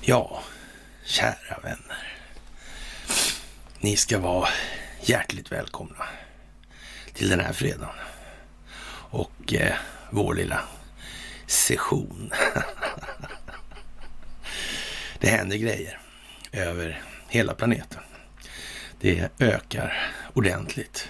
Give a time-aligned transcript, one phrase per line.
[0.00, 0.42] Ja,
[1.04, 2.16] kära vänner.
[3.80, 4.48] Ni ska vara
[5.00, 6.04] hjärtligt välkomna
[7.14, 7.94] till den här fredagen
[9.10, 9.74] och eh,
[10.10, 10.60] vår lilla
[11.46, 12.32] session.
[15.20, 15.98] det händer grejer
[16.52, 18.00] över hela planeten.
[19.00, 21.08] Det ökar ordentligt.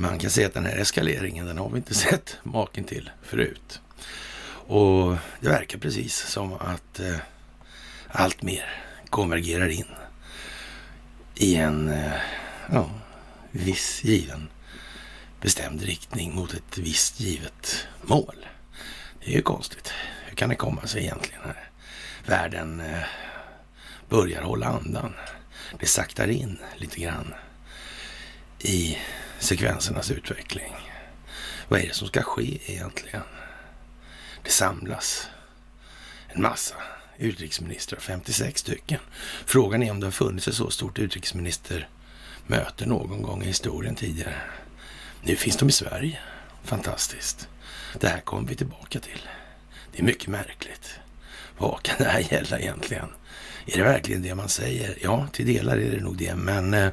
[0.00, 3.80] Man kan säga att den här eskaleringen, den har vi inte sett maken till förut.
[4.52, 7.16] Och det verkar precis som att eh,
[8.08, 9.86] allt mer konvergerar in
[11.34, 12.12] i en eh,
[12.72, 12.90] ja,
[13.50, 14.48] viss given
[15.40, 18.46] bestämd riktning mot ett visst givet mål.
[19.24, 19.92] Det är ju konstigt.
[20.26, 21.42] Hur kan det komma sig egentligen?
[21.44, 21.70] Här?
[22.26, 23.04] Världen eh,
[24.08, 25.12] börjar hålla andan.
[25.80, 27.34] Det saktar in lite grann
[28.58, 28.98] i
[29.40, 30.72] sekvensernas utveckling.
[31.68, 33.22] Vad är det som ska ske egentligen?
[34.42, 35.28] Det samlas
[36.28, 36.74] en massa
[37.18, 39.00] utrikesministrar, 56 stycken.
[39.46, 44.34] Frågan är om det har funnits ett så stort utrikesministermöte någon gång i historien tidigare.
[45.22, 46.18] Nu finns de i Sverige.
[46.64, 47.48] Fantastiskt.
[48.00, 49.20] Det här kommer vi tillbaka till.
[49.92, 50.90] Det är mycket märkligt.
[51.58, 53.08] Vad kan det här gälla egentligen?
[53.66, 54.98] Är det verkligen det man säger?
[55.02, 56.90] Ja, till delar är det nog det, men eh,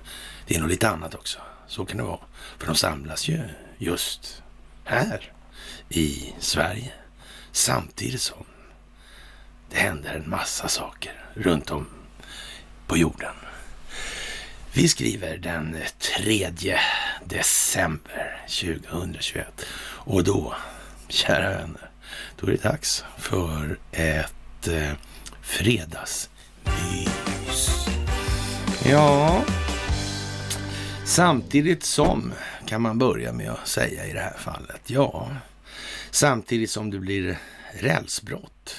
[0.48, 1.40] det är nog lite annat också.
[1.68, 2.20] Så kan det vara.
[2.58, 3.40] För de samlas ju
[3.78, 4.44] just
[4.84, 5.32] här
[5.90, 6.92] i Sverige
[7.52, 8.46] samtidigt som
[9.70, 11.88] det händer en massa saker runt om
[12.88, 13.36] på jorden.
[14.74, 15.78] Vi skriver den
[16.18, 16.52] 3
[17.26, 20.56] december 2021 och då,
[21.08, 21.90] kära vänner,
[22.40, 24.92] då är det dags för ett eh,
[25.42, 26.30] fredagsmys.
[28.86, 29.44] Ja,
[31.08, 32.34] samtidigt som
[32.66, 34.82] kan man börja med att säga i det här fallet.
[34.88, 35.30] Ja,
[36.12, 37.38] samtidigt som det blir
[37.80, 38.76] rälsbrott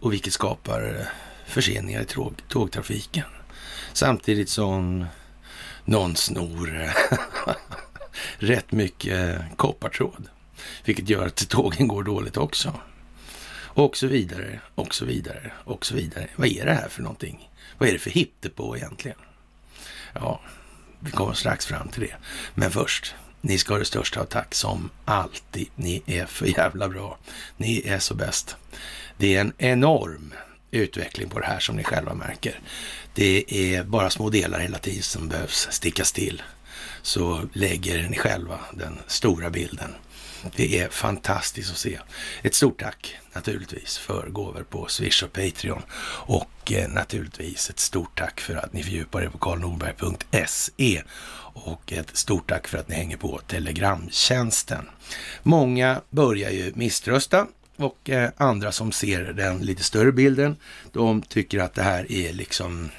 [0.00, 1.08] och vilket skapar
[1.46, 3.24] förseningar i tåg, tågtrafiken.
[3.92, 5.06] Samtidigt som
[5.84, 6.90] någon snor
[8.38, 10.28] rätt mycket koppartråd,
[10.84, 12.74] vilket gör att tågen går dåligt också.
[13.72, 16.28] Och så vidare, och så vidare, och så vidare.
[16.36, 17.50] Vad är det här för någonting?
[17.78, 19.18] Vad är det för hittepå egentligen?
[20.12, 20.40] Ja,
[21.00, 22.14] vi kommer strax fram till det.
[22.54, 25.68] Men först, ni ska ha det största av tack som alltid.
[25.74, 27.18] Ni är för jävla bra.
[27.56, 28.56] Ni är så bäst.
[29.16, 30.34] Det är en enorm
[30.70, 32.60] utveckling på det här som ni själva märker.
[33.14, 33.44] Det
[33.74, 36.42] är bara små delar hela tiden som behövs stickas till.
[37.02, 39.94] Så lägger ni själva den stora bilden.
[40.56, 41.98] Det är fantastiskt att se.
[42.42, 45.82] Ett stort tack naturligtvis för gåvor på Swish och Patreon.
[46.26, 51.02] Och eh, naturligtvis ett stort tack för att ni fördjupar er på karlnorberg.se.
[51.52, 54.88] Och ett stort tack för att ni hänger på Telegramtjänsten.
[55.42, 57.46] Många börjar ju misströsta
[57.76, 60.56] och eh, andra som ser den lite större bilden,
[60.92, 62.90] de tycker att det här är liksom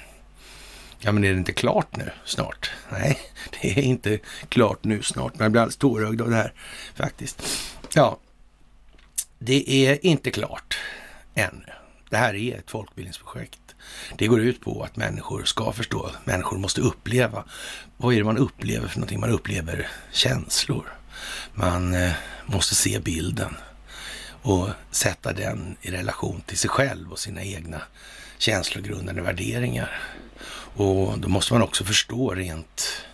[1.04, 2.70] Ja, men är det inte klart nu snart?
[2.90, 3.18] Nej,
[3.60, 4.18] det är inte
[4.48, 5.32] klart nu snart.
[5.34, 6.52] Men jag blir alldeles tårögd av det här
[6.94, 7.42] faktiskt.
[7.94, 8.18] Ja,
[9.38, 10.78] det är inte klart
[11.34, 11.72] ännu.
[12.10, 13.58] Det här är ett folkbildningsprojekt.
[14.18, 17.44] Det går ut på att människor ska förstå, människor måste uppleva.
[17.96, 19.20] Vad är det man upplever för någonting?
[19.20, 20.92] Man upplever känslor.
[21.54, 22.12] Man eh,
[22.46, 23.56] måste se bilden
[24.42, 27.82] och sätta den i relation till sig själv och sina egna
[28.38, 30.00] känslogrundande värderingar.
[30.74, 33.04] Och då måste man också förstå rent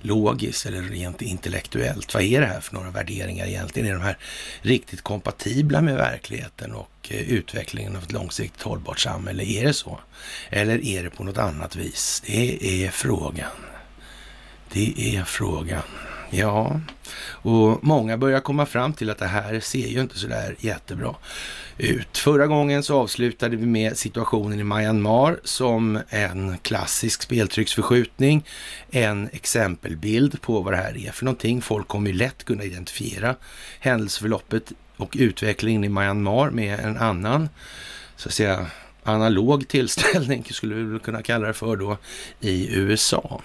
[0.00, 2.14] logiskt eller rent intellektuellt.
[2.14, 3.88] Vad är det här för några värderingar egentligen?
[3.88, 4.18] Är de här
[4.60, 9.44] riktigt kompatibla med verkligheten och eh, utvecklingen av ett långsiktigt hållbart samhälle?
[9.44, 10.00] Är det så?
[10.50, 12.22] Eller är det på något annat vis?
[12.26, 13.50] Det är frågan.
[14.72, 15.82] Det är frågan.
[16.30, 16.80] Ja,
[17.22, 21.14] och många börjar komma fram till att det här ser ju inte så där jättebra
[21.78, 22.18] ut.
[22.18, 28.44] Förra gången så avslutade vi med situationen i Myanmar som en klassisk speltrycksförskjutning.
[28.90, 31.62] En exempelbild på vad det här är för någonting.
[31.62, 33.36] Folk kommer ju lätt kunna identifiera
[33.80, 37.48] händelseförloppet och utvecklingen i Myanmar med en annan,
[38.16, 38.66] så att säga,
[39.02, 41.98] analog tillställning skulle vi kunna kalla det för då,
[42.40, 43.40] i USA.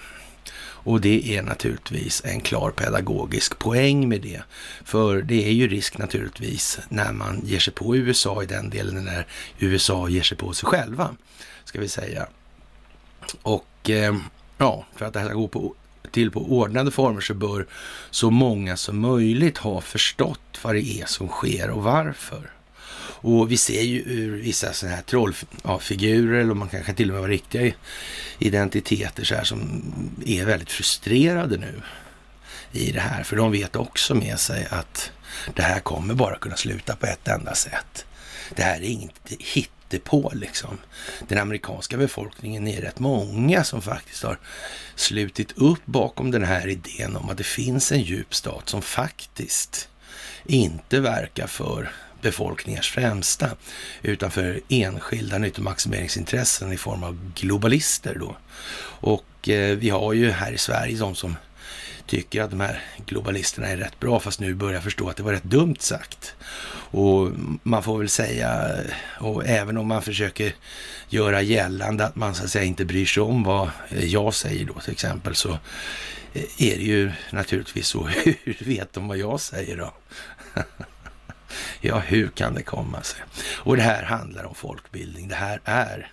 [0.86, 4.42] Och det är naturligtvis en klar pedagogisk poäng med det.
[4.84, 9.04] För det är ju risk naturligtvis när man ger sig på USA i den delen
[9.04, 9.26] när
[9.58, 11.16] USA ger sig på sig själva,
[11.64, 12.26] ska vi säga.
[13.42, 14.16] Och eh,
[14.58, 15.74] ja, för att det här ska gå på,
[16.10, 17.66] till på ordnade former så bör
[18.10, 22.50] så många som möjligt ha förstått vad det är som sker och varför.
[23.08, 27.22] Och vi ser ju ur vissa sådana här trollfigurer, eller man kanske till och med
[27.22, 27.72] var riktiga
[28.38, 29.82] identiteter så här, som
[30.26, 31.82] är väldigt frustrerade nu
[32.72, 33.22] i det här.
[33.22, 35.12] För de vet också med sig att
[35.54, 38.06] det här kommer bara kunna sluta på ett enda sätt.
[38.54, 40.78] Det här är inget hittepå liksom.
[41.28, 44.38] Den amerikanska befolkningen är rätt många som faktiskt har
[44.94, 49.88] slutit upp bakom den här idén om att det finns en djup stat som faktiskt
[50.44, 51.92] inte verkar för
[52.22, 53.50] befolkningars främsta,
[54.02, 58.36] utan för enskilda nyttomaximeringsintressen i form av globalister då.
[59.00, 61.36] Och eh, vi har ju här i Sverige de som
[62.06, 65.32] tycker att de här globalisterna är rätt bra, fast nu börjar förstå att det var
[65.32, 66.34] rätt dumt sagt.
[66.90, 67.30] Och
[67.62, 68.70] man får väl säga,
[69.20, 70.54] och även om man försöker
[71.08, 74.74] göra gällande att man så att säga inte bryr sig om vad jag säger då
[74.74, 75.50] till exempel, så
[76.32, 78.06] eh, är det ju naturligtvis så.
[78.44, 79.94] Hur vet de vad jag säger då?
[81.80, 83.20] ja, hur kan det komma sig?
[83.56, 85.28] Och det här handlar om folkbildning.
[85.28, 86.12] Det här är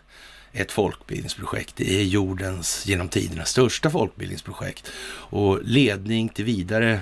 [0.52, 1.76] ett folkbildningsprojekt.
[1.76, 4.92] Det är jordens genom tiderna största folkbildningsprojekt.
[5.30, 7.00] Och ledning till vidare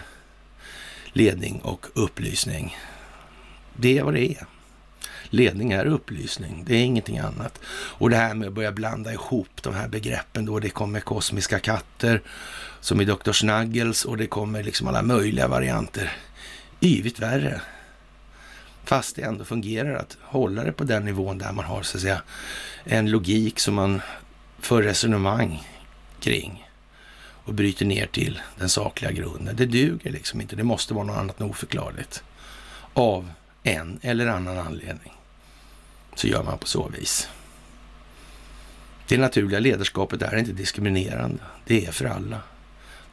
[1.13, 2.77] ledning och upplysning.
[3.75, 4.45] Det är vad det är.
[5.29, 7.59] Ledning är upplysning, det är ingenting annat.
[7.67, 11.59] Och det här med att börja blanda ihop de här begreppen då, det kommer kosmiska
[11.59, 12.21] katter
[12.79, 13.31] som i Dr.
[13.31, 16.11] Snuggles och det kommer liksom alla möjliga varianter.
[16.81, 17.61] Yvigt värre.
[18.91, 22.01] Fast det ändå fungerar att hålla det på den nivån där man har så att
[22.01, 22.21] säga
[22.83, 24.01] en logik som man
[24.59, 25.67] för resonemang
[26.19, 26.67] kring
[27.45, 29.55] och bryter ner till den sakliga grunden.
[29.55, 30.55] Det duger liksom inte.
[30.55, 32.23] Det måste vara något annat än oförklarligt.
[32.93, 33.31] Av
[33.63, 35.13] en eller annan anledning
[36.15, 37.27] så gör man på så vis.
[39.07, 41.43] Det naturliga ledarskapet är inte diskriminerande.
[41.65, 42.41] Det är för alla.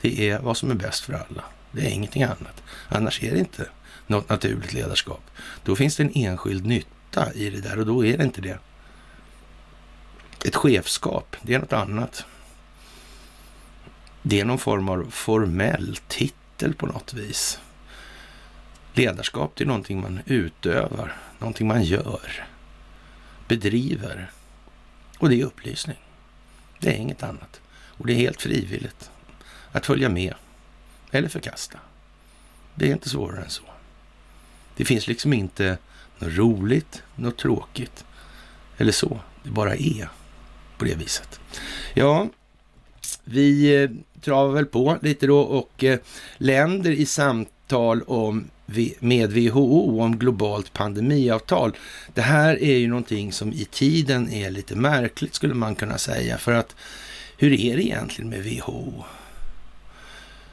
[0.01, 1.45] Det är vad som är bäst för alla.
[1.73, 2.63] Det är ingenting annat.
[2.89, 3.69] Annars är det inte
[4.09, 5.31] något naturligt ledarskap.
[5.63, 8.59] Då finns det en enskild nytta i det där och då är det inte det.
[10.45, 12.25] Ett chefskap, det är något annat.
[14.23, 17.61] Det är någon form av formell titel på något vis.
[18.93, 22.47] Ledarskap, det är någonting man utövar, någonting man gör,
[23.49, 24.31] bedriver.
[25.19, 25.99] Och det är upplysning.
[26.79, 27.61] Det är inget annat.
[27.71, 29.11] Och det är helt frivilligt
[29.73, 30.35] att följa med
[31.11, 31.79] eller förkasta.
[32.75, 33.63] Det är inte svårare än så.
[34.79, 35.79] Det finns liksom inte
[36.19, 38.05] något roligt, något tråkigt
[38.77, 39.21] eller så.
[39.43, 40.09] Det bara är
[40.79, 41.41] på det viset.
[41.95, 42.29] Ja,
[43.25, 43.91] vi eh,
[44.21, 45.99] travar väl på lite då och eh,
[46.37, 48.51] länder i samtal om
[48.99, 51.77] med WHO om globalt pandemiavtal.
[52.15, 56.39] Det här är ju någonting som i tiden är lite märkligt skulle man kunna säga.
[56.39, 56.77] För att
[57.37, 59.05] hur är det egentligen med WHO?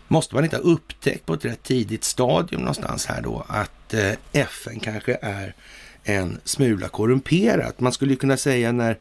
[0.07, 4.12] Måste man inte ha upptäckt på ett rätt tidigt stadium någonstans här då att eh,
[4.31, 5.54] FN kanske är
[6.04, 7.80] en smula korrumperat?
[7.80, 8.98] Man skulle kunna säga när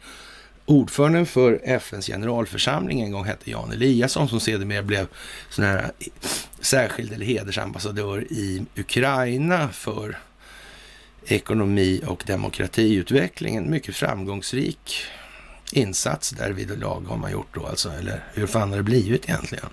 [0.67, 5.07] ordföranden för FNs generalförsamling en gång hette Jan Eliasson som sedermera blev
[5.51, 6.07] sån här eh,
[6.61, 10.19] särskild eller hedersambassadör i Ukraina för
[11.27, 13.71] ekonomi och demokratiutvecklingen.
[13.71, 15.07] Mycket framgångsrik
[15.73, 19.69] insats därvid lag har man gjort då alltså, eller hur fan har det blivit egentligen?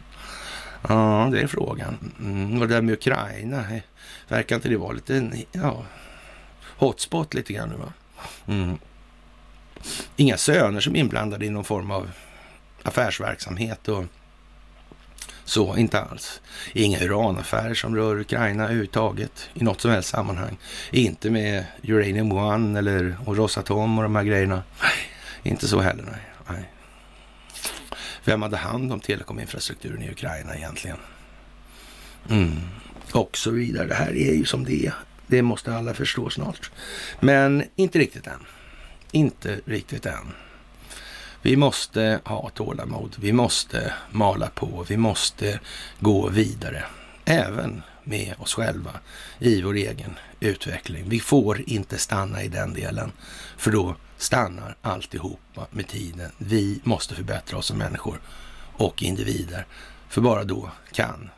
[0.90, 2.12] Ja, det är frågan.
[2.20, 3.82] Mm, och det där med Ukraina, eh,
[4.28, 5.86] verkar inte det vara lite, ja,
[6.64, 7.94] hotspot lite grann nu va?
[8.48, 8.78] Mm.
[10.16, 12.12] Inga söner som är inblandade i någon form av
[12.84, 14.06] affärsverksamhet och
[15.46, 16.42] så, inte alls.
[16.74, 20.58] Inga uranaffärer som rör Ukraina överhuvudtaget i något som helst sammanhang.
[20.92, 24.64] Inte med Uranium One eller och Rosatom och de här grejerna.
[24.82, 24.92] Nej,
[25.44, 26.04] inte så heller.
[26.04, 26.22] Nej.
[26.48, 26.70] nej.
[28.26, 30.98] Vem hade hand om telekominfrastrukturen i Ukraina egentligen?
[32.30, 32.60] Mm.
[33.12, 33.88] Och så vidare.
[33.88, 34.94] Det här är ju som det är.
[35.28, 36.72] Det måste alla förstå snart.
[37.20, 38.46] Men inte riktigt än.
[39.12, 40.34] Inte riktigt än.
[41.42, 43.16] Vi måste ha tålamod.
[43.20, 44.86] Vi måste mala på.
[44.90, 45.60] Vi måste
[46.00, 46.84] gå vidare.
[47.26, 48.92] Även med oss själva
[49.40, 51.10] i vår egen utveckling.
[51.10, 53.12] Vi får inte stanna i den delen,
[53.58, 56.32] för då stannar alltihopa med tiden.
[56.38, 58.22] Vi måste förbättra oss som människor
[58.74, 59.66] och individer,
[60.10, 61.30] för bara då kan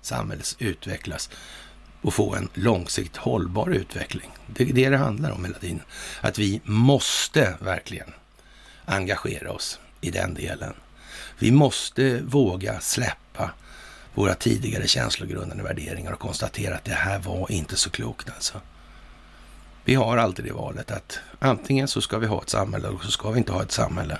[0.00, 1.30] samhället utvecklas
[2.02, 4.30] och få en långsiktigt hållbar utveckling.
[4.46, 5.82] Det är det det handlar om hela tiden.
[6.20, 8.12] Att vi måste verkligen
[8.84, 10.74] engagera oss i den delen.
[11.38, 13.50] Vi måste våga släppa
[14.14, 18.60] våra tidigare känslogrundande värderingar och konstatera att det här var inte så klokt alltså.
[19.88, 23.10] Vi har alltid det valet att antingen så ska vi ha ett samhälle eller så
[23.10, 24.18] ska vi inte ha ett samhälle.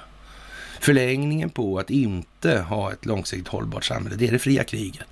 [0.80, 5.06] Förlängningen på att inte ha ett långsiktigt hållbart samhälle, det är det fria kriget.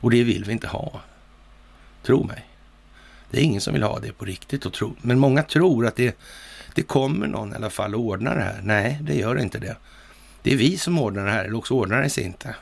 [0.00, 1.00] Och det vill vi inte ha.
[2.02, 2.46] Tro mig.
[3.30, 4.94] Det är ingen som vill ha det på riktigt och tro.
[5.02, 6.18] Men många tror att det,
[6.74, 8.60] det kommer någon i alla fall att ordna det här.
[8.62, 9.76] Nej, det gör inte det.
[10.42, 12.56] Det är vi som ordnar det här, eller också ordnar det sig inte.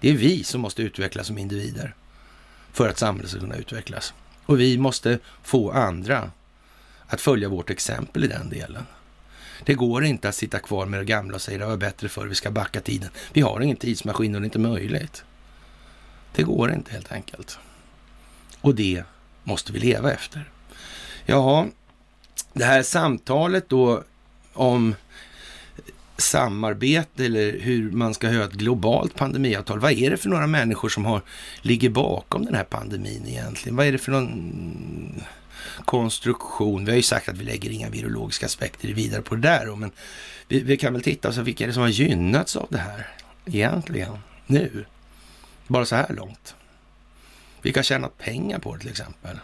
[0.00, 1.94] Det är vi som måste utvecklas som individer
[2.72, 4.14] för att samhället ska kunna utvecklas.
[4.46, 6.30] Och vi måste få andra
[7.14, 8.86] att följa vårt exempel i den delen.
[9.64, 12.26] Det går inte att sitta kvar med det gamla och säga det var bättre förr,
[12.26, 13.10] vi ska backa tiden.
[13.32, 15.24] Vi har ingen tidsmaskin och det är inte möjligt.
[16.34, 17.58] Det går inte helt enkelt.
[18.60, 19.02] Och det
[19.44, 20.50] måste vi leva efter.
[21.26, 21.66] Ja,
[22.52, 24.02] det här samtalet då
[24.52, 24.94] om
[26.16, 29.80] samarbete eller hur man ska ha ett globalt pandemiavtal.
[29.80, 31.22] Vad är det för några människor som har,
[31.62, 33.76] ligger bakom den här pandemin egentligen?
[33.76, 35.22] Vad är det för någon
[35.84, 36.84] konstruktion?
[36.84, 39.90] Vi har ju sagt att vi lägger inga virologiska aspekter vidare på det där, men
[40.48, 43.08] vi, vi kan väl titta och vilka är det som har gynnats av det här
[43.46, 44.84] egentligen nu?
[45.66, 46.54] Bara så här långt.
[47.62, 49.38] Vilka har tjänat pengar på det till exempel?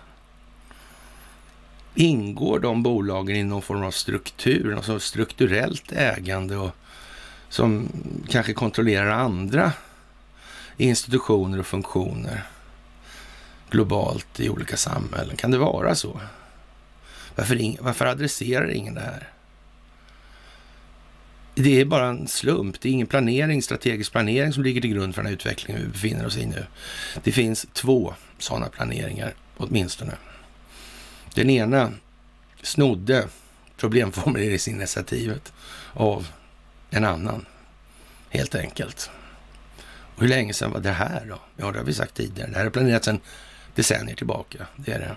[1.94, 6.70] Ingår de bolagen i någon form av struktur, alltså strukturellt ägande och
[7.48, 7.88] som
[8.28, 9.72] kanske kontrollerar andra
[10.76, 12.46] institutioner och funktioner
[13.70, 15.36] globalt i olika samhällen?
[15.36, 16.20] Kan det vara så?
[17.34, 19.28] Varför, varför adresserar ingen det här?
[21.54, 22.80] Det är bara en slump.
[22.80, 25.88] Det är ingen planering, strategisk planering som ligger till grund för den här utvecklingen vi
[25.88, 26.66] befinner oss i nu.
[27.22, 30.12] Det finns två sådana planeringar åtminstone.
[31.34, 31.92] Den ena
[32.62, 33.28] snodde
[33.76, 35.52] problemformuleringsinitiativet
[35.92, 36.28] av
[36.90, 37.46] en annan,
[38.28, 39.10] helt enkelt.
[40.14, 41.40] Och hur länge sedan var det här då?
[41.56, 42.50] Ja, det har vi sagt tidigare.
[42.50, 43.20] Det här är planerat sedan
[43.74, 44.66] decennier tillbaka.
[44.76, 45.16] Det är det.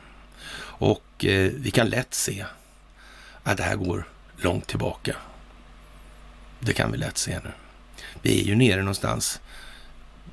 [0.59, 2.45] Och eh, vi kan lätt se
[3.43, 4.07] att det här går
[4.37, 5.15] långt tillbaka.
[6.59, 7.51] Det kan vi lätt se nu.
[8.21, 9.39] Vi är ju nere någonstans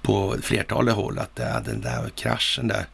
[0.03, 2.87] på flertalet håll att det, den där kraschen där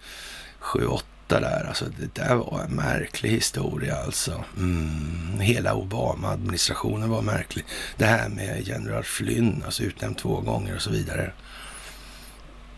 [0.61, 4.45] 7-8 där, alltså det där var en märklig historia alltså.
[4.57, 7.65] Mm, hela Obama-administrationen var märklig.
[7.97, 11.33] Det här med general Flynn, alltså utnämnd två gånger och så vidare.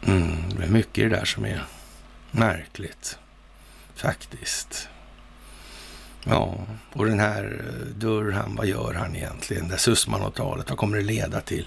[0.06, 1.64] Mm, det är mycket det där som är
[2.30, 3.18] märkligt,
[3.94, 4.88] faktiskt.
[6.24, 9.68] Ja, och den här eh, Durham, vad gör han egentligen?
[9.68, 11.66] Det Sussmanavtalet, vad kommer det leda till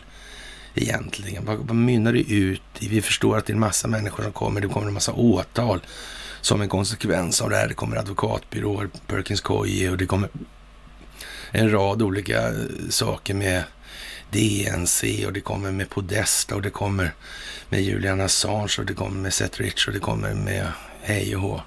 [0.75, 1.45] egentligen?
[1.45, 2.87] Vad, vad mynnar det ut i?
[2.87, 5.81] Vi förstår att det är en massa människor som kommer, det kommer en massa åtal
[6.41, 7.67] som en konsekvens av det här.
[7.67, 10.29] Det kommer advokatbyråer, Perkins Coie och det kommer
[11.51, 12.53] en rad olika eh,
[12.89, 13.63] saker med
[14.31, 17.13] DNC och det kommer med Podesta och det kommer
[17.69, 20.67] med Julian Assange och det kommer med Seth Rich och det kommer med
[21.01, 21.61] hej och hå.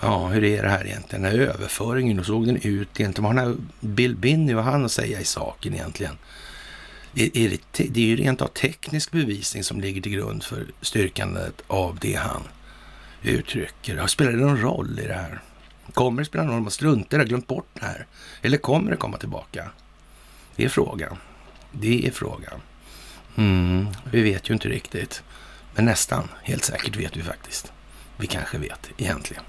[0.00, 1.22] Ja, hur är det här egentligen?
[1.22, 3.34] Den här överföringen, hur såg den ut egentligen?
[3.34, 6.18] Vad har Bill Binney och han att säga i saken egentligen?
[7.14, 10.66] Är, är det, det är ju rent av teknisk bevisning som ligger till grund för
[10.80, 12.42] styrkandet av det han
[13.22, 14.06] uttrycker.
[14.06, 15.40] Spelar det någon roll i det här?
[15.94, 18.06] Kommer det spela någon roll man struntar och glömt bort det här?
[18.42, 19.70] Eller kommer det komma tillbaka?
[20.56, 21.16] Det är frågan.
[21.80, 22.60] Det är frågan.
[23.36, 25.22] Mm, vi vet ju inte riktigt.
[25.74, 27.72] Men nästan helt säkert vet vi faktiskt.
[28.16, 29.42] Vi kanske vet egentligen.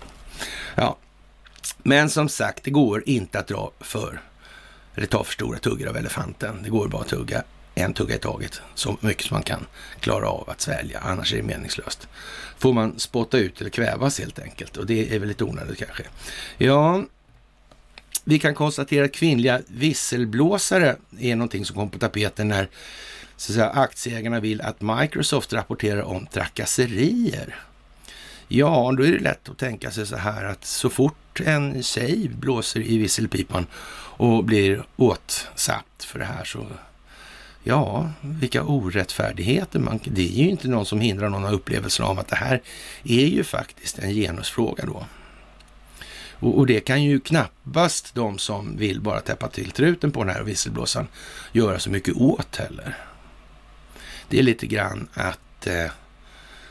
[0.75, 0.97] Ja,
[1.77, 4.21] men som sagt, det går inte att dra för,
[4.95, 6.63] eller ta för stora tuggor av elefanten.
[6.63, 7.43] Det går bara att tugga
[7.77, 9.65] en tugga i taget, så mycket som man kan
[9.99, 12.07] klara av att svälja, annars är det meningslöst.
[12.57, 16.03] Får man spotta ut eller kvävas helt enkelt och det är väl lite onödigt kanske.
[16.57, 17.03] Ja,
[18.29, 22.69] vi kan konstatera att kvinnliga visselblåsare är någonting som kom på tapeten när
[23.37, 27.55] så att säga, aktieägarna vill att Microsoft rapporterar om trakasserier.
[28.47, 32.29] Ja, då är det lätt att tänka sig så här att så fort en tjej
[32.29, 33.67] blåser i visselpipan
[34.17, 36.65] och blir åtsatt för det här så
[37.63, 39.99] Ja, vilka orättfärdigheter man...
[40.03, 42.61] Det är ju inte någon som hindrar någon av upplevelsen av att det här
[43.03, 45.05] är ju faktiskt en genusfråga då.
[46.39, 50.35] Och, och, det kan ju knappast de som vill bara täppa till truten på den
[50.35, 51.07] här visselblåsaren
[51.51, 52.97] göra så mycket åt heller.
[54.29, 55.91] Det är lite grann att eh,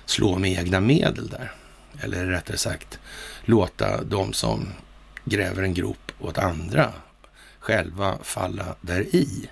[0.04, 1.52] slå med egna medel där.
[2.00, 2.98] Eller rättare sagt
[3.44, 4.68] låta de som
[5.24, 6.92] gräver en grop åt andra
[7.58, 9.48] själva falla där i.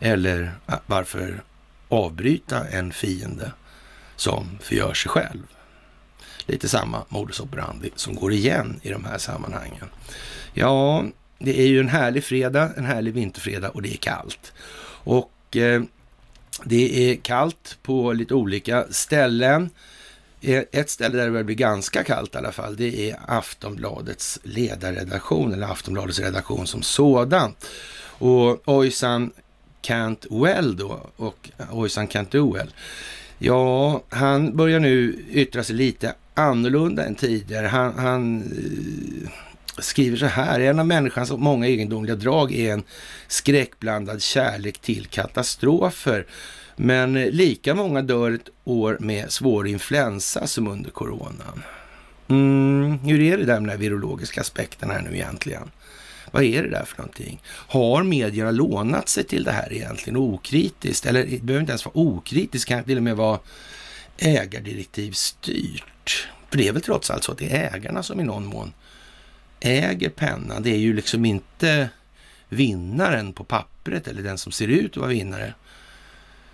[0.00, 0.52] Eller
[0.86, 1.42] varför
[1.88, 3.52] avbryta en fiende
[4.16, 5.55] som förgör sig själv?
[6.46, 9.86] Lite samma modus operandi som går igen i de här sammanhangen.
[10.54, 11.04] Ja,
[11.38, 14.52] det är ju en härlig fredag, en härlig vinterfredag och det är kallt.
[15.04, 15.82] Och eh,
[16.64, 19.70] det är kallt på lite olika ställen.
[20.40, 24.38] Eh, ett ställe där det börjar bli ganska kallt i alla fall, det är Aftonbladets
[24.42, 27.54] ledarredaktion, eller Aftonbladets redaktion som sådan.
[28.18, 29.30] Och Ojsan
[29.82, 32.74] Cantwell då, och Ojsan Cantwell.
[33.38, 37.66] Ja, han börjar nu yttra sig lite annorlunda än tidigare.
[37.66, 39.30] Han, han eh,
[39.78, 42.82] skriver så här, en av människans många egendomliga drag är en
[43.28, 46.26] skräckblandad kärlek till katastrofer.
[46.76, 51.62] Men lika många dör ett år med svår influensa som under coronan.
[52.28, 55.70] Mm, hur är det där med den virologiska aspekten här nu egentligen?
[56.30, 57.42] Vad är det där för någonting?
[57.48, 61.06] Har medierna lånat sig till det här egentligen okritiskt?
[61.06, 63.38] Eller det behöver inte ens vara okritiskt, kan till och med vara
[64.18, 65.84] ägardirektivstyrt.
[66.50, 68.72] För det är väl trots allt så att det är ägarna som i någon mån
[69.60, 70.62] äger pennan.
[70.62, 71.88] Det är ju liksom inte
[72.48, 75.54] vinnaren på pappret eller den som ser ut att vara vinnare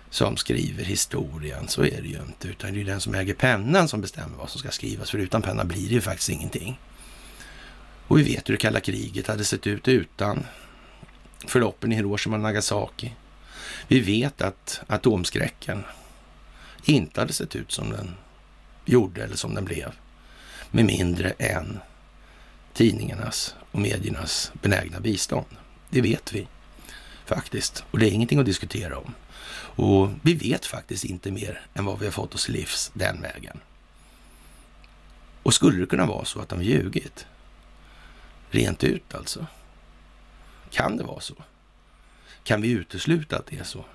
[0.09, 1.67] som skriver historien.
[1.67, 4.49] Så är det ju inte, utan det är den som äger pennan som bestämmer vad
[4.49, 5.11] som ska skrivas.
[5.11, 6.79] För utan penna blir det ju faktiskt ingenting.
[8.07, 10.45] Och vi vet hur det kalla kriget hade sett ut utan
[11.47, 13.13] förloppen i Hiroshima och Nagasaki.
[13.87, 15.83] Vi vet att atomskräcken
[16.85, 18.15] inte hade sett ut som den
[18.85, 19.93] gjorde eller som den blev
[20.71, 21.79] med mindre än
[22.73, 25.45] tidningarnas och mediernas benägna bistånd.
[25.89, 26.47] Det vet vi
[27.25, 29.13] faktiskt och det är ingenting att diskutera om.
[29.75, 33.59] Och vi vet faktiskt inte mer än vad vi har fått oss livs den vägen.
[35.43, 37.25] Och skulle det kunna vara så att de ljugit?
[38.49, 39.47] Rent ut alltså.
[40.71, 41.35] Kan det vara så?
[42.43, 43.85] Kan vi utesluta att det är så?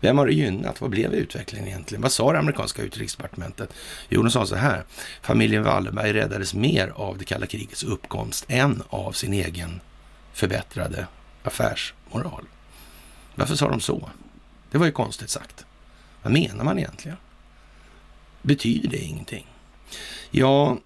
[0.00, 0.80] Vem har det gynnat?
[0.80, 2.02] Vad blev utvecklingen egentligen?
[2.02, 3.72] Vad sa det amerikanska utrikesdepartementet?
[4.08, 4.84] Jo, de sa så här.
[5.22, 9.80] Familjen Wallenberg räddades mer av det kalla krigets uppkomst än av sin egen
[10.32, 11.06] förbättrade
[11.42, 12.44] affärsmoral.
[13.34, 14.10] Varför sa de så?
[14.70, 15.64] Det var ju konstigt sagt.
[16.22, 17.16] Vad menar man egentligen?
[18.42, 19.46] Betyder det ingenting?
[20.30, 20.78] Ja,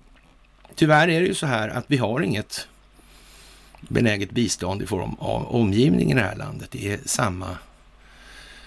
[0.74, 2.68] tyvärr är det ju så här att vi har inget
[3.80, 6.70] benäget bistånd i form av omgivningen i det här landet.
[6.70, 7.56] Det är samma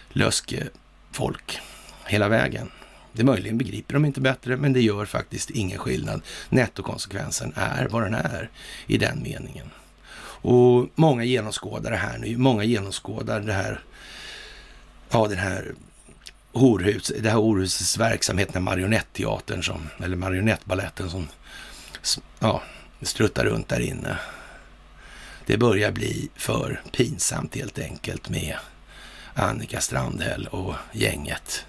[0.10, 2.72] löskefolk eh, hela vägen.
[3.14, 6.22] Det möjligen begriper de inte bättre, men det gör faktiskt ingen skillnad.
[6.50, 8.50] Nettokonsekvensen är vad den är
[8.88, 9.70] i den meningen.
[10.42, 12.38] Och många genomskådar det här nu.
[12.38, 13.80] Många genomskådar det här,
[15.10, 15.74] ja den här
[16.52, 21.28] horhus, det här horhusets verksamhet, den marionetteatern som, eller marionettbaletten som,
[22.40, 22.62] ja,
[23.02, 24.18] struttar runt där inne.
[25.46, 28.56] Det börjar bli för pinsamt helt enkelt med
[29.42, 31.66] Annika Strandhäll och gänget.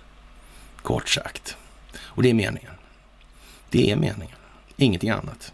[0.83, 1.57] Kort sagt.
[1.99, 2.75] Och det är meningen.
[3.71, 4.37] Det är meningen.
[4.77, 5.53] Ingenting annat.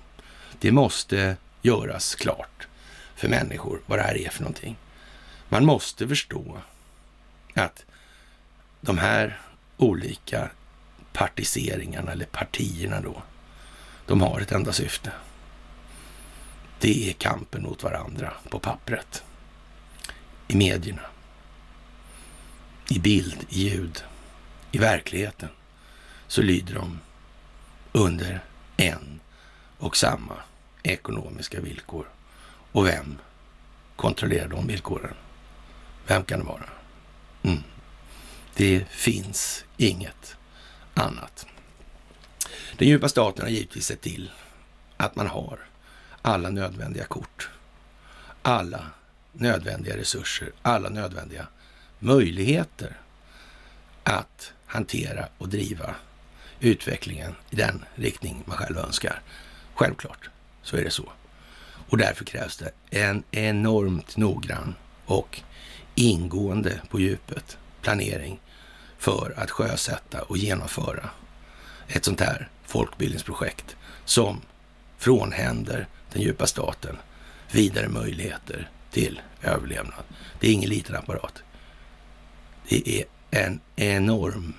[0.59, 2.69] Det måste göras klart
[3.17, 4.77] för människor vad det här är för någonting.
[5.49, 6.59] Man måste förstå
[7.55, 7.85] att
[8.81, 9.41] de här
[9.77, 10.51] olika
[11.13, 13.23] partiseringarna eller partierna då,
[14.07, 15.13] de har ett enda syfte.
[16.79, 19.25] Det är kampen mot varandra på pappret,
[20.49, 21.03] i medierna,
[22.89, 24.05] i bild, i ljud,
[24.73, 25.49] i verkligheten
[26.27, 27.01] så lyder de
[27.93, 28.41] under
[28.77, 29.21] en
[29.79, 30.35] och samma
[30.83, 32.09] ekonomiska villkor.
[32.73, 33.19] Och vem
[33.97, 35.15] kontrollerar de villkoren?
[36.07, 36.69] Vem kan det vara?
[37.43, 37.63] Mm.
[38.55, 40.37] Det finns inget
[40.95, 41.47] annat.
[42.79, 44.31] Den djupa staten har givetvis sett till
[44.97, 45.59] att man har
[46.23, 47.51] alla nödvändiga kort,
[48.43, 48.87] alla
[49.33, 51.47] nödvändiga resurser, alla nödvändiga
[52.07, 52.97] möjligheter
[54.03, 55.95] att hantera och driva
[56.61, 59.23] utvecklingen i den riktning man själv önskar.
[59.75, 60.31] Självklart
[60.63, 61.13] så är det så.
[61.89, 64.75] Och därför krävs det en enormt noggrann
[65.07, 65.41] och
[65.95, 68.41] ingående på djupet planering
[68.99, 71.11] för att sjösätta och genomföra
[71.89, 74.41] ett sånt här folkbildningsprojekt som
[74.99, 76.97] frånhänder den djupa staten
[77.53, 80.05] vidare möjligheter till överlevnad.
[80.41, 81.43] Det är ingen liten apparat.
[82.69, 84.55] Det är en enorm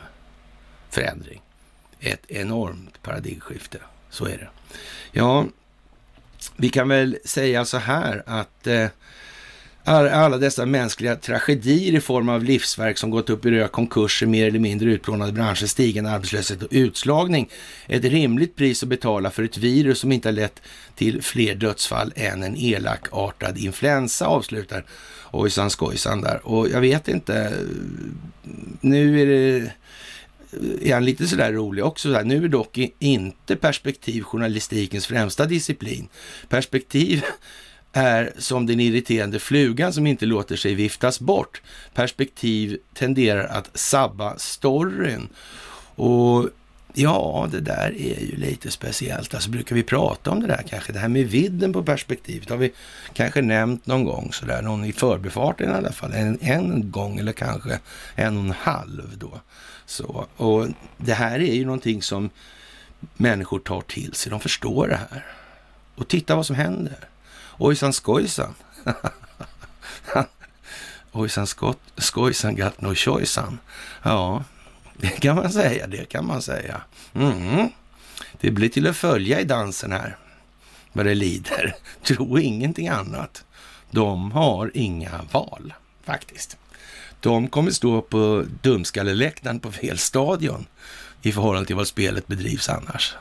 [0.90, 1.42] förändring.
[2.00, 3.80] Ett enormt paradigmskifte.
[4.10, 4.50] Så är det.
[5.12, 5.46] Ja,
[6.56, 8.88] vi kan väl säga så här att eh,
[9.88, 14.48] alla dessa mänskliga tragedier i form av livsverk som gått upp i rök, konkurser, mer
[14.48, 17.50] eller mindre utplånade branscher, stigande arbetslöshet och utslagning.
[17.88, 20.62] Ett rimligt pris att betala för ett virus som inte har lett
[20.96, 24.86] till fler dödsfall än en elakartad influensa, avslutar
[25.32, 26.48] ojsan skojsan där.
[26.48, 27.54] Och jag vet inte,
[28.82, 29.72] nu är det
[30.82, 32.08] är han lite sådär rolig också.
[32.08, 32.24] Sådär.
[32.24, 36.08] Nu är dock inte perspektiv journalistikens främsta disciplin.
[36.50, 37.24] Perspektiv
[37.98, 41.62] är som den irriterande flugan som inte låter sig viftas bort.
[41.94, 45.30] Perspektiv tenderar att sabba storyn.
[45.96, 46.50] Och
[46.94, 49.34] ja, det där är ju lite speciellt.
[49.34, 50.94] Alltså brukar vi prata om det där kanske?
[50.94, 52.74] Det här med vidden på perspektivet har vi
[53.14, 56.14] kanske nämnt någon gång sådär, någon i förbifarten i alla fall.
[56.14, 57.80] En, en gång eller kanske
[58.16, 59.42] en och en halv då.
[59.86, 62.30] Så, och det här är ju någonting som
[63.18, 64.30] människor tar till sig.
[64.30, 65.26] De förstår det här.
[65.96, 66.98] Och titta vad som händer.
[67.58, 68.56] Ojsan skojsan.
[71.12, 71.48] Ojsan
[71.98, 73.60] skojsan got no choicean.
[74.04, 74.44] Ja,
[74.94, 76.82] det kan man säga, det kan man säga.
[77.14, 77.70] Mm.
[78.40, 80.18] Det blir till att följa i dansen här,
[80.94, 81.76] vad det lider.
[82.04, 83.46] Tro ingenting annat.
[83.92, 86.58] De har inga val, faktiskt.
[87.20, 90.66] De kommer stå på dumskalleläktaren på fel stadion
[91.22, 93.16] i förhållande till vad spelet bedrivs annars.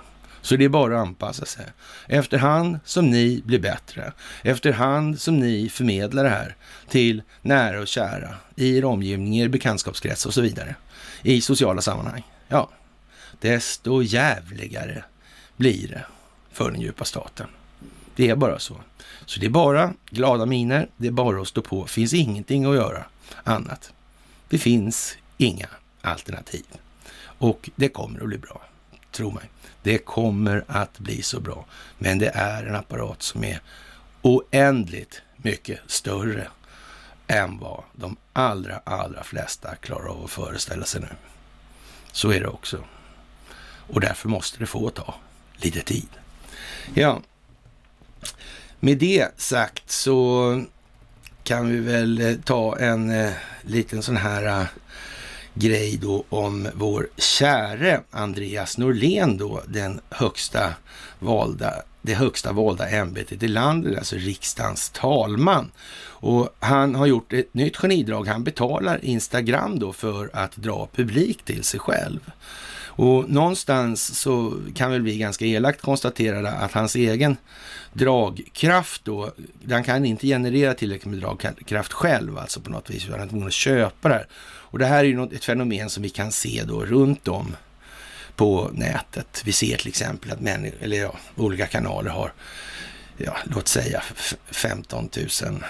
[0.47, 1.67] Så det är bara att anpassa sig.
[2.09, 6.57] Efterhand som ni blir bättre, efterhand som ni förmedlar det här
[6.89, 10.75] till nära och kära i er omgivning, i er bekantskapskrets och så vidare,
[11.23, 12.71] i sociala sammanhang, ja,
[13.41, 15.05] desto jävligare
[15.57, 16.05] blir det
[16.53, 17.47] för den djupa staten.
[18.17, 18.77] Det är bara så.
[19.25, 21.87] Så det är bara glada miner, det är bara att stå på.
[21.87, 23.05] finns ingenting att göra
[23.45, 23.93] annat.
[24.49, 25.69] Det finns inga
[26.03, 26.67] alternativ.
[27.39, 28.63] Och det kommer att bli bra,
[29.13, 29.51] tro mig.
[29.87, 31.65] Det kommer att bli så bra.
[31.99, 33.61] Men det är en apparat som är
[34.23, 36.49] oändligt mycket större
[37.27, 41.09] än vad de allra, allra flesta klarar av att föreställa sig nu.
[42.13, 42.85] Så är det också.
[43.65, 45.15] Och därför måste det få ta
[45.57, 46.09] lite tid.
[46.95, 47.21] Ja,
[48.81, 50.65] med det sagt så
[51.45, 54.67] kan vi väl ta en eh, liten sån här eh,
[55.59, 60.75] grej då om vår käre Andreas Norlén då, den högsta
[61.19, 65.71] valda, det högsta valda ämbetet i landet, alltså riksdagens talman.
[66.19, 68.29] Och han har gjort ett nytt genidrag.
[68.29, 72.21] Han betalar Instagram då för att dra publik till sig själv.
[72.97, 77.37] Och någonstans så kan väl vi ganska elakt konstatera att hans egen
[77.93, 79.31] dragkraft då,
[79.63, 83.31] den kan inte generera tillräckligt med dragkraft själv alltså på något vis, utan han är
[83.31, 84.27] tvungen att köpa det här.
[84.77, 87.57] Och det här är ju något, ett fenomen som vi kan se då runt om
[88.37, 89.43] på nätet.
[89.45, 92.33] Vi ser till exempel att människor, eller ja, olika kanaler har,
[93.17, 94.03] ja, låt säga
[94.51, 95.09] 15
[95.43, 95.65] 000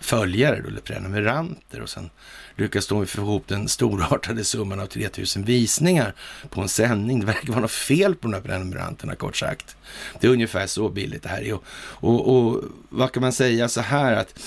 [0.00, 2.10] följare då, eller prenumeranter och sen
[2.56, 6.14] lyckas de få ihop den storartade summan av 3000 visningar
[6.50, 7.20] på en sändning.
[7.20, 9.76] Det verkar vara något fel på de här prenumeranterna kort sagt.
[10.20, 11.54] Det är ungefär så billigt det här är.
[11.54, 11.64] Och,
[12.00, 14.40] och, och vad kan man säga så här att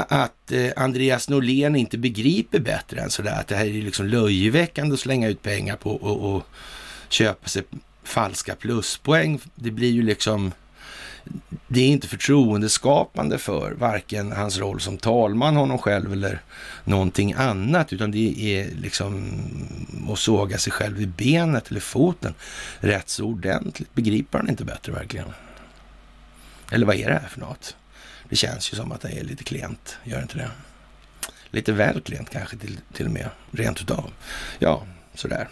[0.00, 4.94] att eh, Andreas Norlén inte begriper bättre än sådär att det här är liksom löjeväckande
[4.94, 6.46] att slänga ut pengar på och, och
[7.08, 7.62] köpa sig
[8.04, 9.40] falska pluspoäng.
[9.54, 10.52] Det blir ju liksom
[11.68, 16.40] det är inte förtroendeskapande för varken hans roll som talman, honom själv eller
[16.84, 19.30] någonting annat, utan det är liksom
[20.12, 22.34] att såga sig själv i benet eller foten
[22.80, 23.94] rätt så ordentligt.
[23.94, 25.28] Begriper han inte bättre verkligen?
[26.70, 27.76] Eller vad är det här för något?
[28.28, 30.50] Det känns ju som att det är lite klent, gör inte det?
[31.50, 34.12] Lite väl klent kanske till, till och med, rent utav.
[34.58, 35.48] Ja, sådär.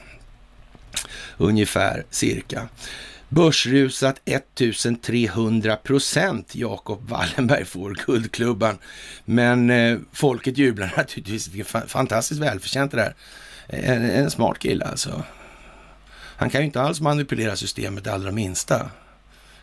[1.37, 2.69] Ungefär cirka.
[3.29, 6.55] Börsrusat 1300 procent.
[6.55, 8.79] Jakob Wallenberg får Guldklubban.
[9.25, 11.47] Men eh, folket jublar naturligtvis.
[11.47, 13.15] Det är fantastiskt välförtjänt det där.
[13.67, 15.23] En, en smart kille alltså.
[16.37, 18.91] Han kan ju inte alls manipulera systemet det allra minsta.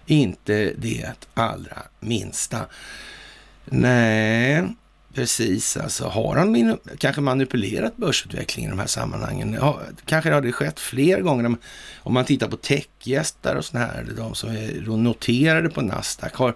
[0.06, 2.66] Inte det allra minsta.
[3.66, 4.68] Nej,
[5.14, 9.54] Precis, alltså har han kanske manipulerat börsutvecklingen i de här sammanhangen?
[9.54, 11.56] Ja, kanske har det skett fler gånger.
[12.00, 16.34] Om man tittar på techgästar och sådana här, de som är noterade på Nasdaq.
[16.34, 16.56] Har,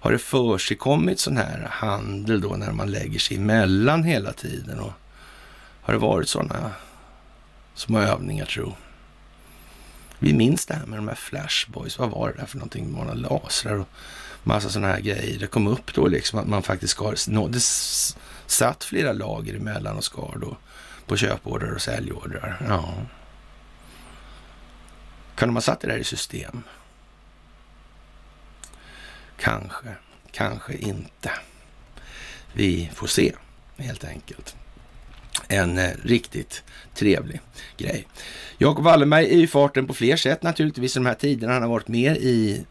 [0.00, 4.80] har det försigkommit sån här handel då när man lägger sig emellan hela tiden?
[4.80, 4.92] Och
[5.80, 6.72] har det varit sådana
[7.74, 8.74] små övningar tro?
[10.18, 11.98] Vi minns det här med de här flashboys.
[11.98, 12.90] Vad var det där för någonting?
[12.90, 13.88] Många lasrar och
[14.42, 15.38] massa sådana här grejer.
[15.38, 17.60] Det kom upp då liksom att man faktiskt skar, det
[18.46, 20.56] satt flera lager emellan och skar då
[21.06, 22.66] på köporder och säljordrar.
[22.68, 22.94] Ja.
[25.34, 26.62] Kan de ha satt det där i system?
[29.36, 29.94] Kanske,
[30.30, 31.32] kanske inte.
[32.52, 33.32] Vi får se
[33.76, 34.56] helt enkelt.
[35.48, 36.62] En eh, riktigt
[36.94, 37.40] trevlig
[37.76, 38.06] grej.
[38.58, 41.52] Jakob Wallenberg är i farten på fler sätt naturligtvis i de här tiderna.
[41.52, 42.64] Han har varit med i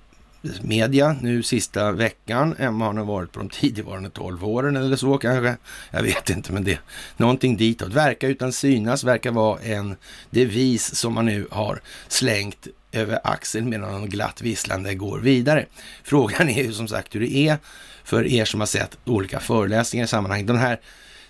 [0.61, 4.95] media nu sista veckan än vad han har varit på de tidigvarande 12 åren eller
[4.95, 5.57] så kanske.
[5.91, 6.79] Jag vet inte, men det
[7.17, 7.93] någonting ditåt.
[7.93, 9.95] Verka utan synas verkar vara en
[10.29, 15.65] devis som man nu har slängt över axeln medan han glatt visslande går vidare.
[16.03, 17.57] Frågan är ju som sagt hur det är
[18.03, 20.47] för er som har sett olika föreläsningar i sammanhanget.
[20.47, 20.79] Den här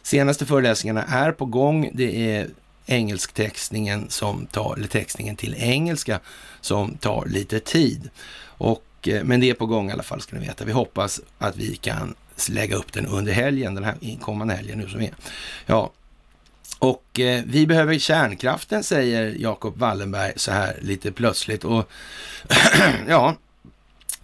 [0.08, 1.92] senaste föreläsningarna är på gång.
[1.94, 2.50] Det är
[2.86, 6.20] engelsktextningen som tar, eller textningen till engelska
[6.62, 8.10] som tar lite tid.
[8.42, 10.66] Och eh, men det är på gång i alla fall, ska ni veta.
[10.66, 12.16] Vi hoppas att vi kan
[12.50, 15.14] lägga upp den under helgen, den här inkommande helgen nu som är.
[15.66, 15.92] Ja,
[16.80, 21.64] och eh, vi behöver kärnkraften, säger Jakob Wallenberg så här lite plötsligt.
[21.64, 21.90] Och
[23.08, 23.36] ja,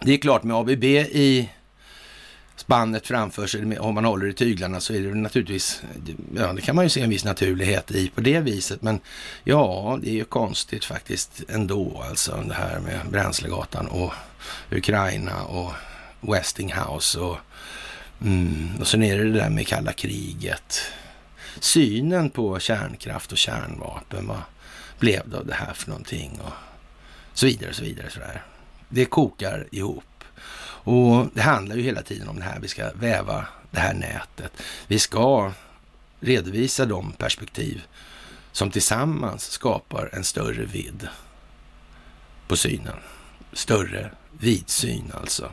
[0.00, 1.48] det är klart med ABB i
[2.64, 5.82] spannet framför sig, om man håller i tyglarna så är det naturligtvis,
[6.36, 8.82] ja det kan man ju se en viss naturlighet i på det viset.
[8.82, 9.00] Men
[9.44, 14.12] ja, det är ju konstigt faktiskt ändå alltså det här med Bränslegatan och
[14.70, 15.72] Ukraina och
[16.20, 17.36] Westinghouse och,
[18.22, 20.80] mm, och sen är det det där med kalla kriget.
[21.60, 24.42] Synen på kärnkraft och kärnvapen, vad
[24.98, 26.40] blev det av det här för någonting?
[26.44, 26.52] Och
[27.34, 28.10] så vidare och så vidare.
[28.10, 28.42] Så där.
[28.88, 30.13] Det kokar ihop.
[30.84, 32.60] Och det handlar ju hela tiden om det här.
[32.60, 34.52] Vi ska väva det här nätet.
[34.86, 35.52] Vi ska
[36.20, 37.82] redovisa de perspektiv
[38.52, 41.08] som tillsammans skapar en större vidd
[42.48, 42.96] på synen.
[43.52, 45.50] Större vidsyn alltså.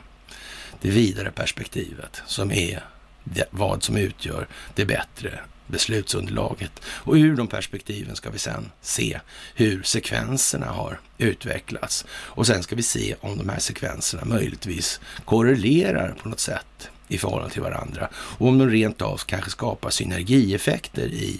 [0.81, 2.83] Det vidare perspektivet som är
[3.23, 5.39] det, vad som utgör det bättre
[5.71, 6.71] beslutsunderlaget.
[6.85, 9.19] Och ur de perspektiven ska vi sen se
[9.55, 12.05] hur sekvenserna har utvecklats.
[12.11, 17.17] Och sen ska vi se om de här sekvenserna möjligtvis korrelerar på något sätt i
[17.17, 18.09] förhållande till varandra.
[18.13, 21.39] Och om de rent av kanske skapar synergieffekter i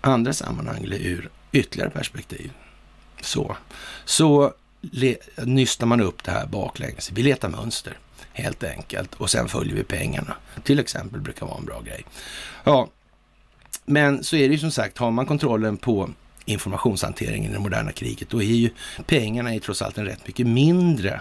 [0.00, 2.52] andra sammanhang eller ur ytterligare perspektiv.
[3.20, 3.56] Så,
[4.04, 4.54] så
[5.36, 7.10] nystar man upp det här baklänges.
[7.12, 7.98] Vi letar mönster
[8.32, 10.36] helt enkelt och sen följer vi pengarna.
[10.64, 12.04] Till exempel brukar vara en bra grej.
[12.64, 12.88] Ja,
[13.84, 16.10] men så är det ju som sagt, har man kontrollen på
[16.44, 18.70] informationshanteringen i det moderna kriget, då är ju
[19.06, 21.20] pengarna i trots allt en rätt mycket mindre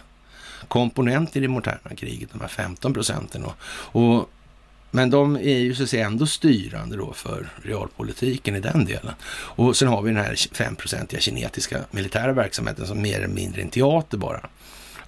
[0.68, 3.44] komponent i det moderna kriget, de här 15 procenten.
[3.44, 4.30] Och, och,
[4.92, 9.14] men de är ju så att säga ändå styrande då för realpolitiken i den delen.
[9.32, 13.70] Och sen har vi den här 5-procentiga kinetiska militära verksamheten som mer eller mindre en
[13.70, 14.50] teater bara.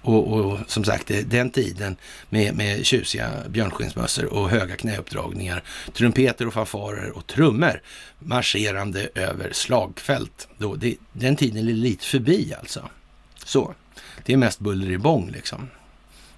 [0.04, 1.96] Och, och, som sagt, eh, den tiden
[2.30, 5.62] med, med tjusiga björnskinnsmössor och höga knäuppdragningar,
[5.92, 7.80] trumpeter och fanfarer och trummor
[8.18, 10.48] marscherande över slagfält.
[10.58, 12.88] Då, det, den tiden är lite förbi alltså.
[13.44, 13.74] Så,
[14.24, 15.68] det är mest buller i bång liksom.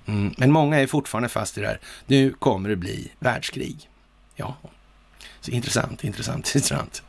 [0.07, 0.35] Mm.
[0.39, 1.81] Men många är fortfarande fast i det här.
[2.07, 3.89] Nu kommer det bli världskrig.
[4.37, 4.57] Ja,
[5.41, 7.03] så intressant, intressant, intressant.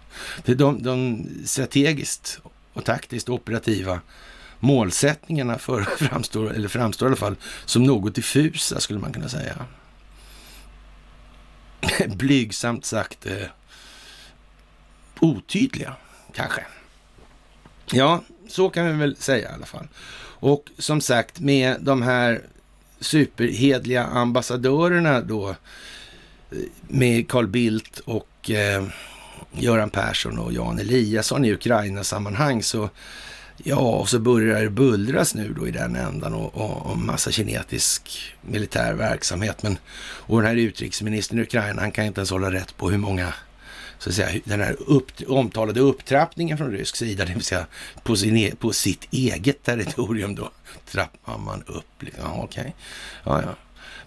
[0.46, 2.40] De, de strategiskt
[2.74, 4.02] och taktiskt operativa
[4.60, 9.56] målsättningarna för framstår, eller framstår i alla fall, som något diffusa skulle man kunna säga.
[12.08, 13.48] Blygsamt sagt eh,
[15.20, 15.96] otydliga,
[16.34, 16.66] kanske.
[17.92, 19.88] Ja, så kan vi väl säga i alla fall.
[20.40, 22.42] Och som sagt, med de här
[23.00, 25.56] superhedliga ambassadörerna då, eh,
[26.88, 28.88] med Carl Bildt och eh,
[29.52, 32.90] Göran Persson och Jan Eliasson i Ukraina-sammanhang så
[33.64, 37.32] Ja, och så börjar det bullras nu då i den ändan och, och, och massa
[37.32, 39.64] kinetisk militär verksamhet.
[39.64, 42.98] Men, och den här utrikesministern i Ukraina, han kan inte ens hålla rätt på hur
[42.98, 43.34] många
[44.00, 47.68] så att säga, den här upp, omtalade upptrappningen från rysk sida, det vill säga
[48.04, 50.52] på, sin, e, på sitt eget territorium då
[50.92, 51.86] trappar man upp.
[52.04, 52.24] Liksom.
[52.24, 52.62] Ja, okej.
[52.62, 52.72] Okay.
[53.24, 53.56] Ja, ja.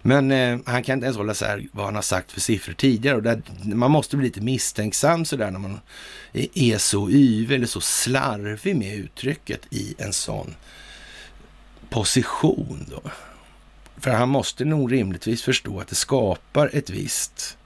[0.02, 3.16] Men eh, han kan inte ens hålla isär vad han har sagt för siffror tidigare.
[3.16, 5.80] Och där, man måste bli lite misstänksam sådär när man
[6.54, 10.54] är så yvig eller så slarvig med uttrycket i en sån
[11.90, 12.86] position.
[12.90, 13.10] Då.
[13.96, 17.56] För han måste nog rimligtvis förstå att det skapar ett visst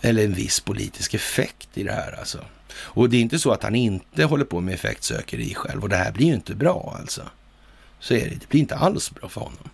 [0.00, 2.44] eller en viss politisk effekt i det här alltså.
[2.74, 5.96] Och det är inte så att han inte håller på med effektsökeri själv och det
[5.96, 7.22] här blir ju inte bra alltså.
[8.00, 9.68] Så är det, det blir inte alls bra för honom.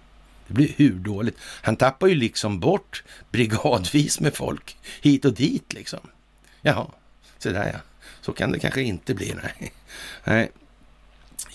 [0.49, 1.37] Det blir hur dåligt.
[1.63, 6.01] Han tappar ju liksom bort brigadvis med folk hit och dit liksom.
[6.63, 6.87] Jaha,
[7.39, 7.79] så där ja.
[8.21, 9.73] Så kan det kanske inte bli, nej.
[10.25, 10.51] nej.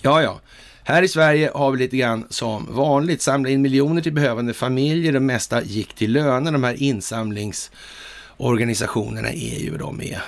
[0.01, 0.41] Ja, ja.
[0.83, 5.13] Här i Sverige har vi lite grann som vanligt samla in miljoner till behövande familjer.
[5.13, 6.51] Det mesta gick till löner.
[6.51, 10.23] De här insamlingsorganisationerna är ju de är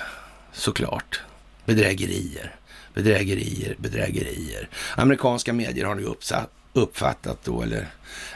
[0.52, 1.20] såklart
[1.64, 2.54] bedrägerier,
[2.94, 4.68] bedrägerier, bedrägerier.
[4.96, 7.88] Amerikanska medier har nu uppsatt, uppfattat då, eller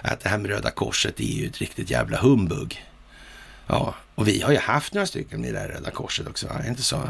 [0.03, 2.87] att det här med Röda Korset är ju ett riktigt jävla humbug.
[3.67, 6.67] Ja, och vi har ju haft några stycken i det här Röda Korset också, va?
[6.67, 7.03] inte så?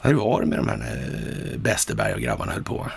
[0.00, 1.08] Hur var det med de här
[1.52, 2.90] eh, Besterberg och grabbarna höll på?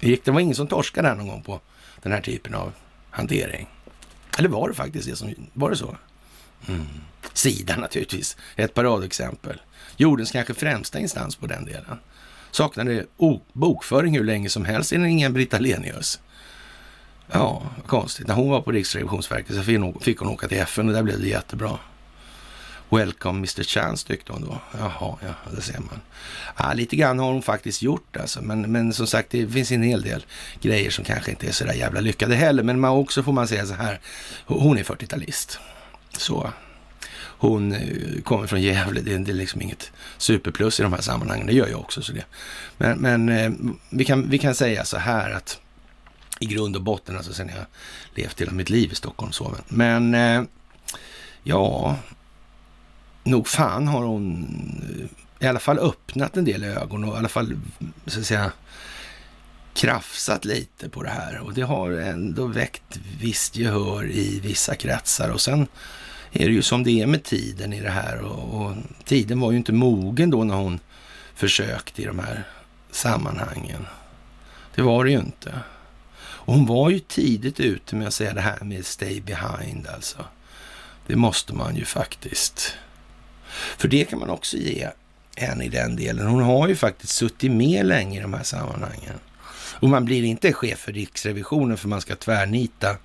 [0.00, 1.60] Det var ingen som torskade här någon gång på
[2.02, 2.72] den här typen av
[3.10, 3.68] hantering.
[4.38, 5.96] Eller var det faktiskt det som, var det så?
[6.68, 6.86] Mm.
[7.32, 9.60] Sida naturligtvis, ett paradexempel.
[9.96, 11.98] Jordens kanske främsta instans på den delen
[12.54, 13.06] saknade
[13.52, 16.20] bokföring hur länge som helst enligt ingen Britta Lenius.
[17.32, 18.26] Ja, konstigt.
[18.26, 19.62] När hon var på Riksrevisionsverket så
[20.00, 21.78] fick hon åka till FN och där blev det jättebra.
[22.90, 24.58] Welcome Mr Chance tyckte hon då.
[24.78, 26.00] Jaha, ja, det ser man.
[26.56, 28.42] Ja, lite grann har hon faktiskt gjort alltså.
[28.42, 30.26] Men, men som sagt, det finns en hel del
[30.60, 32.62] grejer som kanske inte är så där jävla lyckade heller.
[32.62, 34.00] Men man också får man säga så här,
[34.46, 35.58] hon är 40-talist.
[36.18, 36.50] Så
[37.38, 39.00] hon eh, kommer från Gävle.
[39.00, 41.46] Det, det är liksom inget superplus i de här sammanhangen.
[41.46, 42.02] Det gör jag också.
[42.02, 42.24] Så det.
[42.78, 43.52] Men, men eh,
[43.90, 45.60] vi, kan, vi kan säga så här att
[46.40, 47.66] I grund och botten, alltså sen jag
[48.14, 49.32] levt hela mitt liv i Stockholm.
[49.32, 49.54] Så.
[49.68, 50.42] Men eh,
[51.42, 51.96] ja,
[53.24, 54.46] nog fan har hon
[55.40, 57.58] i alla fall öppnat en del ögon och i alla fall
[58.06, 58.52] så att säga
[59.74, 65.30] krafsat lite på det här och det har ändå väckt visst gehör i vissa kretsar
[65.30, 65.66] och sen
[66.34, 69.50] är det ju som det är med tiden i det här och, och tiden var
[69.50, 70.80] ju inte mogen då när hon
[71.34, 72.44] försökte i de här
[72.90, 73.86] sammanhangen.
[74.74, 75.60] Det var det ju inte.
[76.16, 80.24] Och hon var ju tidigt ute med att säga det här med stay behind alltså.
[81.06, 82.74] Det måste man ju faktiskt.
[83.76, 84.88] För det kan man också ge
[85.36, 86.26] henne i den delen.
[86.26, 89.18] Hon har ju faktiskt suttit med länge i de här sammanhangen.
[89.54, 92.96] Och man blir inte chef för Riksrevisionen för man ska tvärnita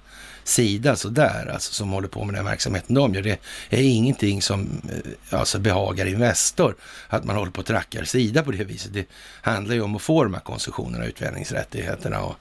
[0.44, 3.22] Sida sådär, alltså som håller på med den verksamheten de gör.
[3.22, 6.76] Det är ingenting som eh, alltså, behagar Investor,
[7.08, 8.94] att man håller på att trackar Sida på det viset.
[8.94, 9.06] Det
[9.42, 12.36] handlar ju om att få de här koncessionerna, utvärderingsrättigheterna och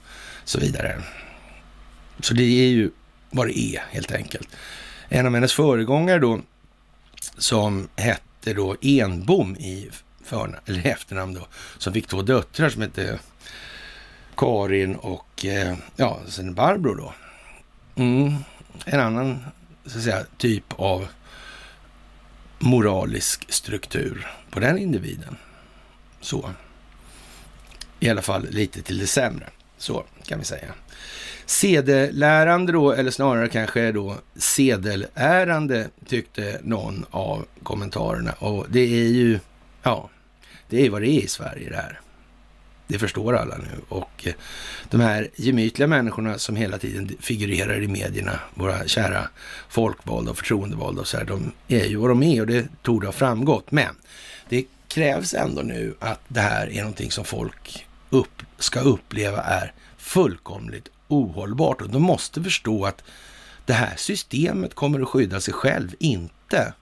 [0.44, 1.02] så vidare.
[2.20, 2.90] Så det är ju
[3.30, 4.48] vad det är helt enkelt.
[5.08, 6.40] En av hennes föregångare då,
[7.38, 9.90] som hette då Enbom i
[10.24, 11.46] förna, eller efternamn då,
[11.78, 13.18] som fick två döttrar som hette
[14.36, 17.14] Karin och eh, ja, sen Barbro då.
[17.98, 18.34] Mm,
[18.84, 19.44] en annan
[19.86, 21.08] så att säga, typ av
[22.58, 25.36] moralisk struktur på den individen.
[26.20, 26.50] Så.
[28.00, 29.46] I alla fall lite till det sämre.
[29.78, 30.74] Så kan vi säga.
[31.46, 38.32] Sedelärande då, eller snarare kanske då sedelärande, tyckte någon av kommentarerna.
[38.32, 39.40] Och det är ju,
[39.82, 40.10] ja,
[40.68, 42.00] det är vad det är i Sverige det här.
[42.88, 43.80] Det förstår alla nu.
[43.88, 44.34] Och eh,
[44.90, 49.28] de här gemytliga människorna som hela tiden figurerar i medierna, våra kära
[49.68, 53.06] folkvalda och förtroendevalda och så här, de är ju vad de är och det torde
[53.06, 53.70] ha framgått.
[53.70, 53.94] Men
[54.48, 59.72] det krävs ändå nu att det här är någonting som folk upp, ska uppleva är
[59.98, 63.02] fullkomligt ohållbart och de måste förstå att
[63.66, 66.72] det här systemet kommer att skydda sig själv, inte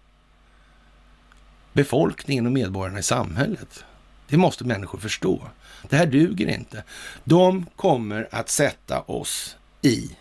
[1.73, 3.85] befolkningen och medborgarna i samhället.
[4.29, 5.51] Det måste människor förstå.
[5.89, 6.85] Det här duger inte.
[7.25, 10.17] De kommer att sätta oss i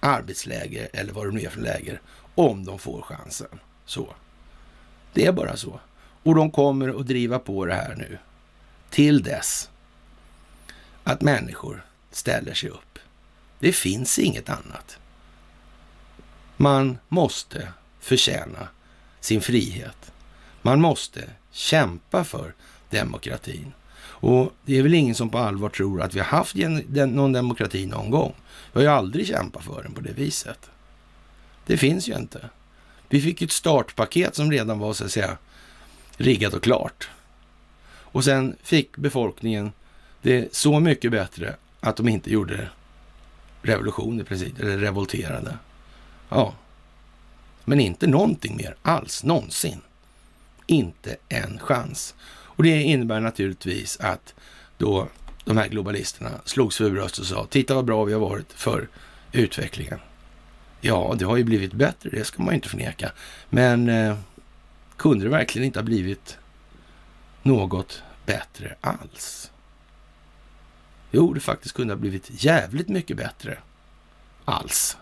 [0.00, 2.00] arbetsläger eller vad det nu är för läger
[2.34, 3.60] om de får chansen.
[3.84, 4.14] Så.
[5.12, 5.80] Det är bara så.
[6.22, 8.18] Och de kommer att driva på det här nu
[8.90, 9.70] till dess
[11.04, 12.98] att människor ställer sig upp.
[13.58, 14.98] Det finns inget annat.
[16.56, 17.68] Man måste
[18.00, 18.68] förtjäna
[19.20, 20.12] sin frihet.
[20.62, 22.54] Man måste kämpa för
[22.98, 23.72] demokratin.
[24.18, 26.56] Och det är väl ingen som på allvar tror att vi har haft
[26.88, 28.34] någon demokrati någon gång.
[28.72, 30.70] Vi har ju aldrig kämpat för den på det viset.
[31.66, 32.50] Det finns ju inte.
[33.08, 35.38] Vi fick ett startpaket som redan var så att säga
[36.16, 37.08] riggat och klart.
[37.88, 39.72] Och sen fick befolkningen
[40.22, 42.68] det så mycket bättre att de inte gjorde
[43.62, 45.58] revolution i princip, eller revolterade.
[46.28, 46.54] Ja,
[47.64, 49.80] men inte någonting mer alls, någonsin.
[50.66, 52.14] Inte en chans.
[52.56, 54.34] Och det innebär naturligtvis att
[54.78, 55.08] då
[55.44, 58.88] de här globalisterna slogs för bröstet och sa titta vad bra vi har varit för
[59.32, 59.98] utvecklingen.
[60.80, 63.12] Ja, det har ju blivit bättre, det ska man ju inte förneka.
[63.50, 64.18] Men eh,
[64.96, 66.38] kunde det verkligen inte ha blivit
[67.42, 69.50] något bättre alls?
[71.10, 73.58] Jo, det faktiskt kunde ha blivit jävligt mycket bättre
[74.44, 74.96] alls.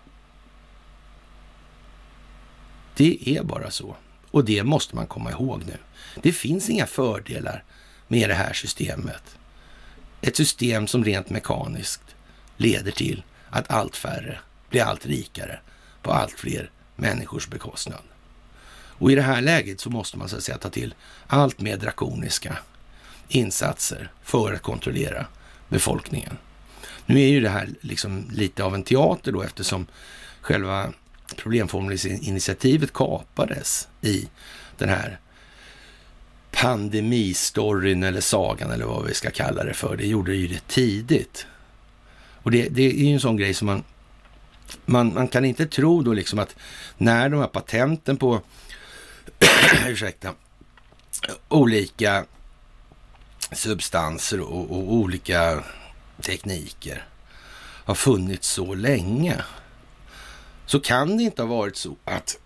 [2.97, 3.97] Det är bara så.
[4.35, 5.77] Och det måste man komma ihåg nu.
[6.23, 7.64] Det finns inga fördelar
[8.09, 9.38] med det här systemet.
[10.20, 12.03] Ett system som rent mekaniskt
[12.57, 14.38] leder till att allt färre
[14.70, 15.61] blir allt rikare
[16.03, 18.03] på allt fler människors bekostnad.
[18.73, 20.94] Och i det här läget så måste man så att säga ta till
[21.27, 22.59] allt mer drakoniska
[23.29, 25.27] insatser för att kontrollera
[25.68, 26.38] befolkningen.
[27.07, 29.87] Nu är ju det här liksom lite av en teater då eftersom
[30.40, 30.92] själva
[31.37, 34.29] problemformuleringsinitiativet kapades i
[34.79, 35.19] den här
[36.51, 39.97] pandemistoryn eller sagan eller vad vi ska kalla det för.
[39.97, 41.47] Det gjorde det ju det tidigt.
[42.43, 43.85] Och det, det är ju en sån grej som man,
[44.87, 46.57] man, man kan inte tro då liksom att
[46.97, 48.41] när de här patenten på
[49.87, 50.35] ursäkta,
[51.49, 52.25] olika
[53.53, 55.64] substanser och, och olika
[56.20, 57.07] tekniker
[57.85, 59.45] har funnits så länge
[60.67, 62.39] så kan det inte ha varit så att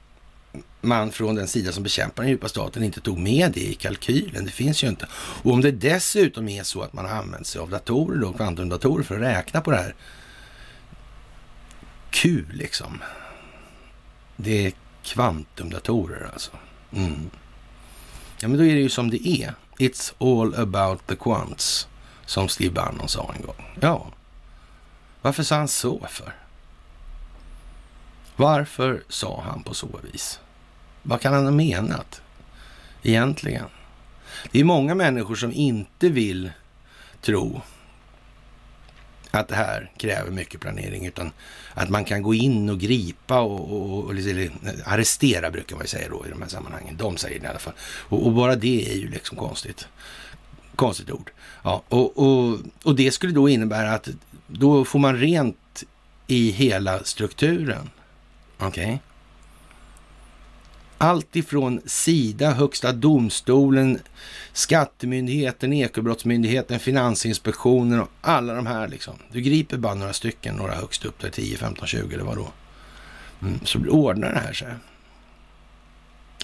[0.81, 4.45] man från den sida som bekämpar den djupa staten inte tog med det i kalkylen.
[4.45, 5.09] Det finns ju inte.
[5.43, 9.03] Och om det dessutom är så att man har använt sig av datorer, då, kvantumdatorer,
[9.05, 9.95] för att räkna på det här
[12.11, 13.03] Q liksom.
[14.37, 16.51] Det är kvantumdatorer alltså.
[16.93, 17.31] Mm.
[18.41, 19.55] Ja, men då är det ju som det är.
[19.79, 21.89] It's all about the quants,
[22.27, 23.77] som Steve Bannon sa en gång.
[23.81, 24.13] Ja,
[25.23, 26.35] Varför sa han så för?
[28.39, 30.41] Varför sa han på så vis?
[31.03, 32.23] Vad kan han ha menat
[33.03, 33.67] egentligen?
[34.53, 36.51] Det är många människor som inte vill
[37.21, 37.61] tro
[39.31, 41.33] att det här kräver mycket planering, utan
[41.75, 44.51] att man kan gå in och gripa och, och, och liksom
[44.85, 46.97] arrestera brukar man ju säga då i de här sammanhangen.
[46.97, 47.75] De säger det i alla fall.
[47.83, 49.89] Och, och bara det är ju liksom konstigt.
[50.77, 51.31] Konstigt ord.
[51.63, 54.09] Ja, och, och, och det skulle då innebära att
[54.47, 55.85] då får man rent
[56.27, 57.91] i hela strukturen.
[58.59, 58.85] Okej?
[58.85, 58.99] Okay?
[61.01, 63.99] Allt ifrån Sida, Högsta domstolen,
[64.53, 69.15] Skattemyndigheten, Ekobrottsmyndigheten, Finansinspektionen och alla de här liksom.
[69.33, 72.49] Du griper bara några stycken, några högst upp där, 10, 15, 20 eller vad då.
[73.43, 74.69] Mm, så ordnar det här sig.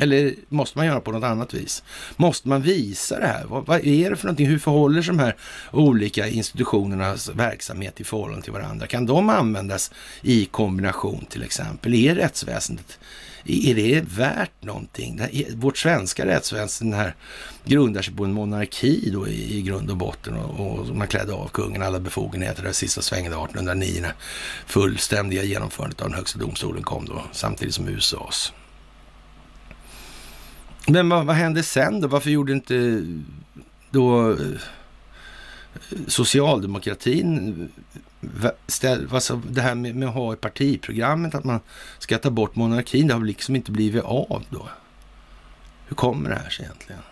[0.01, 1.82] Eller måste man göra på något annat vis?
[2.16, 3.45] Måste man visa det här?
[3.45, 4.47] Vad, vad, är det för någonting?
[4.47, 5.36] Hur förhåller sig de här
[5.72, 8.86] olika institutionernas verksamhet i förhållande till varandra?
[8.86, 9.90] Kan de användas
[10.22, 11.95] i kombination till exempel?
[11.95, 12.99] Är rättsväsendet
[13.47, 15.20] är det värt någonting?
[15.55, 17.14] Vårt svenska rättsväsende här
[17.64, 21.32] grundar sig på en monarki då i, i grund och botten och, och man klädde
[21.32, 24.14] av kungen alla befogenheter där sista svängen 1809 när
[24.66, 28.53] fullständiga genomförandet av den högsta domstolen kom då samtidigt som USAs.
[30.87, 32.09] Men vad, vad hände sen då?
[32.09, 33.07] Varför gjorde inte
[33.91, 34.37] då eh,
[36.07, 37.68] socialdemokratin
[38.82, 41.61] eh, alltså det här med, med, att ha i partiprogrammet att man
[41.99, 44.68] ska ta bort monarkin, det har liksom inte blivit av då.
[45.87, 47.03] Hur kommer det här sig egentligen?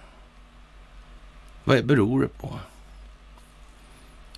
[1.64, 2.58] Vad beror det på?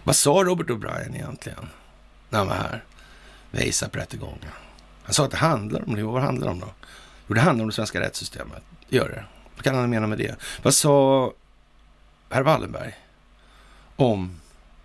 [0.05, 1.67] Vad sa Robert O'Brien egentligen
[2.31, 2.85] när han var här
[3.51, 4.51] vid ASAP-rättegången?
[5.03, 6.03] Han sa att det handlar om det.
[6.03, 6.73] Vad handlar det om då?
[7.29, 8.63] Jo, det handlar om det svenska rättssystemet.
[8.89, 9.25] Det gör det.
[9.55, 10.37] Vad kan han mena med det?
[10.63, 11.33] Vad sa
[12.31, 12.95] herr Wallenberg
[13.97, 14.41] om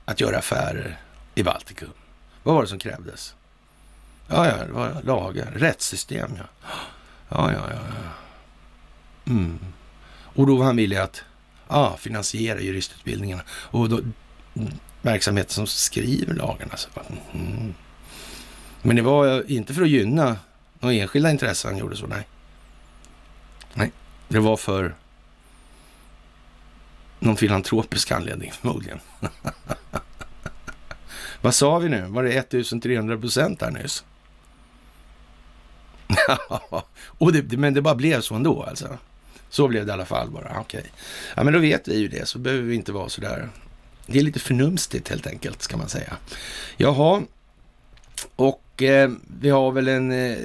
[0.05, 0.97] att göra affärer
[1.35, 1.89] i Baltikum.
[2.43, 3.35] Vad var det som krävdes?
[4.27, 6.43] Ja, ja, det var lagar, rättssystem, ja.
[7.29, 7.79] Ja, ja, ja.
[9.31, 9.59] Mm.
[10.23, 11.23] Och då var han villig att
[11.67, 16.77] ja, finansiera juristutbildningarna och då mm, verksamheten som skriver lagarna.
[16.77, 16.89] Så,
[17.33, 17.73] mm.
[18.81, 20.37] Men det var inte för att gynna
[20.79, 22.27] några enskilda intressen han gjorde så, nej.
[23.73, 23.91] Nej,
[24.27, 24.95] det var för
[27.19, 28.99] någon filantropisk anledning förmodligen.
[31.41, 32.01] Vad sa vi nu?
[32.01, 34.03] Var det 1300 procent här nyss?
[37.01, 38.97] och det, men det bara blev så ändå alltså?
[39.49, 40.59] Så blev det i alla fall bara.
[40.59, 40.79] Okej.
[40.79, 40.91] Okay.
[41.35, 43.49] Ja, men då vet vi ju det, så behöver vi inte vara så där.
[44.05, 46.17] Det är lite förnumstigt helt enkelt, ska man säga.
[46.77, 47.21] Jaha,
[48.35, 49.11] och eh,
[49.41, 50.37] vi har väl en eh,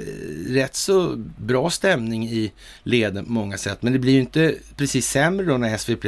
[0.47, 2.51] rätt så bra stämning i
[2.83, 6.05] leden på många sätt, men det blir ju inte precis sämre då när SVP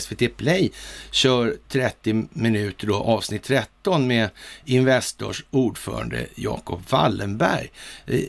[0.00, 0.72] SVT Play
[1.10, 4.28] kör 30 minuter då, avsnitt 13 med
[4.64, 7.70] Investors ordförande Jakob Wallenberg.
[8.06, 8.20] Eh,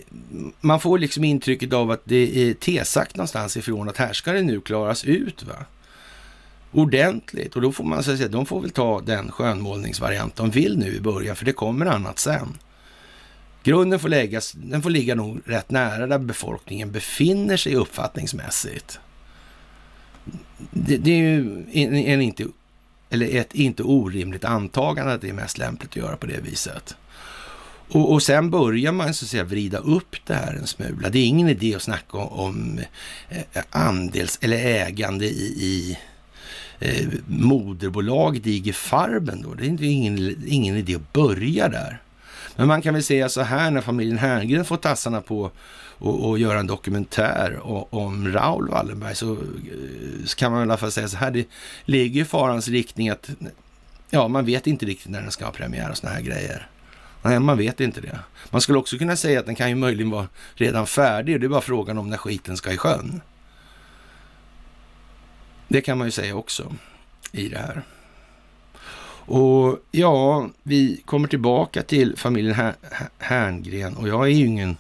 [0.61, 4.41] man får liksom intrycket av att det är tesagt någonstans ifrån att här ska det
[4.41, 5.43] nu klaras ut.
[5.43, 5.65] va?
[6.71, 7.55] ordentligt.
[7.55, 10.99] Och då får man säga, de får väl ta den skönmålningsvariant de vill nu i
[10.99, 12.57] början, för det kommer annat sen.
[13.63, 18.99] Grunden får läggas, den får ligga nog rätt nära där befolkningen befinner sig uppfattningsmässigt
[20.71, 22.47] det, det är ju en, en, inte,
[23.09, 26.95] eller ett inte orimligt antagande att det är mest lämpligt att göra på det viset.
[27.89, 31.09] Och, och sen börjar man så att säga vrida upp det här en smula.
[31.09, 32.79] Det är ingen idé att snacka om, om
[33.29, 35.97] eh, andels eller ägande i, i
[36.79, 39.53] eh, moderbolaget IG Farben då.
[39.53, 42.01] Det är ingen, ingen idé att börja där.
[42.55, 45.51] Men man kan väl säga så här när familjen Herngren får tassarna på
[46.01, 47.59] och, och göra en dokumentär
[47.95, 49.37] om Raoul Wallenberg så, eh,
[50.25, 51.47] så, kan man i alla fall säga så här, det
[51.85, 53.29] ligger i farans riktning att
[54.09, 56.67] ja, man vet inte riktigt när den ska ha premiär och såna här grejer.
[57.23, 58.19] Nej, man vet inte det.
[58.49, 61.47] Man skulle också kunna säga att den kan ju möjligen vara redan färdig och det
[61.47, 63.21] är bara frågan om när skiten ska i sjön.
[65.67, 66.75] Det kan man ju säga också
[67.31, 67.83] i det här.
[69.31, 72.73] Och ja, vi kommer tillbaka till familjen
[73.17, 74.77] Herngren och jag är ju ingen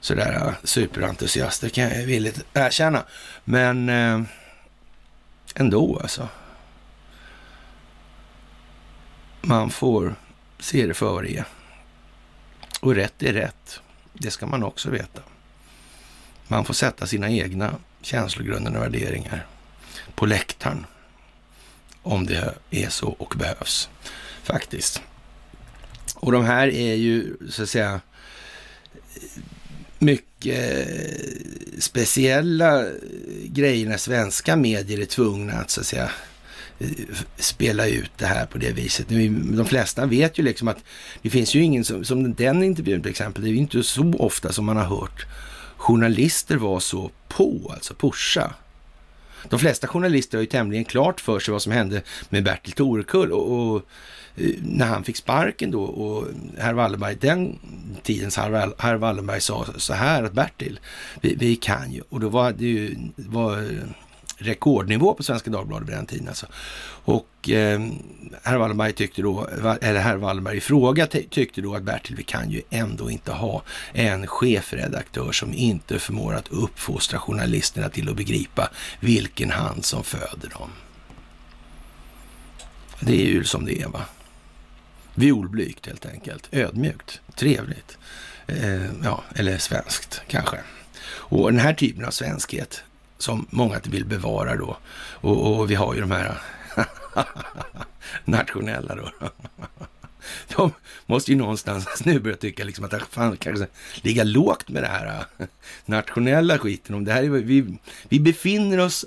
[0.00, 3.04] sådär äh, superentusiast, det kan jag villigt erkänna.
[3.44, 4.22] Men eh,
[5.54, 6.28] ändå alltså.
[9.40, 10.14] Man får
[10.58, 11.44] se det för vad det är.
[12.80, 13.80] Och rätt är rätt.
[14.12, 15.22] Det ska man också veta.
[16.48, 19.46] Man får sätta sina egna känslogrunder och värderingar
[20.14, 20.86] på läktaren.
[22.02, 23.88] Om det är så och behövs.
[24.42, 25.02] Faktiskt.
[26.14, 28.00] Och de här är ju så att säga
[29.98, 30.88] mycket
[31.78, 32.84] speciella
[33.44, 36.10] grejer när svenska medier är tvungna att så att säga
[37.36, 39.06] spela ut det här på det viset.
[39.56, 40.78] De flesta vet ju liksom att
[41.22, 44.12] det finns ju ingen som, som den intervjun till exempel, det är ju inte så
[44.18, 45.26] ofta som man har hört
[45.76, 48.54] journalister vara så på, alltså pusha.
[49.48, 53.32] De flesta journalister har ju tämligen klart för sig vad som hände med Bertil Torekull
[53.32, 53.82] och, och
[54.36, 56.26] eh, när han fick sparken då och
[56.58, 57.58] herr Wallenberg, den
[58.02, 60.80] tidens herr, herr Wallenberg sa så här att Bertil,
[61.20, 63.68] vi, vi kan ju, och då var det ju, var
[64.40, 66.28] rekordnivå på Svenska Dagbladet vid den tiden.
[66.28, 66.46] Alltså.
[67.04, 67.80] Och eh,
[68.42, 69.46] herr Wallenberg tyckte då,
[69.80, 73.62] eller herr Wallenberg i fråga tyckte då att Bertil, vi kan ju ändå inte ha
[73.92, 78.70] en chefredaktör som inte förmår att uppfostra journalisterna till att begripa
[79.00, 80.70] vilken hand som föder dem.
[83.00, 84.04] Det är ju som det är va.
[85.14, 86.48] Violblygt helt enkelt.
[86.52, 87.20] Ödmjukt.
[87.34, 87.98] Trevligt.
[88.46, 90.58] Eh, ja, eller svenskt kanske.
[91.02, 92.82] Och den här typen av svenskhet,
[93.22, 94.76] som många vill bevara då.
[95.12, 96.40] Och, och vi har ju de här
[98.24, 99.10] nationella då.
[100.56, 100.72] De
[101.06, 103.66] måste ju någonstans nu börja tycka liksom att fan kanske
[104.02, 105.46] ligga lågt med det här äh,
[105.86, 106.94] nationella skiten.
[106.94, 109.04] Om det här är, vi, vi befinner oss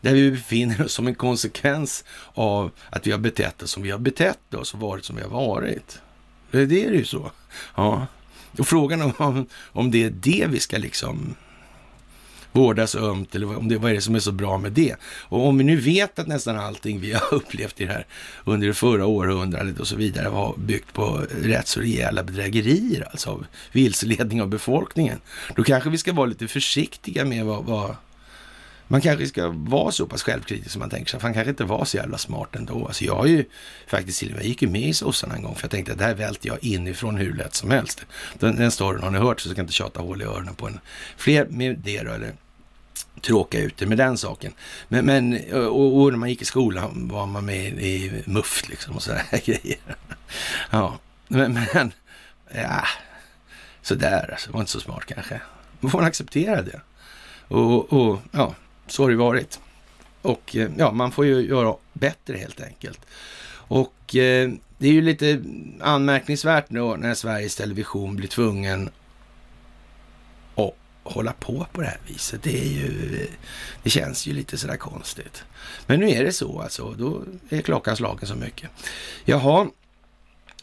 [0.00, 2.04] där vi befinner oss som en konsekvens
[2.34, 5.22] av att vi har betett oss som vi har betett oss och varit som vi
[5.22, 6.00] har varit.
[6.50, 7.30] Det är det ju så.
[7.74, 8.06] Ja.
[8.58, 11.34] Och frågan om, om det är det vi ska liksom
[12.52, 14.94] vårdas ömt eller om det, vad är det som är så bra med det?
[15.02, 18.06] Och om vi nu vet att nästan allting vi har upplevt i det här
[18.44, 23.30] under det förra århundradet och så vidare var byggt på rätt så rejäla bedrägerier, alltså
[23.30, 25.18] av vilseledning av befolkningen,
[25.56, 27.96] då kanske vi ska vara lite försiktiga med vad, vad
[28.90, 31.20] man kanske ska vara så pass självkritisk som man tänker sig.
[31.22, 32.86] Han kanske inte var så jävla smart ändå.
[32.86, 33.44] Alltså jag har ju
[33.86, 36.14] faktiskt jag gick ju med i sossarna en gång för jag tänkte att det här
[36.14, 38.06] välter jag inifrån hur lätt som helst.
[38.38, 40.66] Den, den storyn har ni hört så jag ska inte tjata hål i öronen på
[40.66, 40.80] en.
[41.16, 42.32] Fler med det då, eller
[43.20, 44.52] tråka ut det med den saken.
[44.88, 48.96] Men, men och, och, när man gick i skolan var man med i MUF liksom
[48.96, 49.78] och sådär grejer.
[50.70, 51.92] Ja, men, men
[52.54, 52.84] ja,
[53.82, 54.48] sådär alltså.
[54.48, 55.40] Det var inte så smart kanske.
[55.80, 56.80] Man får acceptera det.
[57.48, 58.54] Och, och ja,
[58.90, 59.60] så har det varit.
[60.22, 63.00] Och eh, ja, man får ju göra bättre helt enkelt.
[63.52, 65.42] Och eh, det är ju lite
[65.80, 68.90] anmärkningsvärt nu när Sveriges Television blir tvungen
[70.54, 72.42] att hålla på på det här viset.
[72.42, 73.26] Det, är ju,
[73.82, 75.44] det känns ju lite sådär konstigt.
[75.86, 76.94] Men nu är det så alltså.
[76.98, 78.70] Då är klockan slagen så mycket.
[79.24, 79.66] Jaha,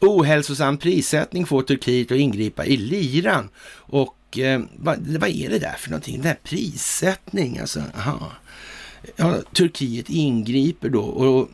[0.01, 3.49] ohälsosam prissättning får Turkiet att ingripa i liran.
[3.69, 6.17] Och eh, vad, vad, är det där för någonting?
[6.17, 7.83] Den här prissättning, alltså.
[7.97, 8.31] Aha.
[9.15, 11.49] Ja, Turkiet ingriper då och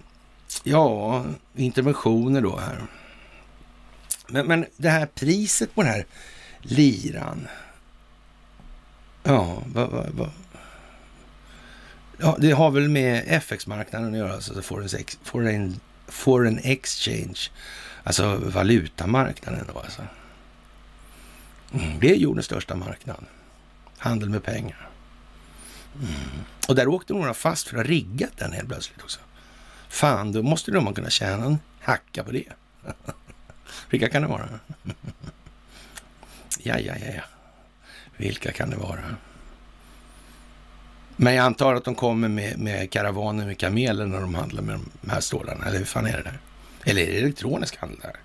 [0.64, 1.26] ja,
[1.56, 2.82] interventioner då här.
[4.28, 6.06] Men, men det här priset på den här
[6.62, 7.48] liran.
[9.24, 10.30] Ja, vad, vad, vad.
[12.18, 14.90] Ja, det har väl med FX-marknaden att göra, alltså foreign,
[15.24, 17.40] foreign, foreign exchange,
[18.04, 20.02] alltså valutamarknaden då alltså.
[21.74, 23.26] Mm, det är jordens största marknad.
[23.98, 24.90] Handel med pengar.
[25.96, 26.44] Mm.
[26.68, 29.20] Och där åkte några fast för att ha riggat den helt plötsligt också.
[29.90, 32.50] Fan, då måste de kunna tjäna en hacka på det.
[33.90, 34.50] Vilka kan det vara?
[36.60, 37.24] ja, ja, ja, ja.
[38.18, 39.16] Vilka kan det vara?
[41.16, 44.80] Men jag antar att de kommer med, med karavaner med kameler när de handlar med
[45.02, 45.66] de här stålarna.
[45.66, 46.40] Eller hur fan är det där?
[46.86, 48.16] Eller är det elektronisk handel där?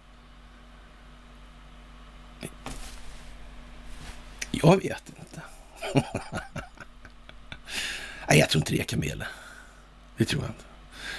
[4.50, 5.42] Jag vet inte.
[8.28, 9.28] Nej, jag tror inte det är kameler.
[10.16, 10.64] Det tror jag inte.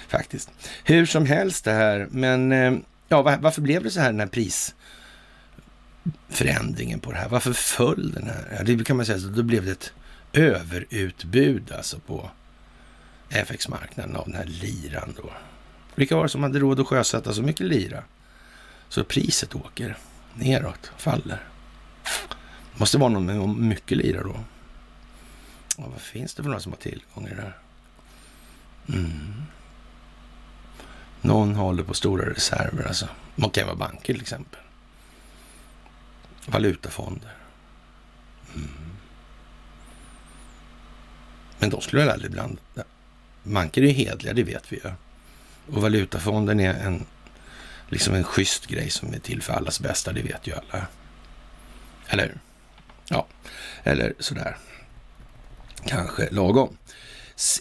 [0.08, 0.52] Faktiskt.
[0.84, 2.74] Hur som helst det här, men eh,
[3.08, 4.28] ja, varför blev det så här den här
[6.28, 7.30] prisförändringen på det här?
[7.30, 8.56] Varför föll den här?
[8.58, 9.94] Ja, det kan man säga, så då blev det ett
[10.34, 12.30] överutbud alltså på
[13.30, 15.32] FX-marknaden av den här liran då.
[15.96, 18.04] Vilka var det som hade råd att sjösätta så mycket lira?
[18.90, 19.98] Så priset åker
[20.34, 21.44] neråt, faller.
[22.78, 24.40] Måste vara någon med mycket lira då.
[25.78, 27.58] Och vad finns det för några som har tillgång i det där?
[28.88, 29.44] Mm.
[31.22, 33.08] Någon håller på stora reserver alltså.
[33.36, 34.60] Det kan vara banker till exempel.
[36.46, 37.36] Valutafonder.
[38.56, 38.70] Mm.
[41.60, 42.62] Men de skulle väl aldrig blanda.
[43.44, 44.92] Banker är hedliga, det vet vi ju.
[45.72, 47.06] Och valutafonden är en,
[47.90, 50.88] liksom en schysst grej som är till för allas bästa, det vet ju alla.
[52.08, 52.40] Eller hur?
[53.10, 53.28] Ja,
[53.84, 54.58] eller sådär.
[55.86, 56.78] Kanske lagom.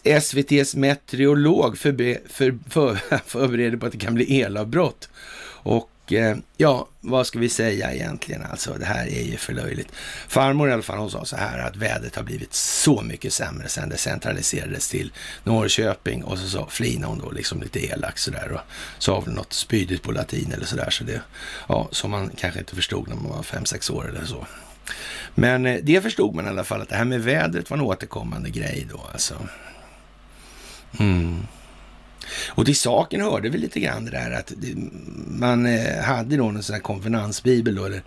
[0.04, 2.94] SVTs meteorolog förbe, för, för,
[3.26, 5.09] förbereder på att det kan bli elavbrott.
[5.62, 8.42] Och Eh, ja, vad ska vi säga egentligen?
[8.42, 9.88] Alltså det här är ju för löjligt.
[10.28, 13.68] Farmor i alla fall, hon sa så här att vädret har blivit så mycket sämre
[13.68, 15.12] sedan det centraliserades till
[15.44, 18.61] Norrköping och så, så flinade hon då liksom lite elakt sådär och
[18.98, 20.90] sa väl något spydigt på latin eller sådär.
[20.90, 21.22] Så det,
[21.68, 24.46] ja, som man kanske inte förstod när man var fem, sex år eller så.
[25.34, 27.84] Men eh, det förstod man i alla fall att det här med vädret var en
[27.84, 29.34] återkommande grej då alltså.
[30.98, 31.46] Mm.
[32.49, 34.53] Och till saken hörde vi lite grann det där att
[35.29, 38.03] man eh, hade då en sån här konfinansbibel då, eller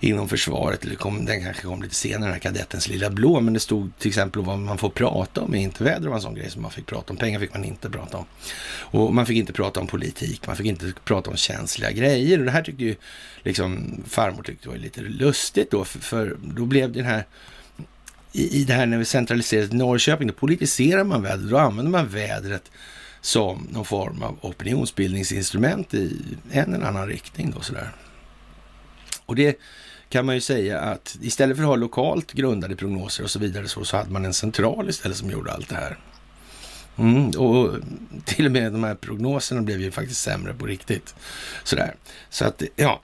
[0.00, 3.54] inom försvaret, eller kom, den kanske kom lite senare, den här kadettens lilla blå, men
[3.54, 6.50] det stod till exempel vad man får prata om, inte väder var en sån grej
[6.50, 8.24] som man fick prata om, pengar fick man inte prata om.
[8.66, 12.44] Och man fick inte prata om politik, man fick inte prata om känsliga grejer och
[12.44, 12.96] det här tyckte ju
[13.42, 17.26] liksom farmor tyckte var lite lustigt då, för, för då blev den här
[18.32, 21.92] i, i det här när vi centraliserade till Norrköping, då politiserar man vädret, då använder
[21.92, 22.70] man vädret
[23.24, 26.20] som någon form av opinionsbildningsinstrument i
[26.50, 27.50] en eller annan riktning.
[27.50, 27.90] Då, sådär.
[29.26, 29.58] Och det
[30.08, 33.68] kan man ju säga att istället för att ha lokalt grundade prognoser och så vidare
[33.68, 35.98] så, så hade man en central istället som gjorde allt det här.
[36.98, 37.74] Mm, och
[38.24, 41.14] till och med de här prognoserna blev ju faktiskt sämre på riktigt.
[41.62, 41.94] Sådär.
[42.30, 43.02] Så att, ja.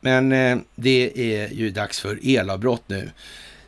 [0.00, 3.10] Men eh, det är ju dags för elavbrott nu,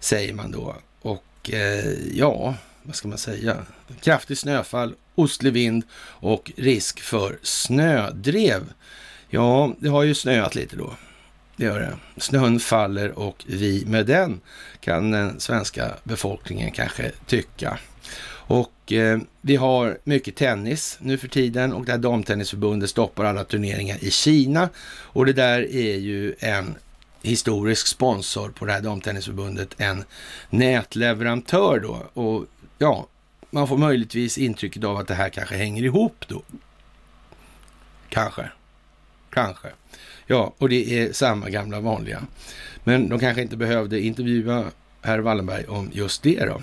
[0.00, 0.76] säger man då.
[1.00, 2.54] Och eh, ja,
[2.88, 3.56] vad ska man säga?
[4.00, 8.62] Kraftigt snöfall ostlig vind och risk för snödrev.
[9.28, 10.94] Ja, det har ju snöat lite då.
[11.56, 12.20] Det gör det.
[12.20, 14.40] Snön faller och vi med den
[14.80, 17.78] kan den svenska befolkningen kanske tycka.
[18.30, 23.44] Och eh, vi har mycket tennis nu för tiden och det här damtennisförbundet stoppar alla
[23.44, 24.68] turneringar i Kina.
[24.88, 26.74] Och det där är ju en
[27.22, 30.04] historisk sponsor på det här damtennisförbundet, en
[30.50, 32.22] nätleverantör då.
[32.22, 32.46] Och
[32.78, 33.06] ja,
[33.50, 36.42] man får möjligtvis intrycket av att det här kanske hänger ihop då.
[38.08, 38.50] Kanske.
[39.30, 39.68] Kanske.
[40.26, 42.22] Ja, och det är samma gamla vanliga.
[42.84, 44.64] Men de kanske inte behövde intervjua
[45.02, 46.62] herr Wallenberg om just det då.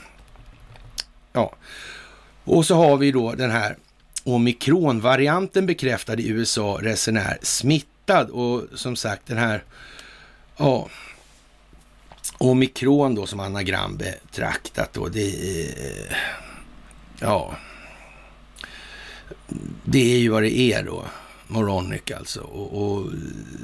[1.33, 1.55] Ja,
[2.43, 3.77] och så har vi då den här
[4.23, 9.63] omikronvarianten bekräftad i USA, resenär smittad och som sagt den här,
[10.57, 10.89] ja,
[12.37, 16.17] omikron då som anagram betraktat då, det är
[17.19, 17.55] Ja,
[19.83, 21.05] det är ju vad det är då.
[21.47, 22.41] Moronic alltså.
[22.41, 23.11] Och, och,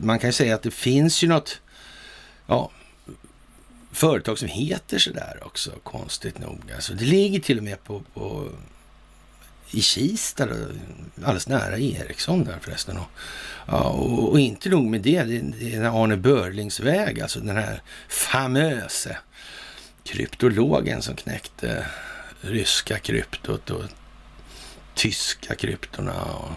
[0.02, 1.62] man kan ju säga att det finns ju något
[2.48, 2.72] ja,
[3.92, 6.72] företag som heter sådär också, konstigt nog.
[6.76, 8.50] Alltså, det ligger till och med på, på
[9.72, 10.56] i Kista, då,
[11.16, 12.98] alldeles nära Ericsson där förresten.
[12.98, 13.10] Och,
[13.68, 17.58] ja, och, och, inte nog med det, det, det är Arne Börlings väg, alltså den
[17.58, 19.18] här famöse
[20.04, 21.86] kryptologen som knäckte
[22.42, 23.84] ryska kryptot och
[24.94, 26.24] tyska kryptorna.
[26.24, 26.52] Och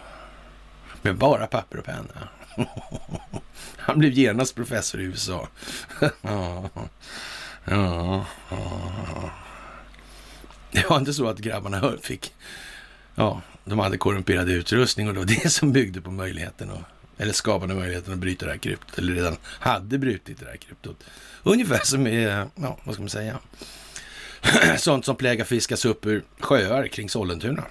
[1.02, 2.28] med bara papper och penna.
[3.76, 5.48] Han blev genast professor i USA.
[6.22, 6.70] ja,
[7.64, 9.30] ja, ja.
[10.70, 12.34] Det var inte så att grabbarna fick,
[13.14, 17.32] ja, de hade korrumperad utrustning och det var det som byggde på möjligheten att, eller
[17.32, 21.04] skapade möjligheten att bryta det här kryptot, eller redan hade brutit det här kryptot.
[21.42, 23.38] Ungefär som, är, ja, vad ska man säga,
[24.78, 27.64] sånt som plägar fiskas upp ur sjöar kring Sollentuna.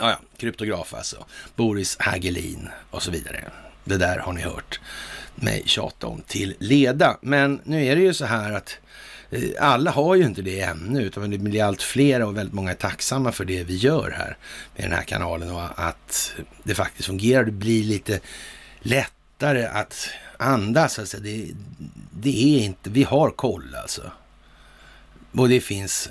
[0.00, 1.26] Ja, ja, kryptograf alltså.
[1.56, 3.44] Boris Hagelin och så vidare.
[3.84, 4.80] Det där har ni hört
[5.34, 7.18] mig tjata om till leda.
[7.22, 8.78] Men nu är det ju så här att
[9.30, 12.70] Eh, alla har ju inte det ännu, utan det blir allt fler och väldigt många
[12.70, 14.36] är tacksamma för det vi gör här
[14.76, 17.44] med den här kanalen och att det faktiskt fungerar.
[17.44, 18.20] Det blir lite
[18.80, 20.08] lättare att
[20.38, 20.98] andas.
[20.98, 21.50] Alltså det,
[22.10, 24.10] det är inte, vi har koll alltså.
[25.32, 26.10] Och det finns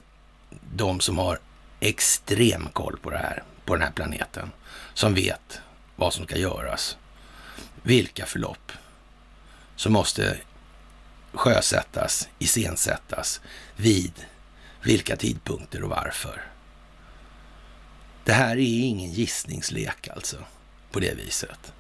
[0.76, 1.40] de som har
[1.80, 4.52] extrem koll på det här, på den här planeten.
[4.94, 5.62] Som vet
[5.96, 6.98] vad som ska göras.
[7.84, 8.72] Vilka förlopp
[9.76, 10.38] som måste
[11.34, 13.42] sjösättas, iscensättas,
[13.76, 14.14] vid
[14.84, 16.42] vilka tidpunkter och varför.
[18.24, 20.38] Det här är ingen gissningslek alltså,
[20.92, 21.74] på det viset.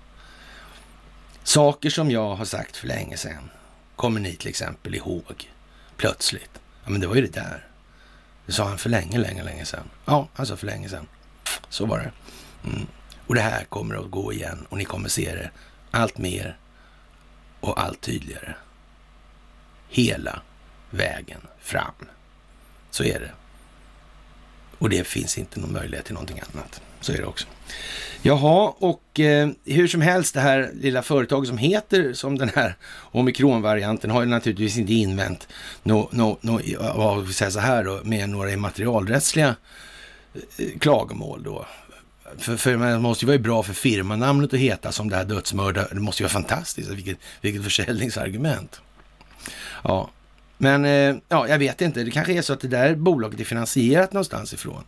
[1.43, 3.49] Saker som jag har sagt för länge sedan
[3.95, 5.51] kommer ni till exempel ihåg
[5.97, 6.59] plötsligt.
[6.83, 7.67] Ja, men det var ju det där.
[8.45, 9.89] Det sa han för länge, länge, länge sedan.
[10.05, 11.07] Ja, alltså för länge sedan.
[11.69, 12.11] Så var det.
[12.69, 12.87] Mm.
[13.27, 15.51] Och det här kommer att gå igen och ni kommer se det
[15.91, 16.57] allt mer
[17.59, 18.55] och allt tydligare.
[19.89, 20.41] Hela
[20.89, 21.93] vägen fram.
[22.91, 23.31] Så är det.
[24.77, 26.81] Och det finns inte någon möjlighet till någonting annat.
[27.01, 27.47] Så är det också.
[28.21, 32.75] Jaha, och eh, hur som helst, det här lilla företaget som heter som den här
[33.11, 35.47] omikronvarianten har ju naturligtvis inte invänt
[35.83, 36.59] no, no, no,
[36.95, 39.55] vad vi säger så här då, med några immaterialrättsliga
[40.57, 41.65] eh, klagomål då.
[42.37, 45.87] för, för det måste ju vara bra för firmanamnet att heta som det här dödsmördare.
[45.91, 46.89] Det måste ju vara fantastiskt.
[46.89, 48.81] Vilket, vilket försäljningsargument.
[49.83, 50.09] Ja,
[50.57, 52.03] men eh, ja, jag vet inte.
[52.03, 54.83] Det kanske är så att det där bolaget är finansierat någonstans ifrån.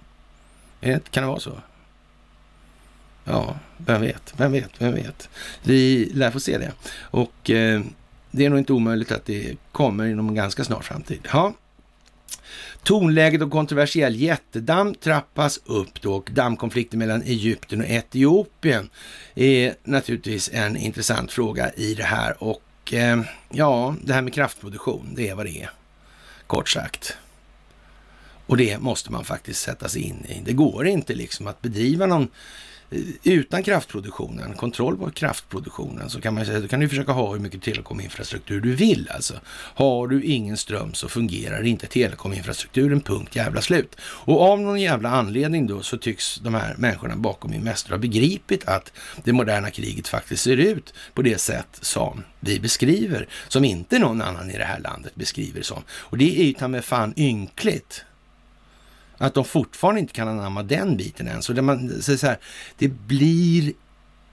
[0.82, 1.62] Kan det vara så?
[3.24, 5.30] Ja, vem vet, vem vet, vem vet.
[5.64, 6.72] Vi lär få se det.
[7.00, 7.82] Och eh,
[8.32, 11.28] det är nog inte omöjligt att det kommer inom en ganska snar framtid.
[11.34, 11.54] Ja.
[12.84, 18.90] Tonläget och kontroversiell jättedamm trappas upp då och dammkonflikten mellan Egypten och Etiopien
[19.36, 22.62] är naturligtvis en intressant fråga i det här och
[22.94, 25.70] eh, ja, det här med kraftproduktion, det är vad det är.
[26.48, 27.18] Kort sagt.
[28.46, 30.42] Och det måste man faktiskt sätta sig in i.
[30.46, 32.28] Det går inte liksom att bedriva någon
[33.24, 37.40] utan kraftproduktionen, kontroll på kraftproduktionen, så kan man säga, då kan du försöka ha hur
[37.40, 39.34] mycket telekominfrastruktur du vill alltså.
[39.76, 43.96] Har du ingen ström så fungerar inte telekominfrastrukturen, punkt jävla slut.
[44.02, 48.68] Och av någon jävla anledning då så tycks de här människorna bakom Investor ha begripit
[48.68, 54.00] att det moderna kriget faktiskt ser ut på det sätt som vi beskriver, som inte
[54.00, 55.84] någon annan i det här landet beskriver som.
[55.90, 58.06] Och det är ju ta med fan ynkligt.
[59.22, 61.42] Att de fortfarande inte kan anamma den biten än.
[61.42, 62.40] Så det, man, så här,
[62.78, 63.74] det blir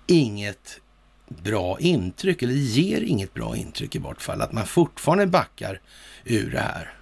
[0.06, 0.80] inget
[1.28, 5.80] bra intryck, eller ger inget bra intryck i vart fall, att man fortfarande backar
[6.24, 6.94] ur det här.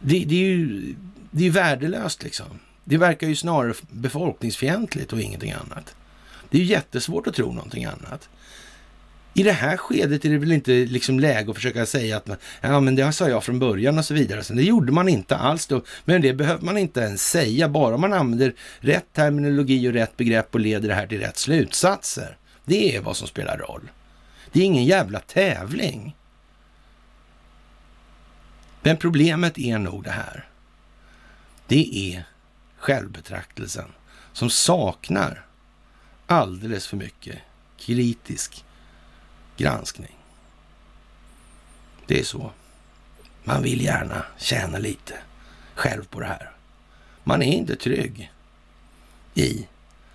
[0.00, 0.94] Det, det är ju
[1.30, 2.46] det är värdelöst liksom.
[2.84, 5.94] Det verkar ju snarare befolkningsfientligt och ingenting annat.
[6.50, 8.28] Det är ju jättesvårt att tro någonting annat.
[9.34, 12.36] I det här skedet är det väl inte liksom läge att försöka säga att man,
[12.60, 14.44] ja men det sa jag från början och så vidare.
[14.44, 15.82] Så det gjorde man inte alls då.
[16.04, 20.54] Men det behöver man inte ens säga, bara man använder rätt terminologi och rätt begrepp
[20.54, 22.36] och leder det här till rätt slutsatser.
[22.64, 23.90] Det är vad som spelar roll.
[24.52, 26.16] Det är ingen jävla tävling.
[28.82, 30.48] Men problemet är nog det här.
[31.66, 32.24] Det är
[32.78, 33.88] självbetraktelsen
[34.32, 35.46] som saknar
[36.26, 37.38] alldeles för mycket
[37.78, 38.64] kritisk
[39.60, 40.16] granskning.
[42.06, 42.52] Det är så.
[43.44, 45.14] Man vill gärna tjäna lite
[45.74, 46.50] själv på det här.
[47.24, 48.32] Man är inte trygg
[49.34, 49.66] i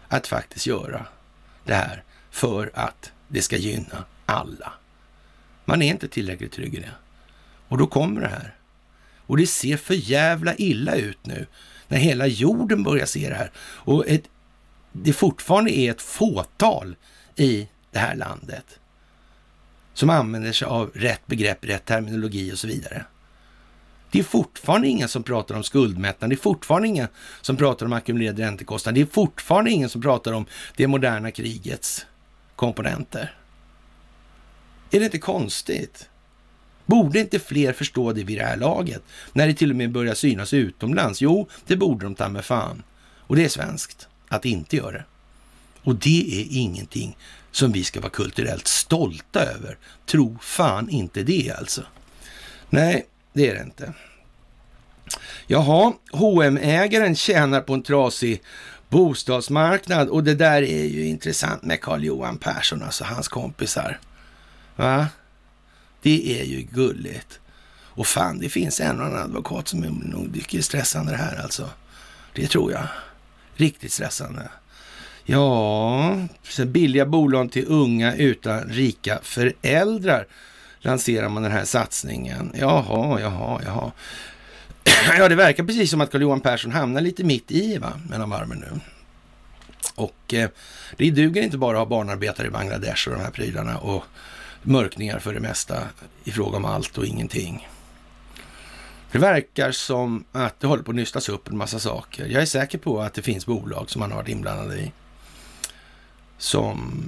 [0.07, 1.05] att faktiskt göra
[1.63, 4.73] det här för att det ska gynna alla.
[5.65, 6.91] Man är inte tillräckligt trygg i det.
[7.67, 8.55] Och då kommer det här.
[9.27, 11.47] Och det ser för jävla illa ut nu
[11.87, 13.51] när hela jorden börjar se det här.
[13.57, 14.23] Och ett,
[14.91, 16.95] det fortfarande är ett fåtal
[17.35, 18.79] i det här landet
[19.95, 23.05] som använder sig av rätt begrepp, rätt terminologi och så vidare.
[24.11, 26.29] Det är fortfarande ingen som pratar om skuldmättnad.
[26.29, 27.07] Det är fortfarande ingen
[27.41, 28.95] som pratar om ackumulerad räntekostnad.
[28.95, 32.05] Det är fortfarande ingen som pratar om det moderna krigets
[32.55, 33.35] komponenter.
[34.91, 36.09] Är det inte konstigt?
[36.85, 39.03] Borde inte fler förstå det vid det här laget?
[39.33, 41.21] När det till och med börjar synas utomlands?
[41.21, 42.83] Jo, det borde de ta med fan.
[43.19, 45.05] Och det är svenskt att inte göra det.
[45.83, 47.17] Och det är ingenting
[47.55, 49.77] som vi ska vara kulturellt stolta över.
[50.05, 51.81] Tro fan inte det alltså.
[52.69, 53.93] Nej, det är det inte.
[55.47, 58.41] Jaha, hm ägaren tjänar på en trasig
[58.89, 63.99] bostadsmarknad och det där är ju intressant med Carl Johan Persson, alltså hans kompisar.
[64.75, 65.07] Va?
[66.01, 67.39] Det är ju gulligt.
[67.83, 71.17] Och fan, det finns en och annan advokat som nog tycker det är stressande det
[71.17, 71.69] här alltså.
[72.33, 72.87] Det tror jag.
[73.55, 74.49] Riktigt stressande.
[75.25, 76.27] Ja,
[76.65, 80.27] billiga bolån till unga utan rika föräldrar
[80.79, 82.51] lanserar man den här satsningen.
[82.59, 83.91] Jaha, jaha, jaha.
[85.17, 88.57] Ja, det verkar precis som att Carl-Johan Persson hamnar lite mitt i, va, mellan varven
[88.59, 88.79] nu.
[89.95, 90.49] Och eh,
[90.97, 94.03] det duger inte bara att ha barnarbetare i Bangladesh och de här prylarna och
[94.61, 95.83] mörkningar för det mesta
[96.23, 97.67] i fråga om allt och ingenting.
[99.11, 102.25] Det verkar som att det håller på att nystas upp en massa saker.
[102.25, 104.91] Jag är säker på att det finns bolag som man har varit inblandad i
[106.37, 107.01] som,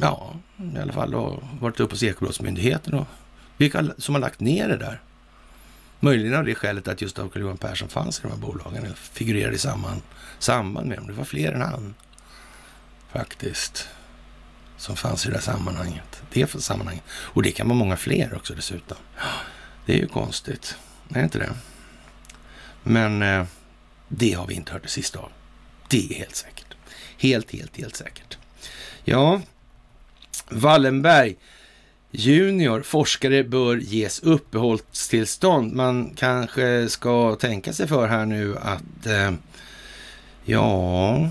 [0.00, 0.34] ja,
[0.76, 3.06] i alla fall har varit uppe hos Ekobrottsmyndigheten och
[3.56, 5.00] vilka som har lagt ner det där.
[6.00, 8.94] Möjligen av det skälet att just Carl Johan Persson fanns i de här bolagen, eller
[8.94, 10.00] figurerade i samband,
[10.38, 11.06] samband med dem.
[11.06, 11.94] Det var fler än han,
[13.12, 13.88] faktiskt,
[14.76, 16.22] som fanns i det här sammanhanget.
[16.32, 17.04] Det för sammanhanget.
[17.10, 18.96] Och det kan vara många fler också dessutom.
[19.86, 20.76] Det är ju konstigt,
[21.14, 21.50] är inte det?
[22.82, 23.44] Men eh,
[24.08, 25.30] det har vi inte hört det sista av.
[25.88, 26.74] Det är helt säkert.
[27.18, 28.38] Helt, helt, helt säkert.
[29.04, 29.40] Ja,
[30.50, 31.36] Wallenberg
[32.10, 35.72] junior, forskare bör ges uppehållstillstånd.
[35.72, 39.32] Man kanske ska tänka sig för här nu att, eh,
[40.44, 41.30] ja,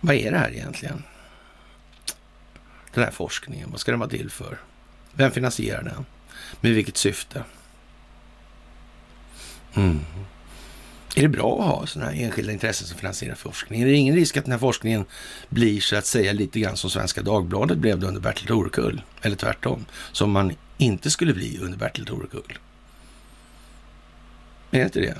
[0.00, 1.02] vad är det här egentligen?
[2.94, 4.58] Den här forskningen, vad ska den vara till för?
[5.12, 6.06] Vem finansierar den?
[6.60, 7.44] Med vilket syfte?
[9.74, 10.00] Mm.
[11.16, 13.82] Är det bra att ha sådana här enskilda intressen som finansierar forskning?
[13.82, 15.04] Är det ingen risk att den här forskningen
[15.48, 19.02] blir så att säga lite grann som Svenska Dagbladet blev det under Bertil Torekull?
[19.22, 22.58] Eller tvärtom, som man inte skulle bli under Bertil Torekull?
[24.70, 25.16] Är det inte det?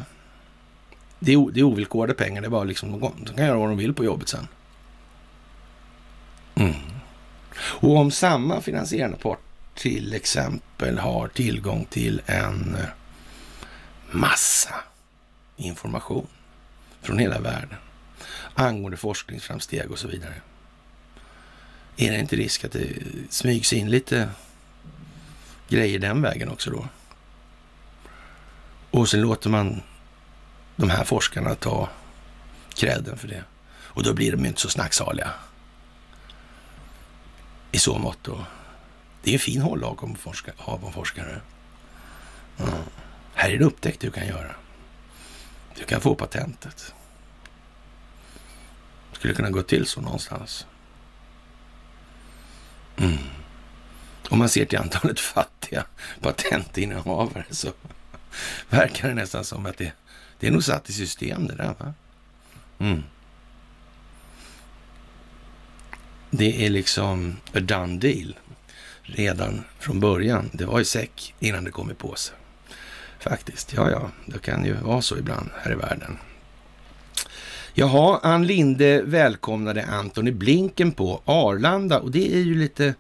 [1.18, 3.78] Det är, det är ovillkorade pengar, det är bara liksom, de kan göra vad de
[3.78, 4.48] vill på jobbet sen.
[6.54, 6.74] Mm.
[7.56, 9.38] Och om samma finansierande part
[9.74, 12.76] till exempel har tillgång till en
[14.10, 14.74] massa
[15.60, 16.26] information
[17.02, 17.76] från hela världen
[18.54, 20.34] angående forskningsframsteg och så vidare.
[21.96, 22.88] Är det inte risk att det
[23.30, 24.28] smygs in lite
[25.68, 26.88] grejer den vägen också då?
[28.90, 29.82] Och sen låter man
[30.76, 31.88] de här forskarna ta
[32.74, 33.44] kräden för det.
[33.82, 35.30] Och då blir de ju inte så snacksaliga.
[37.72, 38.44] I så mått då.
[39.22, 41.40] Det är en fin hållag om forska, av forskare.
[42.58, 42.74] Mm.
[43.34, 44.54] Här är det upptäckt du kan göra.
[45.78, 46.94] Du kan få patentet.
[49.12, 50.66] Skulle kunna gå till så någonstans.
[52.96, 53.18] Mm.
[54.28, 55.84] Om man ser till antalet fattiga
[56.20, 57.72] patentinnehavare så
[58.68, 59.92] verkar det nästan som att det,
[60.38, 61.74] det är nog satt i system det där.
[61.78, 61.94] Va?
[62.78, 63.02] Mm.
[66.30, 68.36] Det är liksom a done deal
[69.02, 70.50] redan från början.
[70.52, 72.32] Det var i säck innan det kom i påse.
[73.20, 76.18] Faktiskt, ja, ja, det kan ju vara så ibland här i världen.
[77.74, 82.94] Jaha, Ann Linde välkomnade Antony Blinken på Arlanda och det är ju lite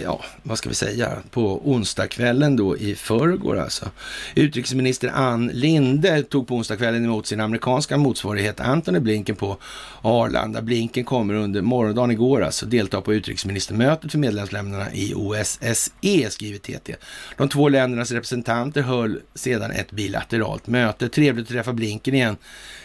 [0.00, 3.90] ja, vad ska vi säga, på onsdagskvällen då i förrgår alltså.
[4.34, 9.56] Utrikesminister Ann Linde tog på onsdagskvällen emot sin amerikanska motsvarighet Antony Blinken på
[10.02, 10.62] Arlanda.
[10.62, 16.96] Blinken kommer under morgondagen igår alltså delta på utrikesministermötet för medlemsländerna i OSSE, skriver TT.
[17.36, 21.08] De två ländernas representanter höll sedan ett bilateralt möte.
[21.08, 22.36] Trevligt att träffa Blinken igen,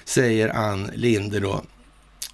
[0.05, 1.61] säger Ann Linde då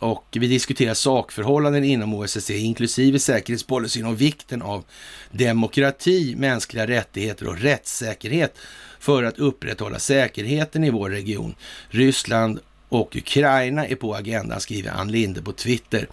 [0.04, 4.84] och vi diskuterar sakförhållanden inom OSSE, inklusive säkerhetspolicyn och vikten av
[5.32, 8.58] demokrati, mänskliga rättigheter och rättssäkerhet
[8.99, 11.56] för att upprätthålla säkerheten i vår region.
[11.89, 16.08] Ryssland och Ukraina är på agendan, skriver Ann Linde på Twitter.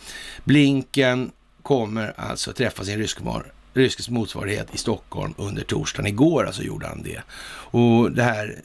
[0.45, 1.31] Blinken
[1.63, 2.99] kommer alltså träffa sin
[3.75, 6.07] ryske motsvarighet i Stockholm under torsdagen.
[6.07, 7.23] Igår alltså gjorde han det.
[7.73, 8.63] Och det här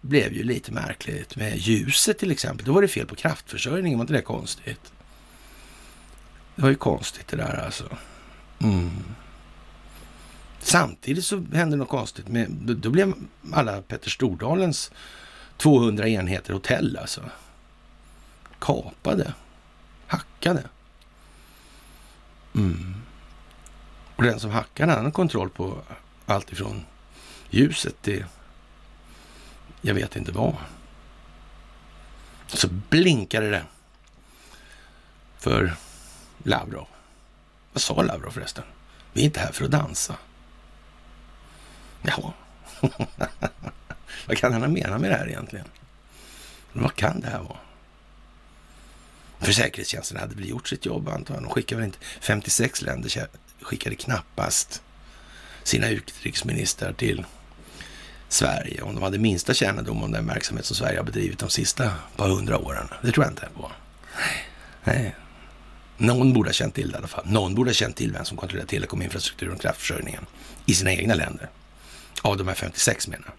[0.00, 2.66] blev ju lite märkligt med ljuset till exempel.
[2.66, 4.92] Då var det fel på kraftförsörjningen, var inte det konstigt?
[6.54, 7.96] Det var ju konstigt det där alltså.
[8.58, 8.90] Mm.
[10.58, 12.28] Samtidigt så hände något konstigt.
[12.28, 13.14] Med, då, då blev
[13.52, 14.90] alla Petter Stordalens
[15.56, 17.22] 200 enheter hotell alltså
[18.58, 19.32] kapade,
[20.06, 20.62] hackade.
[22.54, 22.94] Mm.
[24.16, 25.78] Och den som hackade hade kontroll på
[26.26, 26.84] allt ifrån
[27.50, 28.24] ljuset till
[29.80, 30.56] jag vet inte vad.
[32.46, 33.64] Så blinkade det
[35.38, 35.76] för
[36.42, 36.86] Lavrov.
[37.72, 38.64] Vad sa Lavrov förresten?
[39.12, 40.16] Vi är inte här för att dansa.
[42.02, 42.32] Jaha.
[44.26, 45.66] vad kan han ha menat med det här egentligen?
[46.72, 47.58] Vad kan det här vara?
[49.38, 51.42] För säkerhetstjänsten hade väl gjort sitt jobb antar jag.
[51.42, 51.98] De skickade väl inte...
[52.20, 53.28] 56 länder
[53.60, 54.82] skickade knappast
[55.62, 57.24] sina utrikesministrar till
[58.28, 61.90] Sverige om de hade minsta kännedom om den verksamhet som Sverige har bedrivit de sista
[62.16, 62.88] par hundra åren.
[63.02, 63.70] Det tror jag inte på.
[64.84, 65.14] Nej.
[65.96, 67.26] Någon borde ha känt till det i alla fall.
[67.26, 70.26] Någon borde ha känt till vem som kontrollerar telekominfrastrukturen och kraftförsörjningen
[70.66, 71.48] i sina egna länder.
[72.22, 73.34] Av de här 56 menar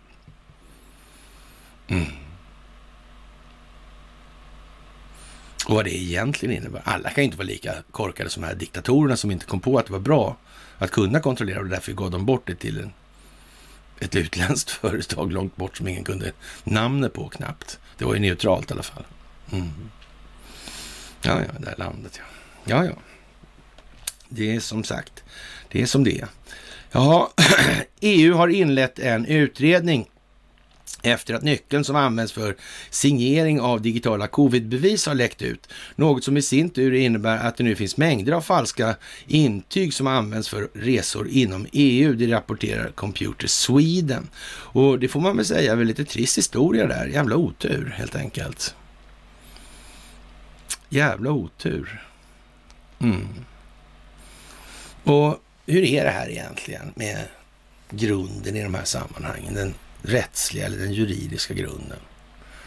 [1.88, 2.06] mm.
[5.68, 6.82] Och vad det egentligen innebär.
[6.86, 9.80] Alla kan ju inte vara lika korkade som de här diktatorerna som inte kom på
[9.80, 10.38] att det var bra
[10.78, 12.92] att kunna kontrollera och därför gav de bort det till en
[14.00, 16.32] ett utländskt företag långt bort som ingen kunde
[16.64, 17.80] namnet på knappt.
[17.98, 19.04] Det var ju neutralt i alla fall.
[19.52, 19.70] Mm.
[21.22, 22.24] Ja, ja, det här landet ja.
[22.66, 22.94] Ja, ja.
[24.30, 25.24] Det är som sagt,
[25.72, 26.28] det är som det är.
[26.92, 27.34] Ja,
[28.00, 30.10] EU har inlett en utredning
[31.04, 32.56] efter att nyckeln som används för
[32.90, 35.68] signering av digitala covidbevis har läckt ut.
[35.96, 38.96] Något som i sin tur innebär att det nu finns mängder av falska
[39.28, 42.14] intyg som används för resor inom EU.
[42.14, 44.30] Det rapporterar Computer Sweden.
[44.50, 47.08] Och det får man väl säga är väl lite trist historia där.
[47.08, 48.76] Jävla otur helt enkelt.
[50.90, 52.02] Jävla otur.
[53.00, 53.28] Mm.
[55.04, 57.28] Och hur är det här egentligen med
[57.90, 59.54] grunden i de här sammanhangen?
[59.54, 62.00] Den rättsliga eller den juridiska grunden.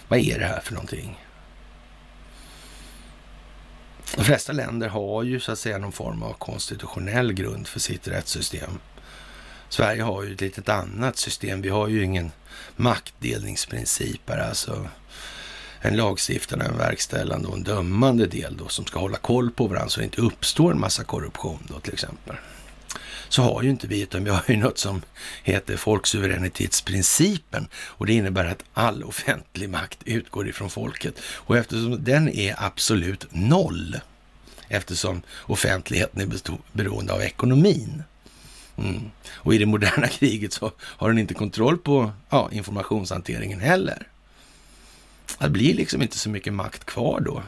[0.09, 1.19] Vad är det här för någonting?
[4.17, 8.09] De flesta länder har ju så att säga någon form av konstitutionell grund för sitt
[8.09, 8.71] rättssystem.
[9.69, 11.63] Sverige har ju ett litet annat system.
[11.63, 12.33] Vi har ju ingen
[12.77, 14.89] maktdelningsprincip här alltså.
[15.81, 19.89] en lagstiftande, en verkställande och en dömande del då som ska hålla koll på varandra
[19.89, 22.37] så det inte uppstår en massa korruption då till exempel.
[23.33, 25.03] Så har ju inte vi, utan vi har ju något som
[25.43, 31.15] heter folksuveränitetsprincipen och det innebär att all offentlig makt utgår ifrån folket.
[31.23, 34.01] Och eftersom den är absolut noll,
[34.69, 38.03] eftersom offentligheten är beroende av ekonomin,
[38.77, 39.11] Mm.
[39.35, 44.09] Och i det moderna kriget så har den inte kontroll på ja, informationshanteringen heller.
[45.39, 47.43] Det blir liksom inte så mycket makt kvar då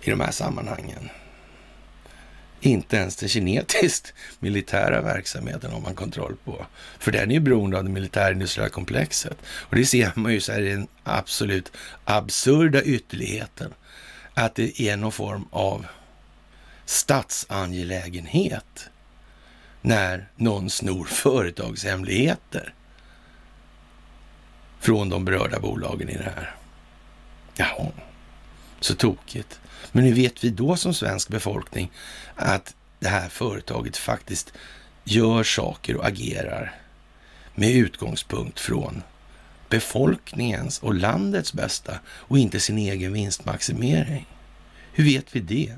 [0.00, 1.08] i de här sammanhangen.
[2.60, 6.66] Inte ens den kinetiskt militära verksamheten har man kontroll på.
[6.98, 9.36] För den är ju beroende av det militärindustriella komplexet.
[9.46, 11.72] Och det ser man ju så här i den absolut
[12.04, 13.74] absurda ytterligheten.
[14.34, 15.86] Att det är någon form av
[16.84, 18.90] statsangelägenhet
[19.82, 22.74] när någon snor företagshemligheter
[24.80, 26.54] från de berörda bolagen i det här.
[27.56, 27.86] Jaha,
[28.80, 29.60] så tokigt.
[29.92, 31.90] Men hur vet vi då som svensk befolkning
[32.34, 34.52] att det här företaget faktiskt
[35.04, 36.74] gör saker och agerar
[37.54, 39.02] med utgångspunkt från
[39.68, 44.26] befolkningens och landets bästa och inte sin egen vinstmaximering?
[44.92, 45.74] Hur vet vi det?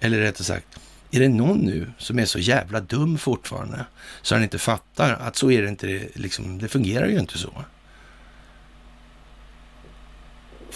[0.00, 0.78] Eller rättare sagt,
[1.10, 3.86] är det någon nu som är så jävla dum fortfarande
[4.22, 7.64] så han inte fattar att så är det inte, liksom, det fungerar ju inte så.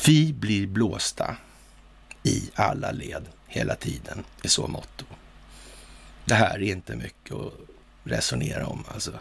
[0.07, 1.37] Vi blir blåsta
[2.23, 5.05] i alla led hela tiden i så motto.
[6.25, 7.53] Det här är inte mycket att
[8.05, 9.13] resonera om alltså.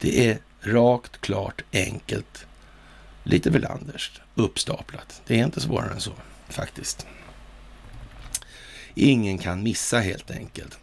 [0.00, 2.46] Det är rakt, klart, enkelt,
[3.22, 5.22] lite Welanders, uppstaplat.
[5.26, 6.12] Det är inte svårare än så
[6.48, 7.06] faktiskt.
[8.94, 10.78] Ingen kan missa helt enkelt.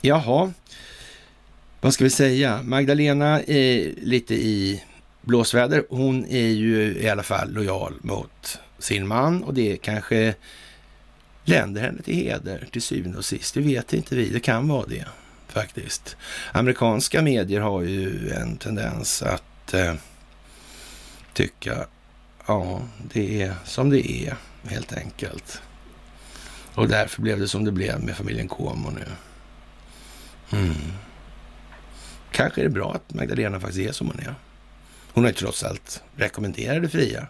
[0.00, 0.52] Jaha,
[1.80, 2.62] vad ska vi säga?
[2.62, 4.84] Magdalena är lite i
[5.28, 5.84] blåsväder.
[5.88, 10.34] Hon är ju i alla fall lojal mot sin man och det kanske
[11.44, 13.54] länder henne till heder till syvende och sist.
[13.54, 14.28] Det vet inte vi.
[14.28, 15.04] Det kan vara det
[15.48, 16.16] faktiskt.
[16.52, 19.94] Amerikanska medier har ju en tendens att eh,
[21.32, 21.86] tycka,
[22.46, 25.62] ja, det är som det är helt enkelt.
[26.74, 29.06] Och därför blev det som det blev med familjen Como nu.
[30.58, 30.74] Mm.
[32.30, 34.34] Kanske är det bra att Magdalena faktiskt är som hon är.
[35.18, 37.26] Hon har ju trots allt rekommenderat det fria,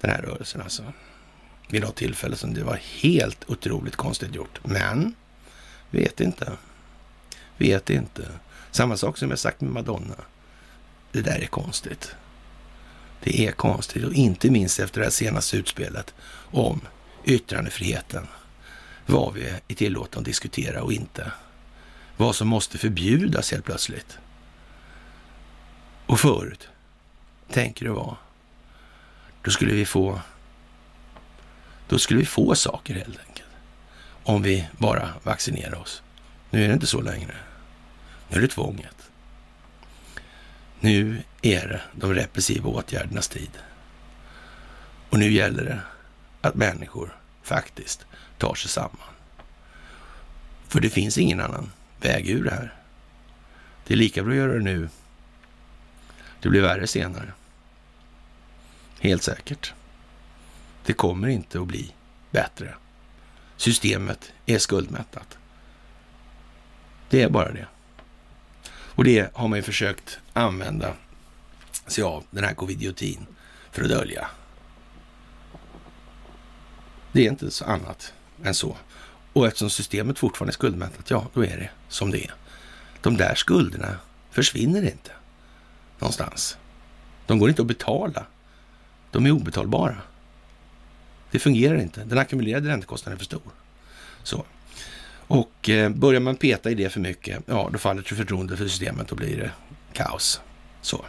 [0.00, 0.92] den här rörelsen alltså.
[1.68, 4.60] Vid något tillfälle som det var helt otroligt konstigt gjort.
[4.62, 5.14] Men,
[5.90, 6.52] vet inte.
[7.56, 8.28] Vet inte.
[8.70, 10.14] Samma sak som jag sagt med Madonna.
[11.12, 12.14] Det där är konstigt.
[13.22, 16.14] Det är konstigt och inte minst efter det här senaste utspelet
[16.50, 16.80] om
[17.24, 18.26] yttrandefriheten
[19.06, 21.32] vad vi är tillåtna att diskutera och inte.
[22.16, 24.18] Vad som måste förbjudas helt plötsligt.
[26.06, 26.68] Och förut,
[27.54, 28.16] tänker det vara,
[29.42, 30.20] Då skulle vi få
[31.88, 33.48] då skulle vi få saker helt enkelt.
[34.24, 36.02] Om vi bara vaccinerar oss.
[36.50, 37.34] Nu är det inte så längre.
[38.28, 39.10] Nu är det tvånget.
[40.80, 43.50] Nu är det de repressiva åtgärdernas tid.
[45.10, 45.80] Och nu gäller det
[46.40, 48.06] att människor faktiskt
[48.38, 49.14] tar sig samman.
[50.68, 52.74] För det finns ingen annan väg ur det här.
[53.86, 54.88] Det är lika bra att göra det nu.
[56.40, 57.32] Det blir värre senare.
[59.04, 59.74] Helt säkert.
[60.84, 61.94] Det kommer inte att bli
[62.30, 62.74] bättre.
[63.56, 65.38] Systemet är skuldmättat.
[67.10, 67.66] Det är bara det.
[68.68, 70.94] Och det har man ju försökt använda
[71.86, 73.26] sig av, den här covidiotin,
[73.70, 74.28] för att dölja.
[77.12, 78.12] Det är inte så annat
[78.44, 78.76] än så.
[79.32, 82.34] Och eftersom systemet fortfarande är skuldmättat, ja, då är det som det är.
[83.00, 83.98] De där skulderna
[84.30, 85.12] försvinner inte
[85.98, 86.56] någonstans.
[87.26, 88.26] De går inte att betala.
[89.14, 89.96] De är obetalbara.
[91.30, 92.04] Det fungerar inte.
[92.04, 93.42] Den ackumulerade räntekostnaden är för stor.
[94.22, 94.44] Så.
[95.26, 99.10] Och eh, börjar man peta i det för mycket, ja, då faller förtroendet för systemet
[99.10, 99.50] och blir det
[99.92, 100.40] kaos.
[100.82, 101.04] Så.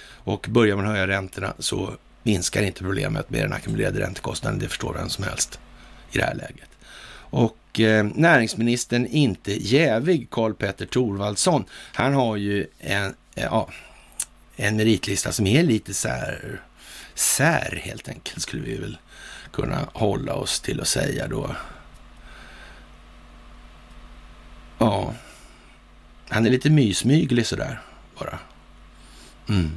[0.00, 4.58] Och börjar man höja räntorna så minskar inte problemet med den ackumulerade räntekostnaden.
[4.58, 5.60] Det förstår vem som helst
[6.12, 6.70] i det här läget.
[7.16, 13.68] Och eh, näringsministern inte jävig, Karl Petter Thorvaldsson, han har ju en, ja,
[14.56, 16.62] en meritlista som är lite så här
[17.18, 18.98] sär helt enkelt, skulle vi väl
[19.52, 21.56] kunna hålla oss till att säga då.
[24.78, 25.14] Ja,
[26.28, 27.80] han är lite mysmyglig sådär
[28.18, 28.38] bara.
[29.48, 29.70] Mm.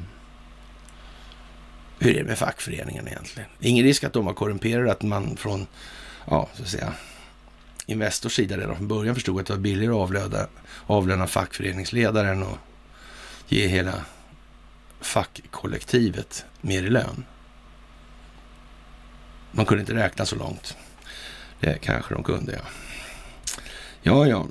[1.98, 3.48] Hur är det med fackföreningen egentligen?
[3.60, 5.66] Ingen risk att de har korrumperat, att man från,
[6.26, 6.92] ja, så att säga,
[7.86, 10.46] Investors sida redan från början förstod att det var billigare att avlöna,
[10.86, 12.58] avlöna fackföreningsledaren och
[13.48, 14.04] ge hela
[15.00, 17.24] fackkollektivet mer i lön.
[19.52, 20.76] Man kunde inte räkna så långt.
[21.60, 22.62] Det kanske de kunde, ja.
[24.02, 24.46] Ja, ja.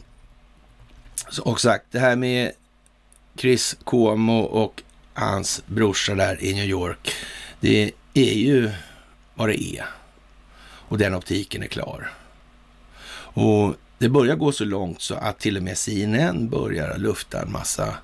[1.41, 2.51] Och sagt, det här med
[3.37, 4.83] Chris Cuomo och
[5.13, 7.13] hans brorsa där i New York,
[7.59, 8.71] det är ju
[9.35, 9.85] vad det är.
[10.61, 12.11] Och den optiken är klar.
[13.33, 17.51] Och det börjar gå så långt så att till och med CNN börjar lufta en
[17.51, 17.95] massa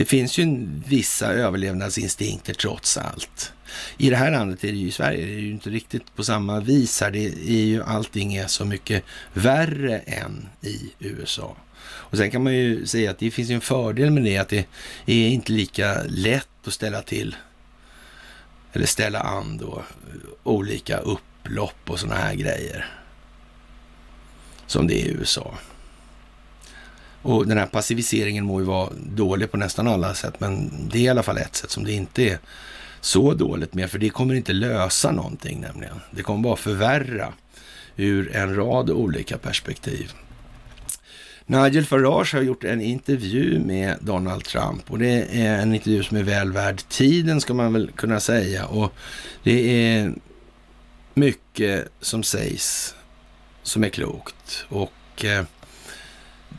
[0.00, 3.52] det finns ju vissa överlevnadsinstinkter trots allt.
[3.98, 6.24] I det här landet, är det ju, i Sverige, det är ju inte riktigt på
[6.24, 7.10] samma vis här.
[7.10, 11.56] Det är ju, allting är så mycket värre än i USA.
[11.82, 14.66] Och sen kan man ju säga att det finns en fördel med det, att det
[15.06, 17.36] är inte lika lätt att ställa till
[18.72, 19.84] eller ställa an då
[20.42, 22.86] olika upplopp och sådana här grejer
[24.66, 25.54] som det är i USA.
[27.22, 31.02] Och den här passiviseringen må ju vara dålig på nästan alla sätt, men det är
[31.02, 32.38] i alla fall ett sätt som det inte är
[33.00, 36.00] så dåligt med, för det kommer inte lösa någonting nämligen.
[36.10, 37.32] Det kommer bara förvärra
[37.96, 40.12] ur en rad olika perspektiv.
[41.46, 46.16] Nigel Farage har gjort en intervju med Donald Trump och det är en intervju som
[46.16, 48.92] är väl värd tiden ska man väl kunna säga och
[49.42, 50.14] det är
[51.14, 52.94] mycket som sägs
[53.62, 55.44] som är klokt och eh,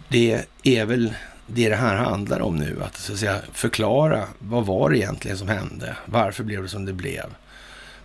[0.10, 1.14] det är väl
[1.48, 5.38] det det här handlar om nu, att, så att säga, förklara vad var det egentligen
[5.38, 5.96] som hände?
[6.06, 7.26] Varför blev det som det blev?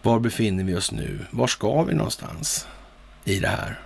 [0.02, 1.18] Var befinner vi oss nu?
[1.30, 2.66] Var ska vi någonstans
[3.24, 3.80] i det här?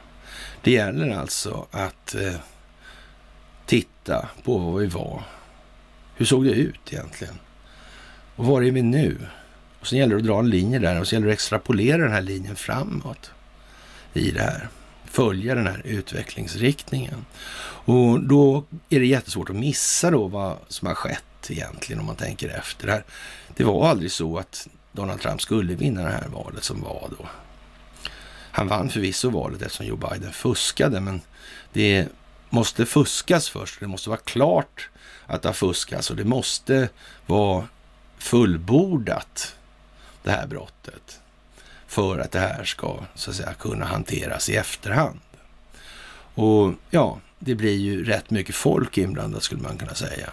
[0.62, 2.34] Det gäller alltså att eh,
[3.66, 5.22] titta på vad vi var.
[6.16, 7.34] Hur såg det ut egentligen?
[8.36, 9.16] Och var är vi nu?
[9.80, 12.02] Och sen gäller det att dra en linje där och så gäller det att extrapolera
[12.02, 13.30] den här linjen framåt
[14.12, 14.68] i det här.
[15.10, 17.26] Följa den här utvecklingsriktningen.
[17.84, 22.16] Och då är det jättesvårt att missa då vad som har skett egentligen om man
[22.16, 22.86] tänker efter.
[22.86, 23.04] Det, här,
[23.56, 27.26] det var aldrig så att Donald Trump skulle vinna det här valet som var då.
[28.52, 31.20] Han vann förvisso valet eftersom Joe Biden fuskade, men
[31.72, 32.08] det
[32.50, 33.80] måste fuskas först.
[33.80, 34.88] Det måste vara klart
[35.26, 36.88] att det har fuskats och det måste
[37.26, 37.68] vara
[38.18, 39.56] fullbordat,
[40.22, 41.20] det här brottet,
[41.90, 45.20] för att det här ska så att säga kunna hanteras i efterhand.
[46.34, 50.30] Och ja, det blir ju rätt mycket folk inblandat skulle man kunna säga.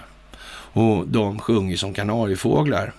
[0.73, 2.93] Och de sjunger som kanariefåglar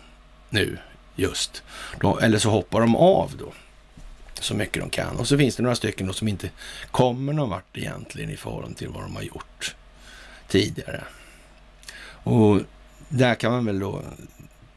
[0.51, 0.79] nu
[1.17, 1.63] just.
[2.01, 3.53] De, eller så hoppar de av då
[4.41, 5.17] så mycket de kan.
[5.17, 6.51] Och så finns det några stycken då som inte
[6.91, 9.75] kommer någon vart egentligen i förhållande till vad de har gjort
[10.49, 11.05] tidigare.
[12.25, 12.61] Och
[13.09, 14.03] där kan man väl då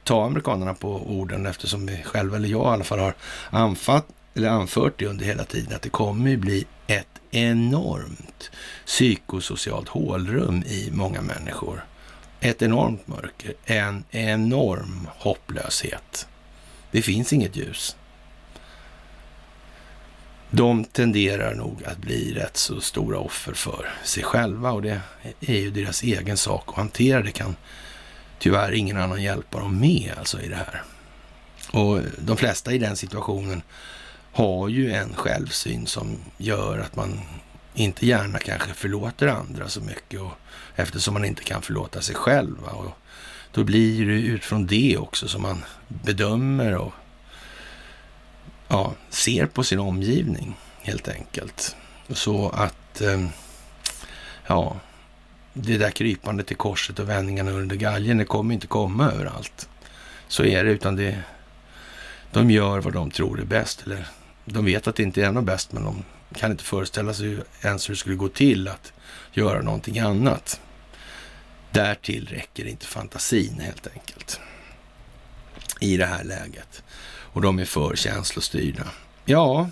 [0.04, 0.90] ta amerikanerna på
[1.20, 3.14] orden eftersom vi själva, eller jag i alla fall, har
[3.50, 8.52] anfatt, eller anfört det under hela tiden att det kommer ju bli ett enormt
[8.86, 11.86] psykosocialt hålrum i många människor.
[12.40, 16.28] Ett enormt mörker, en enorm hopplöshet.
[16.92, 17.96] Det finns inget ljus.
[20.50, 25.02] De tenderar nog att bli rätt så stora offer för sig själva och det
[25.40, 27.22] är ju deras egen sak att hantera.
[27.22, 27.56] Det kan
[28.42, 30.84] tyvärr ingen annan hjälpa dem med alltså i det här.
[31.72, 33.62] Och de flesta i den situationen
[34.32, 37.20] har ju en självsyn som gör att man
[37.74, 40.32] inte gärna kanske förlåter andra så mycket och
[40.76, 42.64] eftersom man inte kan förlåta sig själv.
[42.64, 42.92] Och
[43.52, 46.94] då blir det utifrån det också som man bedömer och
[48.68, 51.76] ja, ser på sin omgivning helt enkelt.
[52.10, 53.28] Så att eh,
[54.48, 54.76] ja,
[55.54, 59.70] det där krypandet till korset och vändningarna under galgen, det kommer inte komma överallt.
[60.28, 61.20] Så är det, utan det,
[62.32, 63.84] de gör vad de tror är bäst.
[63.86, 64.08] Eller
[64.46, 66.04] de vet att det inte är något bäst, men de
[66.36, 68.94] kan inte föreställa sig ens hur det skulle gå till att
[69.32, 70.62] göra någonting annat.
[71.72, 74.40] Därtill räcker inte fantasin helt enkelt
[75.80, 76.84] i det här läget.
[77.34, 78.88] Och de är för känslostyrda.
[79.26, 79.70] Ja,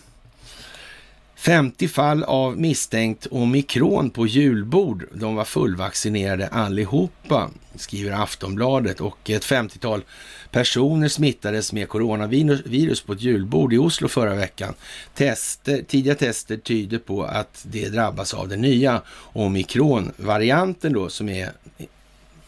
[1.40, 5.06] 50 fall av misstänkt omikron på julbord.
[5.14, 9.02] De var fullvaccinerade allihopa, skriver Aftonbladet.
[9.02, 10.04] Och ett 50-tal
[10.52, 14.74] personer smittades med coronavirus på ett julbord i Oslo förra veckan.
[15.16, 19.02] Tester, tidiga tester tyder på att det drabbas av den nya
[19.34, 21.52] omikronvarianten då, som är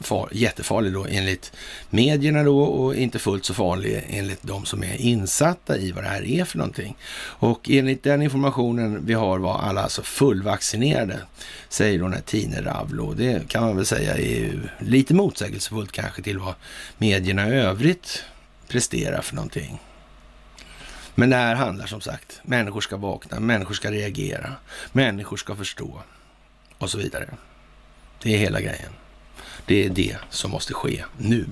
[0.01, 1.51] far, jättefarlig då enligt
[1.89, 6.07] medierna då och inte fullt så farlig enligt de som är insatta i vad det
[6.07, 6.97] här är för någonting.
[7.23, 11.19] Och enligt den informationen vi har var alla alltså fullvaccinerade,
[11.69, 13.13] säger då den här Tine Ravlo.
[13.13, 16.53] Det kan man väl säga är lite motsägelsefullt kanske till vad
[16.97, 18.23] medierna i övrigt
[18.67, 19.79] presterar för någonting.
[21.15, 24.55] Men det här handlar som sagt, människor ska vakna, människor ska reagera,
[24.91, 26.01] människor ska förstå
[26.77, 27.29] och så vidare.
[28.23, 28.91] Det är hela grejen.
[29.65, 31.45] Det är det som måste ske nu.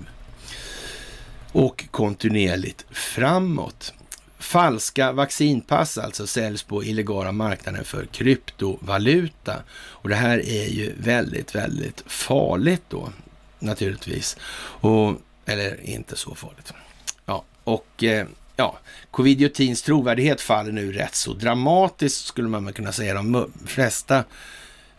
[1.52, 3.94] och kontinuerligt framåt.
[4.40, 9.64] Falska vaccinpass alltså säljs på illegala marknaden för kryptovaluta.
[9.72, 13.10] Och det här är ju väldigt, väldigt farligt då
[13.60, 14.38] naturligtvis.
[14.60, 16.74] Och, eller inte så farligt.
[17.26, 18.80] Ja, och eh, ja,
[19.12, 23.14] covidiotins trovärdighet faller nu rätt så dramatiskt skulle man kunna säga.
[23.14, 24.24] De flesta,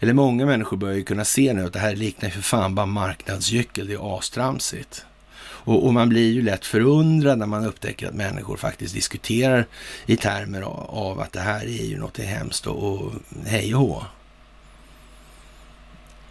[0.00, 2.86] eller många människor börjar ju kunna se nu att det här liknar för fan bara
[2.86, 3.86] marknadsgyckel.
[3.86, 5.04] Det är astramsigt.
[5.42, 9.66] Och, och, man blir ju lätt förundrad när man upptäcker att människor faktiskt diskuterar
[10.06, 13.12] i termer av, av att det här är ju något hemskt och, och
[13.46, 14.04] hej och hå.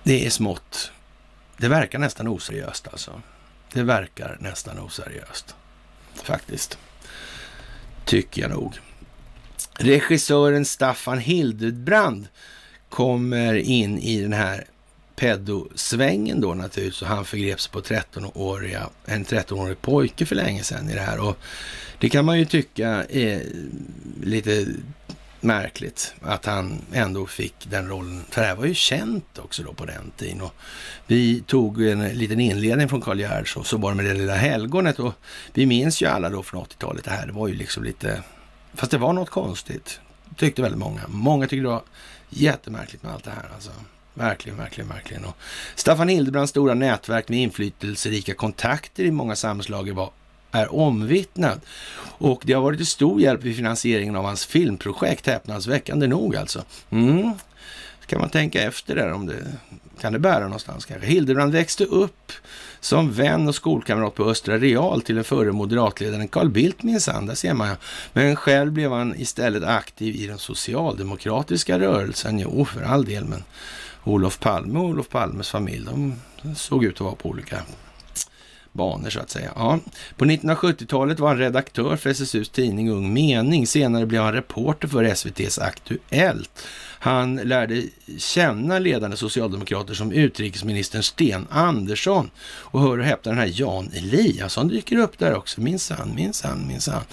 [0.03, 0.91] Det är smått.
[1.57, 3.21] Det verkar nästan oseriöst alltså.
[3.73, 5.55] Det verkar nästan oseriöst.
[6.13, 6.77] Faktiskt.
[8.05, 8.79] Tycker jag nog.
[9.73, 12.27] Regissören Staffan Hildebrand
[12.89, 14.65] kommer in i den här
[15.15, 20.93] pedosvängen då naturligtvis och han förgreps på 13-åriga, en 13-årig pojke för länge sedan i
[20.93, 21.19] det här.
[21.19, 21.37] Och
[21.99, 23.43] det kan man ju tycka är
[24.23, 24.67] lite
[25.41, 28.23] märkligt att han ändå fick den rollen.
[28.29, 30.41] För det här var ju känt också då på den tiden.
[30.41, 30.53] Och
[31.07, 34.35] vi tog en liten inledning från Karl Gerhards och så var det med det lilla
[34.35, 34.99] helgonet.
[34.99, 35.13] Och
[35.53, 37.27] vi minns ju alla då från 80-talet det här.
[37.27, 38.23] Det var ju liksom lite,
[38.73, 39.99] fast det var något konstigt.
[40.37, 41.01] Tyckte väldigt många.
[41.07, 41.83] Många tyckte det var
[42.29, 43.71] jättemärkligt med allt det här alltså.
[44.13, 45.25] Verkligen, verkligen, verkligen.
[45.25, 45.37] Och
[45.75, 50.11] Staffan Hildebrands stora nätverk med inflytelserika kontakter i många samhällslager var,
[50.51, 51.65] är omvittnat.
[52.01, 56.63] Och det har varit till stor hjälp vid finansieringen av hans filmprojekt, häpnadsväckande nog alltså.
[56.89, 57.33] Mm.
[58.05, 59.45] Kan man tänka efter där om det
[60.01, 61.07] kan det bära någonstans kanske.
[61.07, 62.31] Hildebrand växte upp
[62.79, 67.35] som vän och skolkamrat på Östra Real till den förre moderatledaren Carl Bildt minsann, där
[67.35, 67.75] ser man ja.
[68.13, 72.39] Men själv blev han istället aktiv i den socialdemokratiska rörelsen.
[72.39, 73.43] Jo, för all del, men
[74.03, 76.15] Olof Palme och Olof Palmes familj, de
[76.55, 77.61] såg ut att vara på olika
[78.71, 79.51] banor så att säga.
[79.55, 79.79] Ja.
[80.17, 83.67] På 1970-talet var han redaktör för SSUs tidning Ung Mening.
[83.67, 86.65] Senare blev han reporter för SVTs Aktuellt.
[86.99, 87.83] Han lärde
[88.17, 92.31] känna ledande socialdemokrater som utrikesministern Sten Andersson.
[92.45, 95.61] Och hör och häpna, den här Jan Eliasson dyker upp där också.
[95.61, 97.03] Minsann, minsann, minsann.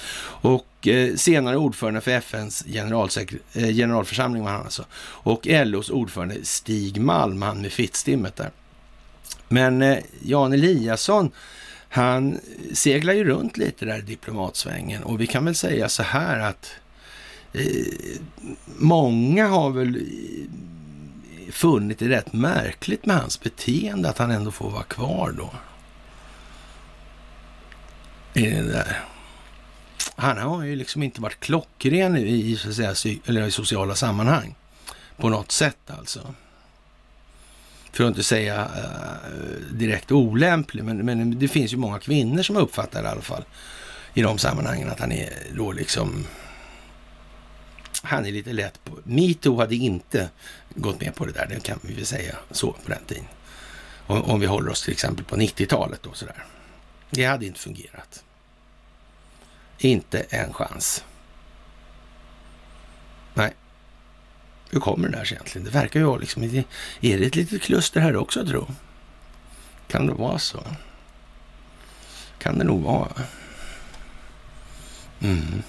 [0.41, 4.85] Och eh, senare ordförande för FNs eh, generalförsamling var han alltså.
[4.99, 8.51] Och LOs ordförande Stig Malm, han med fittstimmet där.
[9.49, 11.31] Men eh, Jan Eliasson,
[11.89, 12.39] han
[12.73, 16.71] seglar ju runt lite där i diplomatsvängen och vi kan väl säga så här att
[17.57, 18.21] Eh,
[18.79, 20.07] många har väl
[21.51, 25.51] funnit det rätt märkligt med hans beteende att han ändå får vara kvar då.
[28.41, 29.05] I det där.
[30.17, 34.55] Han har ju liksom inte varit klockren i, så att säga, eller i sociala sammanhang
[35.17, 36.35] på något sätt alltså
[37.93, 42.57] för att inte säga uh, direkt olämplig, men, men det finns ju många kvinnor som
[42.57, 43.45] uppfattar det i alla fall
[44.15, 46.27] i de sammanhangen att han är då liksom
[48.07, 48.99] han är lite lätt på...
[49.05, 50.31] Metoo hade inte
[50.75, 53.25] gått med på det där, det kan vi väl säga så på den tiden.
[54.07, 56.45] Om, om vi håller oss till exempel på 90-talet då sådär.
[57.11, 58.25] Det hade inte fungerat.
[59.79, 61.05] Inte en chans.
[63.35, 63.55] Nej.
[64.71, 65.65] Hur kommer det där sig egentligen?
[65.65, 66.65] Det verkar ju vara liksom, är
[67.01, 68.67] det ett litet kluster här också tro?
[69.89, 70.63] Kan det vara så?
[72.39, 73.13] Kan det nog vara.
[75.21, 75.63] Mm.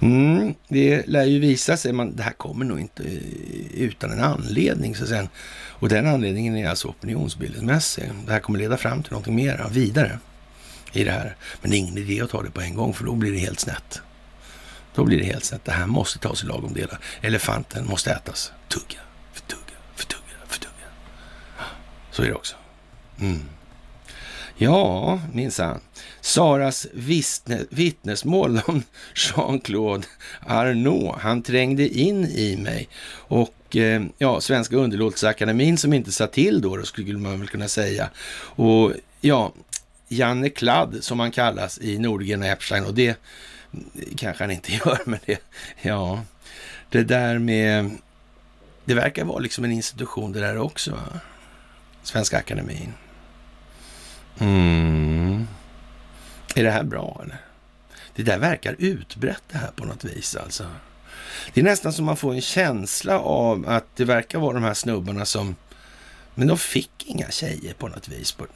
[0.00, 4.20] Mm, det lär ju visa sig, men det här kommer nog inte eh, utan en
[4.20, 4.96] anledning.
[4.96, 5.28] Så sen,
[5.68, 8.10] och den anledningen är alltså opinionsbildningsmässig.
[8.26, 10.18] Det här kommer leda fram till någonting mer, vidare
[10.92, 11.36] i det här.
[11.60, 13.38] Men det är ingen idé att ta det på en gång, för då blir det
[13.38, 14.02] helt snett.
[14.94, 15.64] Då blir det helt snett.
[15.64, 16.98] Det här måste tas i lagom delar.
[17.20, 18.52] Elefanten måste ätas.
[18.68, 19.00] Tugga,
[19.32, 20.72] förtugga, förtugga, förtugga.
[22.10, 22.56] Så är det också.
[23.20, 23.42] Mm.
[24.56, 25.80] Ja, minsann.
[26.28, 26.86] Saras
[27.70, 28.82] vittnesmål om
[29.14, 30.06] Jean-Claude
[30.46, 31.18] Arnault.
[31.20, 32.88] Han trängde in i mig.
[33.12, 37.68] Och eh, ja, Svenska underlåtelseakademin som inte sa till då, då skulle man väl kunna
[37.68, 38.10] säga.
[38.56, 39.52] Och ja,
[40.08, 42.84] Janne Kladd som han kallas i Nordgren och Epstein.
[42.84, 43.18] Och det
[44.16, 45.42] kanske han inte gör, men det,
[45.82, 46.22] ja,
[46.90, 47.90] det där med,
[48.84, 51.20] det verkar vara liksom en institution det där också, va?
[52.02, 52.92] Svenska Akademin.
[54.38, 55.46] Mm.
[56.58, 57.40] Är det här bra eller?
[58.16, 60.66] Det där verkar utbrett det här på något vis alltså.
[61.54, 64.74] Det är nästan som man får en känsla av att det verkar vara de här
[64.74, 65.56] snubbarna som,
[66.34, 68.46] men de fick inga tjejer på något vis på,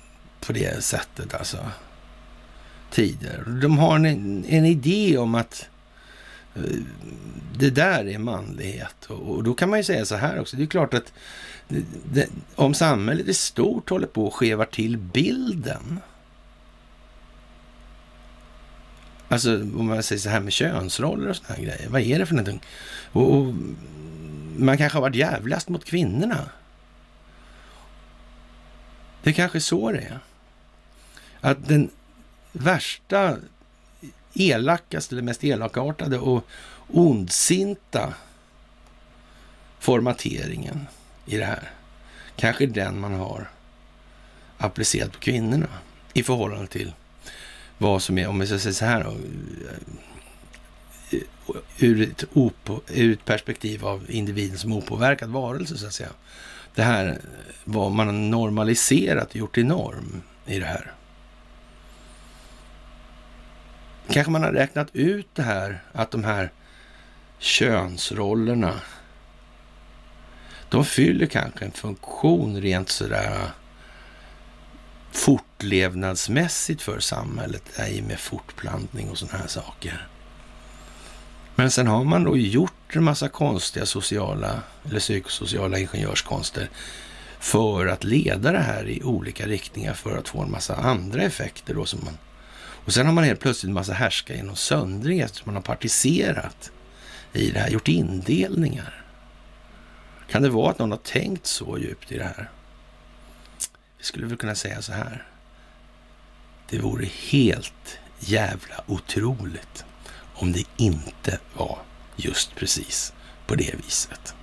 [0.40, 1.58] på det sättet alltså
[2.90, 3.44] tider.
[3.62, 5.68] De har en, en idé om att
[6.54, 6.62] eh,
[7.58, 9.04] det där är manlighet.
[9.08, 10.56] Och, då kan man ju säga så här också.
[10.56, 11.12] Det är klart att
[11.68, 16.00] det, det, om samhället i stort håller på att skeva till bilden
[19.32, 21.88] Alltså om man säger så här med könsroller och sådana här grejer.
[21.88, 22.62] Vad är det för någonting?
[23.12, 23.54] Och, och
[24.56, 26.48] man kanske har varit jävligast mot kvinnorna.
[29.22, 30.18] Det är kanske så det är.
[31.40, 31.90] Att den
[32.52, 33.36] värsta,
[34.34, 36.46] elakaste, eller mest elakartade och
[36.88, 38.14] ondsinta
[39.78, 40.86] formateringen
[41.26, 41.70] i det här.
[42.36, 43.50] Kanske den man har
[44.58, 45.68] applicerat på kvinnorna
[46.12, 46.92] i förhållande till
[47.82, 49.10] vad som är, om vi ska säga så här då,
[51.10, 51.22] eh,
[51.78, 52.24] ur ett,
[52.88, 56.10] ur ett perspektiv av individen som opåverkad varelse så att säga.
[56.74, 57.20] Det här
[57.64, 60.92] vad man har normaliserat och gjort till norm i det här.
[64.10, 66.52] Kanske man har räknat ut det här att de här
[67.38, 68.80] könsrollerna
[70.68, 73.50] de fyller kanske en funktion rent sådär
[75.62, 80.08] fortlevnadsmässigt för samhället, ej med fortplantning och sådana här saker.
[81.54, 86.68] Men sen har man då gjort en massa konstiga sociala eller psykosociala ingenjörskonster
[87.40, 91.74] för att leda det här i olika riktningar för att få en massa andra effekter
[91.74, 92.18] då som man...
[92.84, 96.70] Och sen har man helt plötsligt en massa härska genom söndring eftersom man har partiserat
[97.32, 99.04] i det här, gjort indelningar.
[100.28, 102.50] Kan det vara att någon har tänkt så djupt i det här?
[103.98, 105.26] Vi skulle väl kunna säga så här.
[106.68, 109.84] Det vore helt jävla otroligt
[110.34, 111.78] om det inte var
[112.16, 113.12] just precis
[113.46, 114.34] på det viset.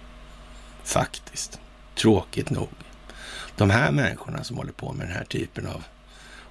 [0.84, 1.60] Faktiskt.
[1.96, 2.70] Tråkigt nog.
[3.56, 5.84] De här människorna som håller på med den här typen av,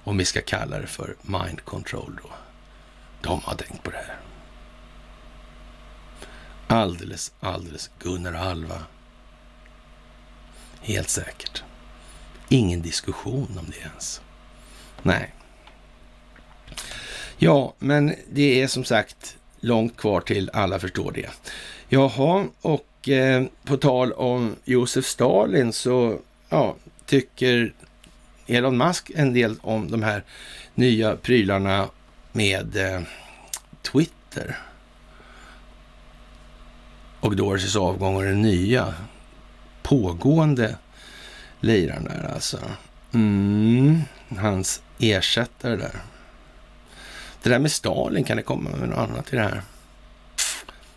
[0.03, 2.29] om vi ska kalla det för mind control då,
[3.21, 4.19] de har tänkt på det här.
[6.67, 8.83] Alldeles, alldeles Gunnar och Alva.
[10.81, 11.63] Helt säkert.
[12.49, 14.21] Ingen diskussion om det ens.
[15.01, 15.33] Nej.
[17.41, 21.29] Ja, men det är som sagt långt kvar till alla förstår det.
[21.89, 26.75] Jaha, och eh, på tal om Josef Stalin så ja,
[27.05, 27.73] tycker
[28.47, 30.23] Elon Musk en del om de här
[30.75, 31.89] nya prylarna
[32.31, 33.01] med eh,
[33.81, 34.57] Twitter.
[37.19, 38.93] Och Dorseys avgång och den nya
[39.83, 40.77] pågående
[41.59, 42.59] liraren där alltså.
[43.13, 44.01] Mm,
[44.37, 46.01] hans ersättare där.
[47.43, 49.61] Det där med Stalin, kan det komma med något annat i det här?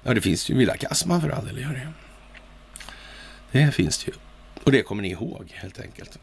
[0.03, 1.89] Ja, det finns ju Villa Kassman för all del, gör det.
[3.53, 4.17] Det finns det ju.
[4.65, 6.19] Och det kommer ni ihåg helt enkelt.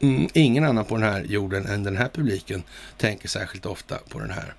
[0.00, 2.62] Mm, ingen annan på den här jorden än den här publiken
[2.96, 4.54] tänker särskilt ofta på den här.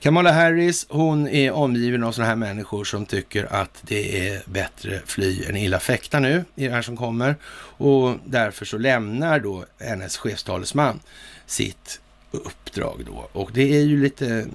[0.00, 5.00] Kamala Harris, hon är omgiven av sådana här människor som tycker att det är bättre
[5.06, 7.36] fly än illa fäkta nu i det här som kommer.
[7.76, 11.00] Och därför så lämnar då hennes chefstalesman
[11.46, 12.00] sitt
[12.32, 13.28] uppdrag då.
[13.32, 14.46] Och det är ju lite,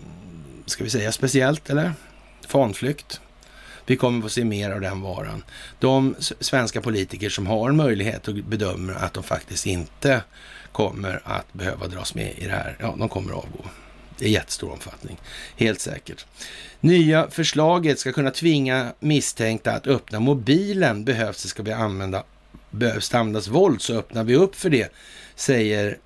[0.66, 1.94] ska vi säga speciellt eller?
[2.48, 3.22] Fanflykt.
[3.86, 5.44] Vi kommer få se mer av den varan.
[5.80, 10.22] De svenska politiker som har möjlighet och bedömer att de faktiskt inte
[10.72, 13.66] kommer att behöva dras med i det här, ja, de kommer att avgå.
[14.20, 15.18] I jättestor omfattning,
[15.56, 16.26] helt säkert.
[16.80, 21.06] Nya förslaget ska kunna tvinga misstänkta att öppna mobilen.
[21.06, 22.24] Behövs det ska vi använda,
[22.72, 24.92] behövs det användas våld så öppnar vi upp för det,
[25.36, 25.98] säger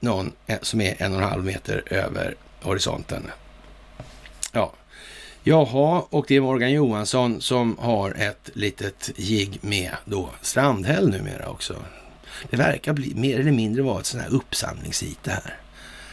[0.00, 3.30] någon eh, som är en och en halv meter över horisonten.
[4.52, 4.72] Ja,
[5.48, 11.48] Jaha, och det är Morgan Johansson som har ett litet gig med då Strandhäll numera
[11.48, 11.76] också.
[12.50, 15.56] Det verkar bli mer eller mindre vara ett sånt här uppsamlingsheat det här.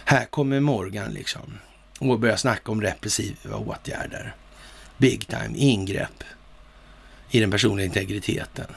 [0.06, 1.60] Här kommer Morgan liksom
[2.00, 4.36] och börjar snacka om repressiva åtgärder.
[4.98, 6.24] Big time, ingrepp
[7.30, 8.68] i den personliga integriteten.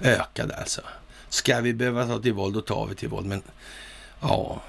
[0.00, 0.80] Ökad alltså.
[1.28, 3.26] Ska vi behöva ta till våld, då tar vi till våld.
[3.26, 3.42] Men
[4.22, 4.62] ja,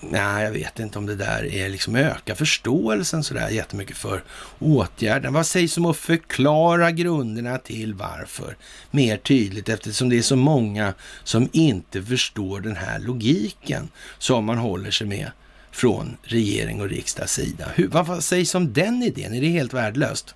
[0.00, 4.22] nej, jag vet inte om det där är liksom öka förståelsen sådär jättemycket för
[4.58, 5.32] åtgärden.
[5.32, 8.56] Vad sägs om att förklara grunderna till varför
[8.90, 10.94] mer tydligt eftersom det är så många
[11.24, 13.88] som inte förstår den här logiken
[14.18, 15.30] som man håller sig med
[15.70, 17.68] från regering och riksdags sida.
[17.74, 19.34] Hur, vad sägs om den idén?
[19.34, 20.34] Är det helt värdelöst?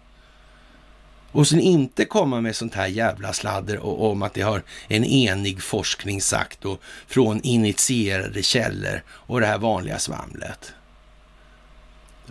[1.37, 5.63] Och sen inte komma med sånt här jävla sladder om att det har en enig
[5.63, 10.73] forskning sagt och från initierade källor och det här vanliga svamlet.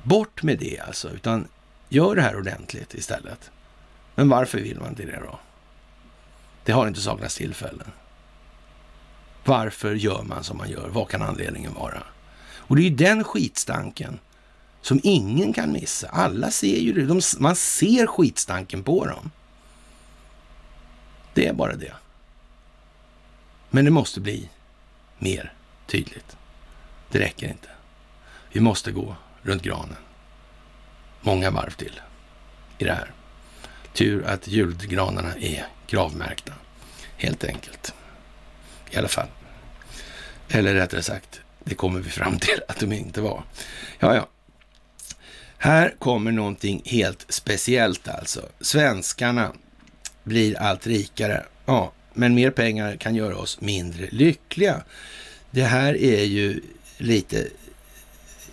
[0.03, 1.48] Bort med det alltså, utan
[1.90, 3.52] gör det här ordentligt istället.
[4.15, 5.40] Men varför vill man inte det då?
[6.64, 7.91] Det har inte saknats tillfällen.
[9.44, 10.90] Varför gör man som man gör?
[10.90, 12.03] Vad kan anledningen vara?
[12.57, 14.19] Och det är ju den skitstanken
[14.85, 16.07] som ingen kan missa.
[16.07, 17.05] Alla ser ju det.
[17.05, 19.31] De, man ser skitstanken på dem.
[21.33, 21.93] Det är bara det.
[23.69, 24.49] Men det måste bli
[25.17, 25.53] mer
[25.87, 26.37] tydligt.
[27.11, 27.67] Det räcker inte.
[28.51, 29.97] Vi måste gå runt granen.
[31.21, 32.01] Många varv till
[32.77, 33.11] i det här.
[33.93, 36.53] Tur att julgranarna är gravmärkta.
[37.17, 37.93] Helt enkelt.
[38.91, 39.27] I alla fall.
[40.49, 43.43] Eller rättare sagt, det kommer vi fram till att de inte var.
[43.99, 44.27] Ja, ja.
[45.57, 48.49] Här kommer någonting helt speciellt alltså.
[48.61, 49.52] Svenskarna
[50.23, 51.45] blir allt rikare.
[51.65, 54.84] Ja, men mer pengar kan göra oss mindre lyckliga.
[55.52, 56.61] Det här är ju
[56.98, 57.48] lite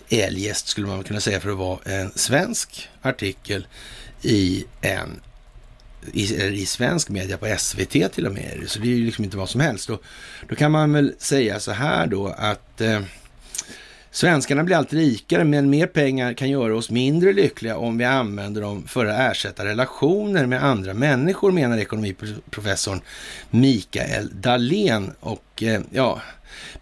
[0.09, 3.66] eljest skulle man kunna säga för att vara en svensk artikel
[4.23, 5.20] i en
[6.12, 8.65] i, i svensk media, på SVT till och med.
[8.66, 9.89] Så det är ju liksom inte vad som helst.
[9.89, 9.99] Då,
[10.49, 13.01] då kan man väl säga så här då att eh,
[14.12, 18.60] svenskarna blir allt rikare, men mer pengar kan göra oss mindre lyckliga om vi använder
[18.60, 23.01] dem för att ersätta relationer med andra människor, menar ekonomiprofessorn
[23.51, 25.12] Mikael Dahlén.
[25.20, 26.22] Och eh, ja,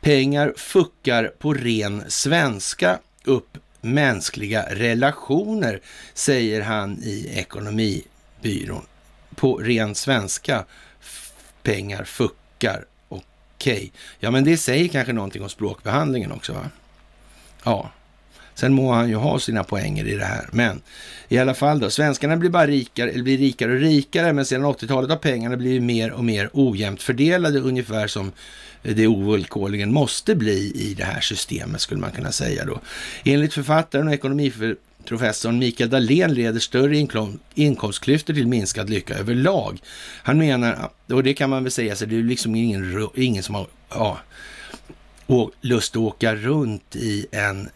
[0.00, 5.80] pengar fuckar på ren svenska upp mänskliga relationer,
[6.14, 8.86] säger han i Ekonomibyrån
[9.34, 10.64] på ren svenska,
[11.62, 12.84] pengar fuckar.
[13.08, 13.22] Okej.
[13.74, 13.90] Okay.
[14.18, 16.70] Ja, men det säger kanske någonting om språkbehandlingen också, va?
[17.64, 17.90] Ja.
[18.54, 20.48] Sen må han ju ha sina poänger i det här.
[20.52, 20.82] Men
[21.28, 24.64] i alla fall då, svenskarna blir bara rikare, eller blir rikare och rikare, men sedan
[24.64, 28.32] 80-talet har pengarna blivit mer och mer ojämnt fördelade, ungefär som
[28.82, 32.80] det ovillkorligen måste bli i det här systemet, skulle man kunna säga då.
[33.24, 37.06] Enligt författaren och ekonomiprofessorn Mikael Dahlén leder större
[37.54, 39.78] inkomstklyftor till minskad lycka överlag.
[40.22, 43.54] Han menar, och det kan man väl säga, så det är liksom ingen, ingen som
[43.54, 44.18] har ja,
[45.30, 47.70] och lust att åka runt i en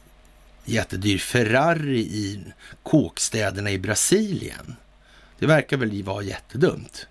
[0.65, 2.45] jättedyr Ferrari i
[2.83, 4.77] kåkstäderna i Brasilien.
[5.39, 7.07] Det verkar väl vara jättedumt.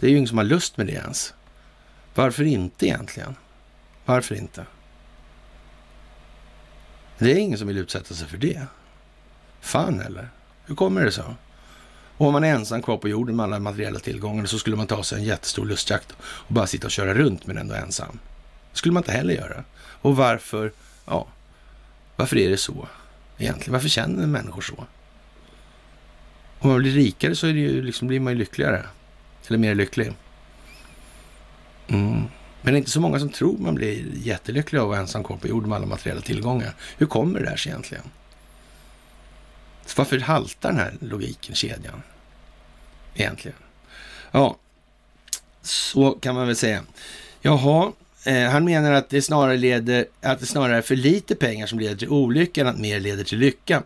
[0.00, 1.34] Det är ju ingen som har lust med det ens.
[2.14, 3.34] Varför inte egentligen?
[4.04, 4.66] Varför inte?
[7.18, 8.66] Det är ingen som vill utsätta sig för det.
[9.60, 10.28] Fan eller?
[10.66, 11.34] Hur kommer det så?
[12.16, 14.86] Och om man är ensam kvar på jorden med alla materiella tillgångar så skulle man
[14.86, 18.18] ta sig en jättestor lustjakt och bara sitta och köra runt men ändå ensam.
[18.72, 19.64] Det skulle man inte heller göra.
[20.02, 20.72] Och varför?
[21.06, 21.26] Ja,
[22.16, 22.88] varför är det så
[23.38, 23.72] egentligen?
[23.72, 24.86] Varför känner människor så?
[26.58, 28.86] Om man blir rikare så är det ju, liksom, blir man ju lyckligare.
[29.48, 30.12] Eller mer lycklig.
[31.88, 32.22] Mm.
[32.62, 35.24] Men det är inte så många som tror man blir jättelycklig av att vara ensam
[35.24, 36.74] kvar på jorden med alla materiella tillgångar.
[36.98, 38.04] Hur kommer det där sig egentligen?
[39.86, 42.02] Så varför haltar den här logiken, kedjan?
[43.14, 43.58] Egentligen.
[44.30, 44.56] Ja,
[45.62, 46.82] så kan man väl säga.
[47.40, 47.92] Jaha,
[48.24, 51.78] eh, han menar att det, snarare leder, att det snarare är för lite pengar som
[51.78, 53.82] leder till olyckan, än att mer leder till lycka.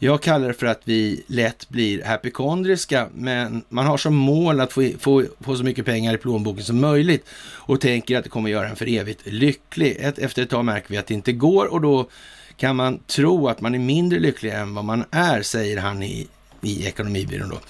[0.00, 4.72] Jag kallar det för att vi lätt blir hypokondriska, men man har som mål att
[4.72, 8.50] få, få, få så mycket pengar i plånboken som möjligt och tänker att det kommer
[8.50, 9.96] göra en för evigt lycklig.
[10.00, 12.08] Ett, efter ett tag märker vi att det inte går och då
[12.56, 16.28] kan man tro att man är mindre lycklig än vad man är, säger han i
[16.62, 17.60] i Ekonomibyrån då.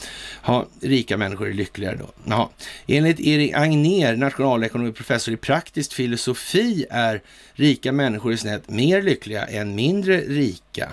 [0.42, 2.10] Ha, rika människor är lyckligare då.
[2.24, 2.48] Jaha.
[2.86, 9.74] Enligt Erik Agner, nationalekonomiprofessor i praktisk filosofi, är rika människor i snett mer lyckliga än
[9.74, 10.92] mindre rika.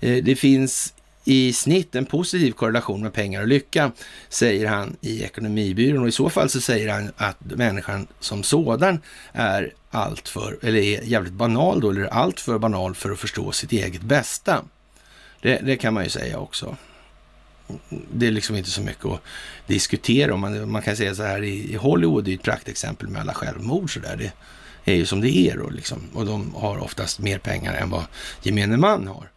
[0.00, 0.94] Eh, det finns
[1.24, 3.92] i snitt en positiv korrelation med pengar och lycka,
[4.28, 6.02] säger han i Ekonomibyrån.
[6.02, 9.00] Och i så fall så säger han att människan som sådan
[9.32, 13.52] är allt för, eller är jävligt banal då, eller allt för banal för att förstå
[13.52, 14.64] sitt eget bästa.
[15.42, 16.76] Det, det kan man ju säga också
[18.12, 19.22] det är liksom inte så mycket att
[19.66, 20.40] diskutera om.
[20.40, 23.94] Man, man kan säga så här i, Hollywood, det är ett praktexempel med alla självmord
[23.94, 24.16] så där.
[24.16, 24.32] Det
[24.92, 26.02] är ju som det är då liksom.
[26.14, 28.04] Och de har oftast mer pengar än vad
[28.42, 29.30] gemene man har.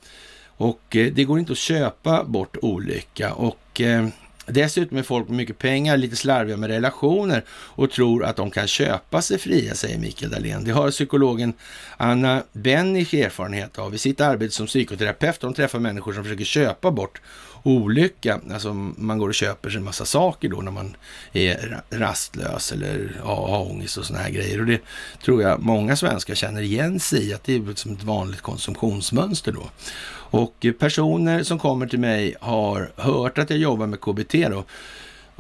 [0.45, 4.07] Och eh, det går inte att köpa bort olycka och eh,
[4.45, 8.67] Dessutom är folk med mycket pengar lite slarviga med relationer och tror att de kan
[8.67, 10.63] köpa sig fria, säger Mikael Dahlén.
[10.63, 11.53] Det har psykologen
[11.97, 15.39] Anna Bennich erfarenhet av i sitt arbete som psykoterapeut.
[15.39, 17.21] De träffar människor som försöker köpa bort
[17.63, 18.39] olycka.
[18.53, 20.95] Alltså man går och köper sig en massa saker då när man
[21.33, 24.59] är rastlös eller har ångest och sådana här grejer.
[24.59, 24.81] Och det
[25.23, 29.51] tror jag många svenskar känner igen sig i, att det är liksom ett vanligt konsumtionsmönster
[29.51, 29.69] då.
[30.33, 34.63] Och personer som kommer till mig har hört att jag jobbar med KBT då,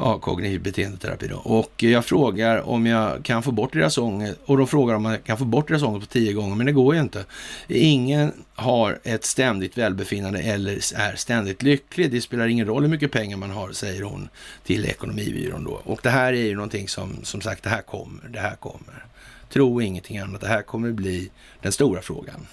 [0.01, 1.35] ja, kognitiv beteendeterapi då.
[1.35, 5.17] Och jag frågar om jag kan få bort deras ångest och de frågar om man
[5.17, 7.25] kan få bort deras ångest på tio gånger, men det går ju inte.
[7.67, 12.11] Ingen har ett ständigt välbefinnande eller är ständigt lycklig.
[12.11, 14.29] Det spelar ingen roll hur mycket pengar man har, säger hon
[14.63, 15.81] till Ekonomibyrån då.
[15.83, 19.05] Och det här är ju någonting som, som sagt, det här kommer, det här kommer.
[19.49, 22.47] Tro ingenting annat, det här kommer bli den stora frågan.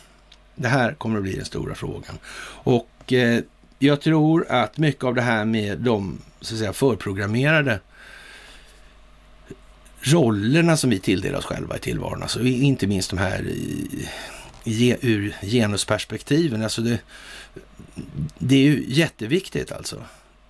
[0.55, 2.19] Det här kommer att bli den stora frågan.
[2.65, 3.41] Och eh,
[3.79, 7.81] jag tror att mycket av det här med de så att säga, förprogrammerade
[10.01, 13.53] rollerna som vi tilldelar oss själva i tillvaron, alltså inte minst de här
[14.65, 16.63] ge, ur genusperspektiven.
[16.63, 16.99] Alltså det,
[18.39, 20.03] det är ju jätteviktigt alltså.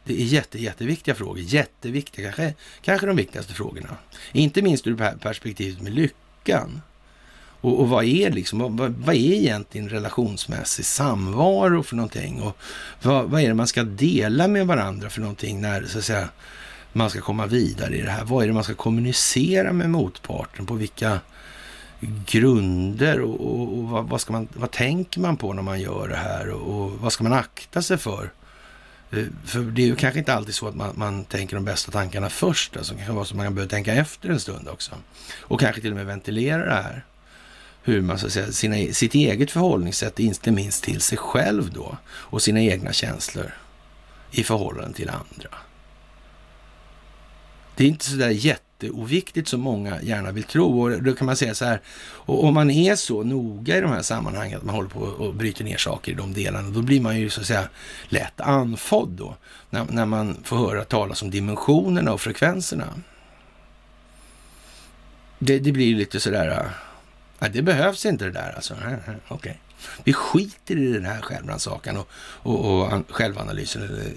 [0.05, 1.39] Det är jätte, jätteviktiga frågor.
[1.39, 3.97] Jätteviktiga, kanske, kanske de viktigaste frågorna.
[4.33, 6.83] Inte minst ur perspektivet med lyckan.
[7.61, 12.43] Och, och vad är liksom, vad, vad, är egentligen relationsmässig samvaro för någonting?
[12.43, 12.57] Och
[13.03, 16.29] vad, vad är det man ska dela med varandra för någonting när så att säga,
[16.93, 18.25] man ska komma vidare i det här?
[18.25, 20.67] Vad är det man ska kommunicera med motparten?
[20.67, 21.21] På vilka
[22.27, 26.09] grunder och, och, och vad, vad, ska man, vad tänker man på när man gör
[26.09, 28.31] det här och, och vad ska man akta sig för?
[29.11, 31.93] Eh, för det är ju kanske inte alltid så att man, man tänker de bästa
[31.93, 32.77] tankarna först.
[32.77, 34.95] Alltså, det kan vara så att man behöver tänka efter en stund också.
[35.41, 37.05] Och kanske till och med ventilera det här.
[37.89, 41.71] Hur man, så att säga, sina, e-, sitt eget förhållningssätt, inte minst till sig själv
[41.73, 41.97] då.
[42.07, 43.53] Och sina egna känslor
[44.31, 45.59] i förhållande till andra.
[47.77, 50.83] Det är inte så där jätteoviktigt som många gärna vill tro.
[50.83, 53.91] Och då kan man säga så här, och om man är så noga i de
[53.91, 57.01] här sammanhangen att man håller på och bryter ner saker i de delarna, då blir
[57.01, 57.69] man ju så att säga
[58.09, 59.37] lätt andfådd då,
[59.71, 62.95] när, när man får höra talas om dimensionerna och frekvenserna.
[65.39, 66.71] Det, det blir lite sådär,
[67.39, 68.75] ja, det behövs inte det där alltså.
[68.75, 69.25] Okej.
[69.29, 69.55] Okay.
[70.05, 72.09] Vi skiter i den här självrannsakan och,
[72.43, 74.13] och, och självanalysen.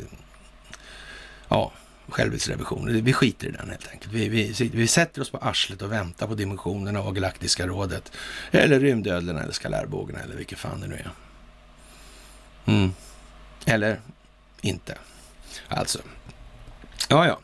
[1.47, 1.71] Ja,
[2.07, 3.03] självhetsrevisionen.
[3.03, 4.13] Vi skiter i den helt enkelt.
[4.13, 8.11] Vi, vi, vi sätter oss på arslet och väntar på dimensionerna och Galaktiska rådet.
[8.51, 11.11] Eller rymdödlorna eller skalärbågarna eller vilket fan det nu är.
[12.65, 12.93] Mm.
[13.65, 14.01] Eller
[14.61, 14.97] inte.
[15.67, 15.99] Alltså.
[17.09, 17.39] Ja, ja.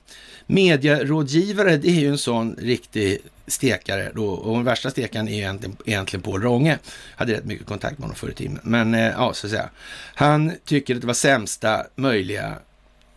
[0.48, 4.28] Medierådgivare, det är ju en sån riktig stekare då.
[4.28, 6.80] Och den värsta stekaren är ju egentligen, egentligen Paul Ronge.
[7.16, 8.60] Hade rätt mycket kontakt med honom förr i tiden.
[8.64, 9.70] Men eh, ja, så att säga.
[10.16, 12.54] Han tycker att det var sämsta möjliga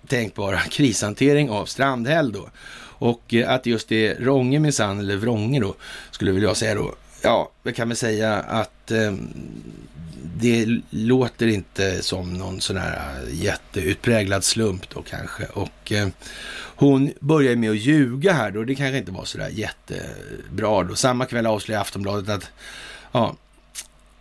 [0.07, 2.49] tänkbara krishantering av Strandhäll då.
[3.01, 5.75] Och eh, att just det Ronge minsann, eller Vrånge då,
[6.11, 9.13] skulle vilja säga då, ja, det kan vi säga att eh,
[10.23, 15.45] det låter inte som någon sån här äh, jätteutpräglad slump då kanske.
[15.45, 16.09] Och eh,
[16.57, 20.95] hon börjar med att ljuga här då, det kanske inte var sådär jättebra då.
[20.95, 22.51] Samma kväll avslöjar Aftonbladet att
[23.13, 23.37] ja,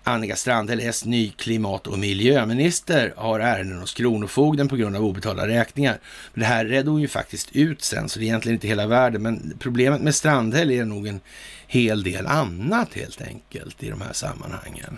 [0.03, 5.47] Annika Strandhäll, S ny klimat och miljöminister, har ärenden hos Kronofogden på grund av obetalda
[5.47, 5.99] räkningar.
[6.34, 8.88] Men det här redde hon ju faktiskt ut sen, så det är egentligen inte hela
[8.88, 9.21] världen.
[9.21, 11.19] Men problemet med Strandhäll är nog en
[11.67, 14.97] hel del annat helt enkelt i de här sammanhangen.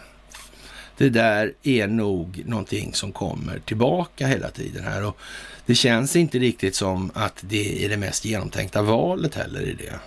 [1.02, 5.18] Det där är nog någonting som kommer tillbaka hela tiden här och
[5.65, 9.99] det känns inte riktigt som att det är det mest genomtänkta valet heller i det.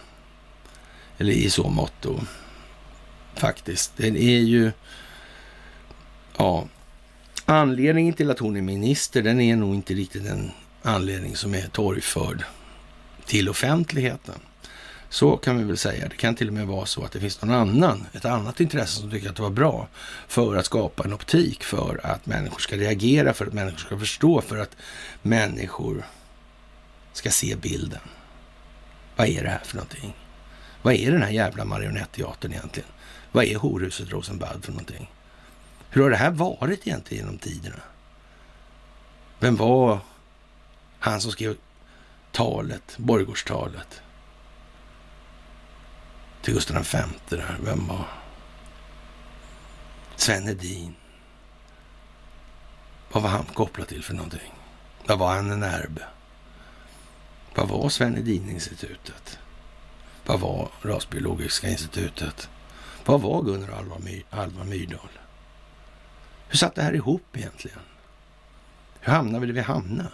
[1.19, 2.07] Eller i så mått
[3.35, 3.93] faktiskt.
[3.97, 4.73] Den är ju
[6.37, 6.69] Ja,
[7.45, 10.51] anledningen till att hon är minister, den är nog inte riktigt en
[10.83, 12.45] anledning som är torgförd
[13.27, 14.41] till offentligheten.
[15.15, 16.09] Så kan vi väl säga.
[16.09, 19.01] Det kan till och med vara så att det finns någon annan, ett annat intresse
[19.01, 19.89] som tycker att det var bra
[20.29, 24.41] för att skapa en optik för att människor ska reagera, för att människor ska förstå,
[24.41, 24.77] för att
[25.23, 26.05] människor
[27.13, 28.01] ska se bilden.
[29.17, 30.17] Vad är det här för någonting?
[30.83, 32.89] Vad är den här jävla marionetteatern egentligen?
[33.33, 35.11] Vad är horhuset Rosenbad för någonting?
[35.91, 37.83] Hur har det här varit egentligen genom tiderna?
[39.39, 39.99] Vem var
[40.99, 41.57] han som skrev
[42.33, 44.01] talet, borgårdstalet
[46.45, 46.99] till Gustav V
[47.29, 47.57] där?
[47.61, 48.05] Vem var
[50.17, 50.95] Sven Hedin?
[53.13, 54.53] Vad var han kopplad till för någonting?
[55.07, 56.03] Vad var han en erbe?
[57.55, 59.39] Vad var Sven Hedin-institutet?
[60.27, 62.49] Vad var Rasbiologiska institutet?
[63.05, 65.09] Vad var Gunnar Alva, My Alva Myrdal?
[66.49, 67.81] Hur satt det här ihop egentligen?
[69.01, 70.11] Hur hamnade vi där vi hamnade?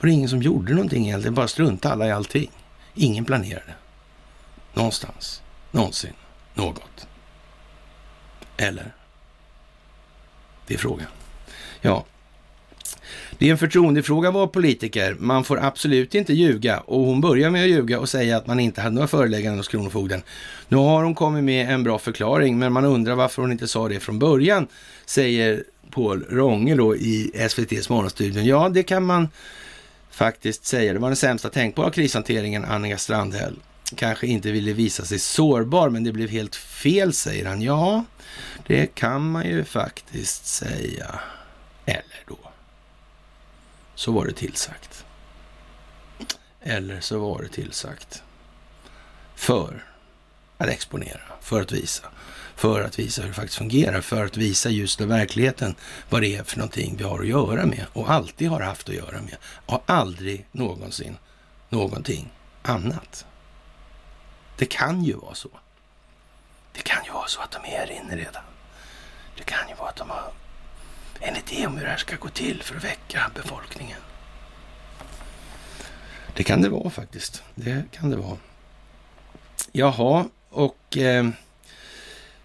[0.00, 1.34] Var det ingen som gjorde någonting egentligen?
[1.34, 2.50] Bara struntade alla i allting?
[2.94, 3.74] Ingen planerade.
[4.78, 5.42] Någonstans.
[5.70, 6.12] Någonsin.
[6.54, 7.06] Något.
[8.56, 8.94] Eller?
[10.66, 11.06] Det är frågan.
[11.80, 12.04] Ja,
[13.38, 15.16] det är en förtroendefråga att vara politiker.
[15.18, 16.80] Man får absolut inte ljuga.
[16.80, 19.68] Och hon börjar med att ljuga och säga att man inte hade några förelägganden hos
[19.68, 20.22] Kronofogden.
[20.68, 23.88] Nu har hon kommit med en bra förklaring, men man undrar varför hon inte sa
[23.88, 24.66] det från början,
[25.06, 28.44] säger Paul Ronge då i SVTs morgonstudion.
[28.44, 29.28] Ja, det kan man
[30.10, 30.92] faktiskt säga.
[30.92, 33.56] Det var den sämsta tänkbara krishanteringen, Annika Strandhäll.
[33.96, 37.62] Kanske inte ville visa sig sårbar, men det blev helt fel, säger han.
[37.62, 38.04] Ja,
[38.66, 41.20] det kan man ju faktiskt säga.
[41.86, 42.38] Eller då
[43.94, 45.04] så var det tillsagt.
[46.60, 48.22] Eller så var det tillsagt
[49.34, 49.84] för
[50.58, 52.04] att exponera, för att visa.
[52.56, 55.74] För att visa hur det faktiskt fungerar, för att visa just den verkligheten
[56.10, 58.94] vad det är för någonting vi har att göra med och alltid har haft att
[58.94, 59.36] göra med
[59.66, 61.16] och aldrig någonsin
[61.68, 62.30] någonting
[62.62, 63.26] annat.
[64.58, 65.48] Det kan ju vara så
[66.72, 68.42] Det kan ju vara så att de är här inne redan.
[69.36, 70.32] Det kan ju vara att de har
[71.20, 74.00] en idé om hur det här ska gå till för att väcka befolkningen.
[76.34, 77.42] Det kan det vara faktiskt.
[77.54, 78.36] Det kan det vara.
[79.72, 81.28] Jaha, och eh,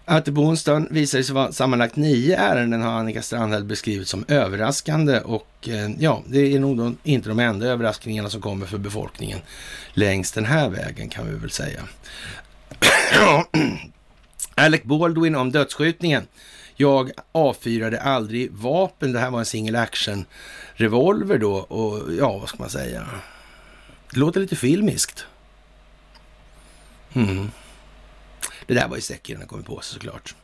[0.04, 5.20] att på onsdagen visade sig vara sammanlagt nio ärenden har Annika Strandhäll beskrivit som överraskande
[5.20, 9.38] och eh, ja, det är nog inte de enda överraskningarna som kommer för befolkningen
[9.92, 11.80] längs den här vägen kan vi väl säga.
[14.54, 16.26] Alec Baldwin om dödsskjutningen.
[16.76, 19.12] Jag avfyrade aldrig vapen.
[19.12, 20.24] Det här var en single action
[20.74, 23.06] revolver då och ja, vad ska man säga?
[24.12, 25.26] Det låter lite filmiskt.
[27.12, 27.50] Mm.
[28.66, 30.34] Det där var ju säkert den kommit på sig såklart.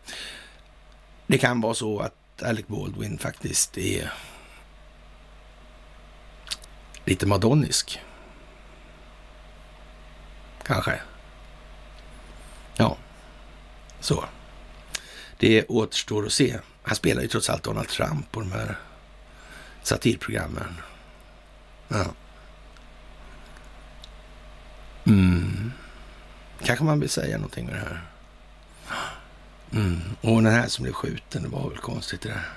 [1.27, 4.13] Det kan vara så att Alec Baldwin faktiskt är
[7.05, 8.01] lite madonnisk.
[10.63, 11.01] Kanske.
[12.77, 12.97] Ja,
[14.01, 14.25] så.
[15.39, 16.59] Det återstår att se.
[16.83, 18.79] Han spelar ju trots allt Donald Trump på de här
[19.83, 20.77] satirprogrammen.
[21.89, 22.05] Ja.
[25.07, 25.73] Mm.
[26.65, 28.10] Kanske man vill säga någonting med det här.
[29.73, 30.01] Mm.
[30.21, 32.49] Och den här som blev skjuten, det var väl konstigt det där.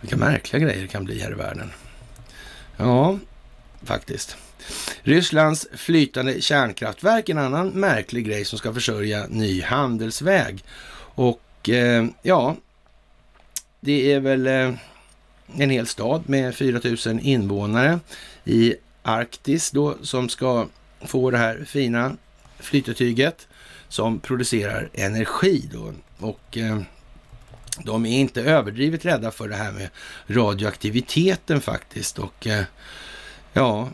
[0.00, 1.72] Vilka märkliga grejer det kan bli här i världen.
[2.76, 3.18] Ja,
[3.82, 4.36] faktiskt.
[5.02, 10.64] Rysslands flytande kärnkraftverk, en annan märklig grej som ska försörja ny handelsväg.
[11.14, 12.56] Och eh, ja,
[13.80, 14.74] det är väl eh,
[15.56, 18.00] en hel stad med 4 000 invånare
[18.44, 20.66] i Arktis då som ska
[21.00, 22.16] få det här fina
[22.58, 23.48] flytetyget
[23.88, 25.92] som producerar energi då.
[26.18, 26.80] Och eh,
[27.84, 29.88] de är inte överdrivet rädda för det här med
[30.26, 32.18] radioaktiviteten faktiskt.
[32.18, 32.64] Och eh,
[33.52, 33.88] ja,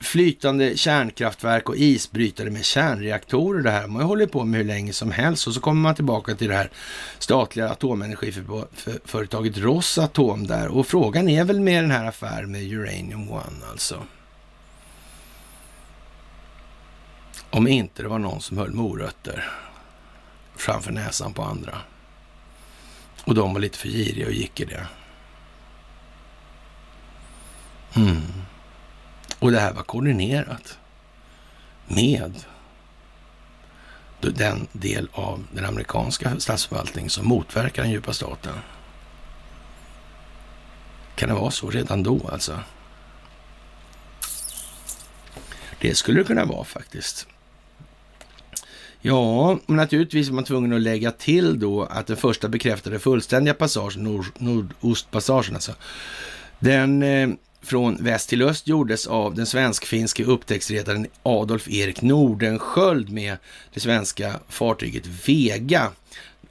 [0.00, 3.62] flytande kärnkraftverk och isbrytare med kärnreaktorer.
[3.62, 6.34] Det här man håller på med hur länge som helst och så kommer man tillbaka
[6.34, 6.70] till det här
[7.18, 10.68] statliga atomenergiföretaget Rosatom där.
[10.68, 14.02] Och frågan är väl med den här affären med Uranium One alltså.
[17.50, 19.50] Om inte det var någon som höll morötter
[20.56, 21.78] framför näsan på andra.
[23.24, 24.86] Och de var lite för giriga och gick i det.
[27.96, 28.22] Mm.
[29.38, 30.78] Och det här var koordinerat
[31.86, 32.44] med
[34.20, 38.54] den del av den amerikanska statsförvaltningen som motverkar den djupa staten.
[41.14, 42.58] Kan det vara så redan då alltså?
[45.80, 47.26] Det skulle det kunna vara faktiskt.
[49.02, 53.54] Ja, men naturligtvis var man tvungen att lägga till då att den första bekräftade fullständiga
[53.54, 55.72] passagen, nord, nordostpassagen alltså,
[56.58, 57.28] den eh,
[57.62, 63.36] från väst till öst gjordes av den svensk-finske upptäcktsredaren Adolf Erik Nordenskjöld med
[63.74, 65.90] det svenska fartyget Vega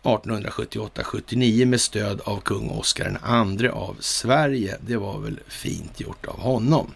[0.04, 3.20] 1878-79 med stöd av kung Oscar
[3.60, 4.78] II av Sverige.
[4.82, 6.88] Det var väl fint gjort av honom.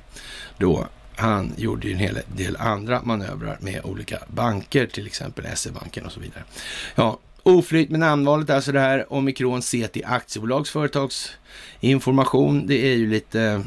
[0.58, 6.06] Då han gjorde ju en hel del andra manövrar med olika banker, till exempel SE-banken
[6.06, 6.44] och så vidare.
[6.96, 12.68] Ja, oflyt med namnvalet, alltså det här Omikron CT aktiebolags företagsinformation.
[12.68, 13.64] Det är ju lite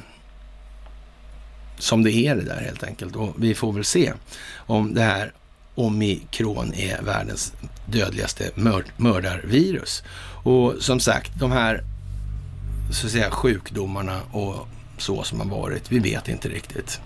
[1.78, 3.16] som det är det där helt enkelt.
[3.16, 4.12] Och vi får väl se
[4.56, 5.32] om det här
[5.74, 7.52] omikron är världens
[7.86, 10.02] dödligaste mörd mördarvirus.
[10.44, 11.82] Och som sagt, de här
[12.92, 14.68] så att säga, sjukdomarna och
[14.98, 17.00] så som har varit, vi vet inte riktigt.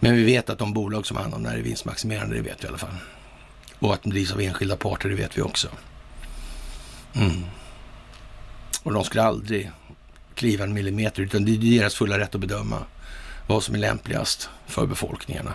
[0.00, 2.42] Men vi vet att de bolag som har hand om det här är vinstmaximerande, det
[2.42, 2.96] vet vi i alla fall.
[3.78, 5.68] Och att de drivs av enskilda parter, det vet vi också.
[7.14, 7.44] Mm.
[8.82, 9.70] Och de skulle aldrig
[10.34, 12.84] kliva en millimeter, utan det är deras fulla rätt att bedöma
[13.46, 15.54] vad som är lämpligast för befolkningarna.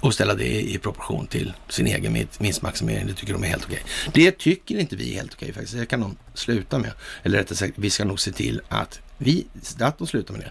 [0.00, 3.06] Och ställa det i proportion till sin egen vinstmaximering.
[3.06, 3.82] Det tycker de är helt okej.
[4.12, 5.76] Det tycker inte vi är helt okej faktiskt.
[5.76, 6.92] Det kan de sluta med.
[7.22, 9.46] Eller rättare sagt, vi ska nog se till att vi,
[9.80, 10.50] att de slutar med det.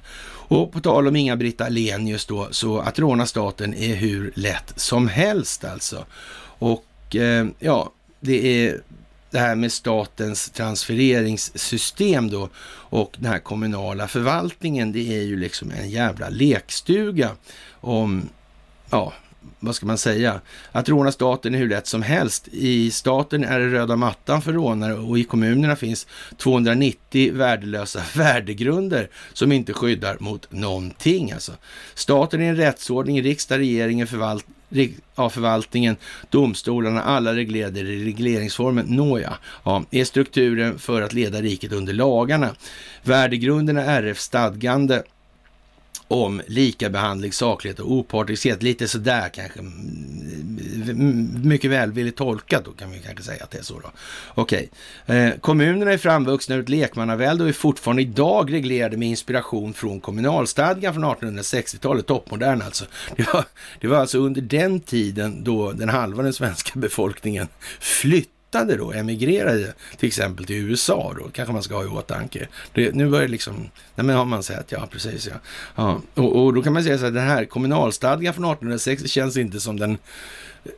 [0.56, 5.08] Och på tal om Inga-Britt Ahlenius då, så att råna staten är hur lätt som
[5.08, 6.06] helst alltså.
[6.60, 8.82] Och eh, ja, det är
[9.32, 15.72] det här med statens transfereringssystem då och den här kommunala förvaltningen, det är ju liksom
[15.72, 17.32] en jävla lekstuga
[17.72, 18.30] om,
[18.90, 19.14] ja,
[19.60, 20.42] vad ska man säga,
[20.72, 22.48] att råna staten är hur lätt som helst.
[22.52, 26.08] I staten är det röda mattan för rånare och i kommunerna finns
[26.38, 31.32] 290 värdelösa värdegrunder som inte skyddar mot någonting.
[31.32, 31.52] Alltså.
[31.94, 34.46] Staten är en rättsordning, riksdag, regeringen, förvalt
[35.16, 35.96] ja, förvaltningen,
[36.30, 38.86] domstolarna, alla reglerade i regleringsformen.
[38.86, 39.34] Nåja,
[39.64, 42.56] ja, är strukturen för att leda riket under lagarna.
[43.04, 45.04] Värdegrunderna RF stadgande
[46.08, 48.64] om likabehandling, saklighet och opartiskhet.
[48.64, 53.58] Lite sådär kanske mm, mm, mycket välvilligt tolkat då kan vi kanske säga att det
[53.58, 53.92] är så då.
[54.36, 54.70] Okej.
[55.06, 60.00] Eh, kommunerna är framvuxna ur ett lekmannavälde och är fortfarande idag reglerade med inspiration från
[60.00, 62.86] kommunalstadgan från 1860-talet, toppmodern alltså.
[63.16, 63.46] Det var,
[63.80, 67.48] det var alltså under den tiden då den halva den svenska befolkningen
[67.80, 72.48] flytt flyttade då, emigrerade till exempel till USA då, kanske man ska ha i åtanke.
[72.74, 75.34] Det, nu börjar liksom, nej men har man sett, ja precis ja.
[75.76, 76.02] ja.
[76.14, 79.60] Och, och, då kan man säga så här, den här kommunalstadgan från 1860 känns inte
[79.60, 79.98] som den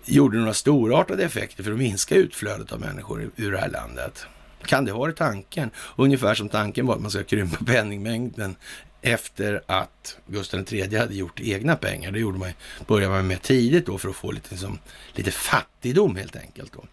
[0.05, 4.25] gjorde några storartade effekter för att minska utflödet av människor ur det här landet.
[4.65, 5.69] Kan det vara tanken?
[5.95, 8.55] Ungefär som tanken var att man ska krympa penningmängden
[9.05, 12.11] efter att Gustav III hade gjort egna pengar.
[12.11, 12.51] Det gjorde man,
[12.87, 14.79] började man med tidigt då för att få lite, liksom,
[15.13, 16.83] lite fattigdom helt enkelt då,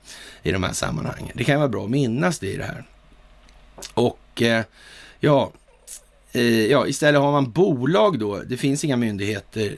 [0.42, 1.32] i de här sammanhangen.
[1.34, 2.84] Det kan vara bra att minnas det i det här.
[3.94, 4.64] Och eh,
[5.20, 5.52] ja,
[6.32, 8.42] eh, ja, istället har man bolag då.
[8.42, 9.76] Det finns inga myndigheter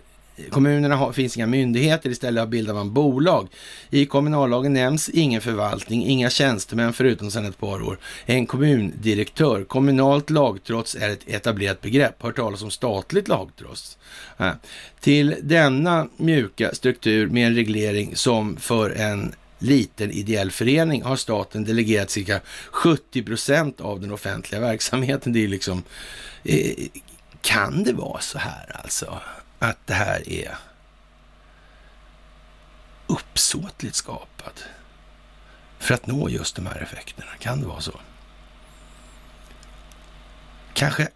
[0.51, 3.48] Kommunerna har, finns inga myndigheter, istället bildar man bolag.
[3.90, 7.98] I kommunallagen nämns ingen förvaltning, inga tjänstemän förutom sedan ett par år.
[8.27, 9.65] En kommundirektör.
[9.65, 12.23] Kommunalt lagtrots är ett etablerat begrepp.
[12.23, 13.98] Hört talas om statligt lagtrots.
[14.36, 14.52] Ja.
[15.01, 21.65] Till denna mjuka struktur med en reglering som för en liten ideell förening har staten
[21.65, 22.40] delegerat cirka
[22.70, 25.32] 70 procent av den offentliga verksamheten.
[25.32, 25.82] Det är liksom,
[26.44, 26.86] eh,
[27.40, 29.20] kan det vara så här alltså?
[29.65, 30.57] Att det här är
[33.07, 34.65] uppsåtligt skapat
[35.78, 37.31] för att nå just de här effekterna.
[37.39, 38.01] Kan det vara så?
[40.73, 41.09] Kanske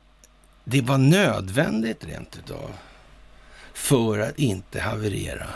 [0.65, 2.73] det var nödvändigt rent utav
[3.75, 5.47] för att inte haverera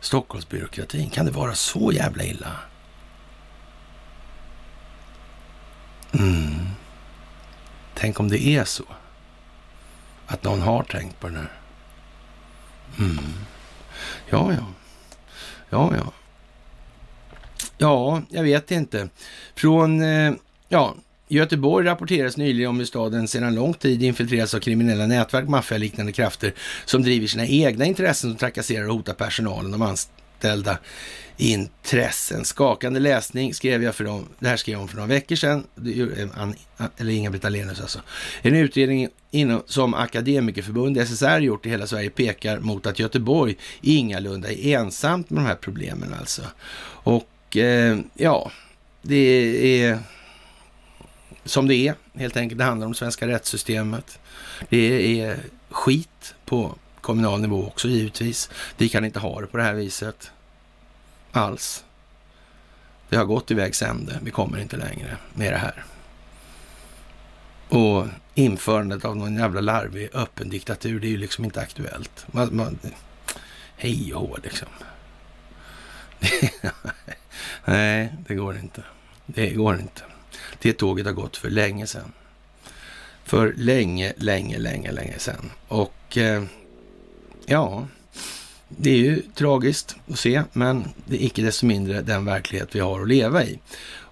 [0.00, 1.10] Stockholmsbyråkratin.
[1.10, 2.56] Kan det vara så jävla illa?
[6.12, 6.66] Mm.
[7.94, 8.84] Tänk om det är så
[10.26, 11.52] att någon har tänkt på den här
[12.98, 13.18] Mm.
[14.30, 14.66] Ja, ja.
[15.70, 16.12] Ja, ja.
[17.78, 19.08] Ja, jag vet inte.
[19.54, 20.32] Från, eh,
[20.68, 20.94] ja,
[21.28, 26.54] Göteborg rapporteras nyligen om hur staden sedan lång tid infiltreras av kriminella nätverk, maffialiknande krafter
[26.84, 29.82] som driver sina egna intressen och trakasserar och hotar personalen, de
[30.44, 30.78] anställda
[31.36, 32.44] intressen.
[32.44, 34.28] Skakande läsning skrev jag för dem.
[34.38, 35.64] Det här skrev jag om för några veckor sedan.
[35.76, 38.00] Eh, eller Inga-Britt Ahlenius alltså.
[38.42, 44.52] En utredning inom, som Akademikerförbundet SSR, gjort i hela Sverige pekar mot att Göteborg ingalunda
[44.52, 46.42] är ensamt med de här problemen alltså.
[47.04, 48.50] Och eh, ja,
[49.02, 49.98] det är
[51.44, 52.58] som det är helt enkelt.
[52.58, 54.18] Det handlar om svenska rättssystemet.
[54.68, 55.38] Det är
[55.70, 58.50] skit på kommunal nivå också givetvis.
[58.76, 60.30] Vi kan inte ha det på det här viset
[61.36, 61.84] alls.
[63.08, 64.18] Det har gått i vägs ände.
[64.22, 65.84] Vi kommer inte längre med det här.
[67.68, 72.26] Och införandet av någon jävla larvig öppen diktatur, det är ju liksom inte aktuellt.
[72.26, 72.78] Man, man,
[73.76, 74.68] hej och hå liksom.
[77.64, 78.82] Nej, det går inte.
[79.26, 80.02] Det går inte.
[80.58, 82.12] Det tåget har gått för länge sedan.
[83.24, 85.50] För länge, länge, länge, länge sedan.
[85.68, 86.44] Och eh,
[87.46, 87.86] ja,
[88.76, 92.80] det är ju tragiskt att se, men det är icke desto mindre den verklighet vi
[92.80, 93.58] har att leva i.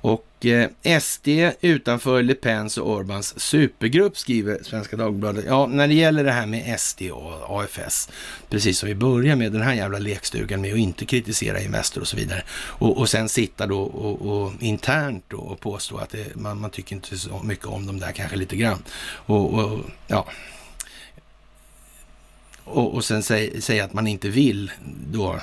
[0.03, 1.29] Och eh, SD
[1.61, 5.45] utanför Le Pens och Orbans supergrupp skriver Svenska Dagbladet.
[5.49, 8.09] Ja, när det gäller det här med SD och AFS,
[8.51, 12.09] precis som vi börjar med den här jävla lekstugan med att inte kritisera Investor och
[12.09, 12.43] så vidare.
[12.53, 16.71] Och, och sen sitta då och, och internt då och påstå att det, man, man
[16.71, 18.83] tycker inte så mycket om dem där, kanske lite grann.
[19.27, 20.27] och, och ja,
[22.65, 24.71] och, och sen säga att man inte vill
[25.11, 25.41] då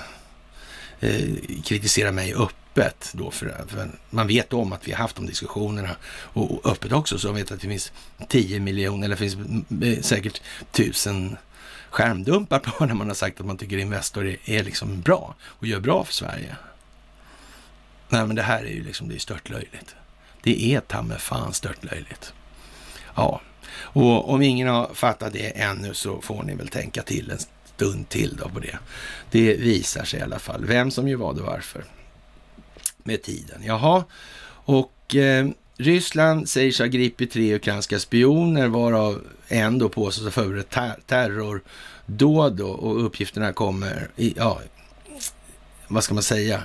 [0.99, 5.25] eh, kritisera mig öppet då för, för, man vet om att vi har haft de
[5.25, 7.91] diskussionerna och, och öppet också så jag vet att det finns
[8.27, 10.41] 10 miljoner eller finns mm, eh, säkert
[10.71, 11.37] tusen
[11.89, 15.67] skärmdumpar på när man har sagt att man tycker Investor är, är liksom bra och
[15.67, 16.55] gör bra för Sverige.
[18.09, 19.95] Nej, men det här är ju liksom, det är störtlöjligt.
[20.43, 22.33] Det är ta mig fan störtlöjligt.
[23.15, 23.41] Ja,
[23.81, 27.39] och om ingen har fattat det ännu så får ni väl tänka till en
[27.75, 28.77] stund till då på det.
[29.31, 31.83] Det visar sig i alla fall vem som gör vad och varför
[33.03, 33.61] med tiden.
[33.63, 34.03] Jaha,
[34.65, 35.47] och eh,
[35.77, 40.99] Ryssland säger sig ha gripit tre ukrainska spioner varav en då påstås ha förberett ter
[41.05, 44.61] terrordåd och uppgifterna kommer i, ja,
[45.87, 46.63] vad ska man säga?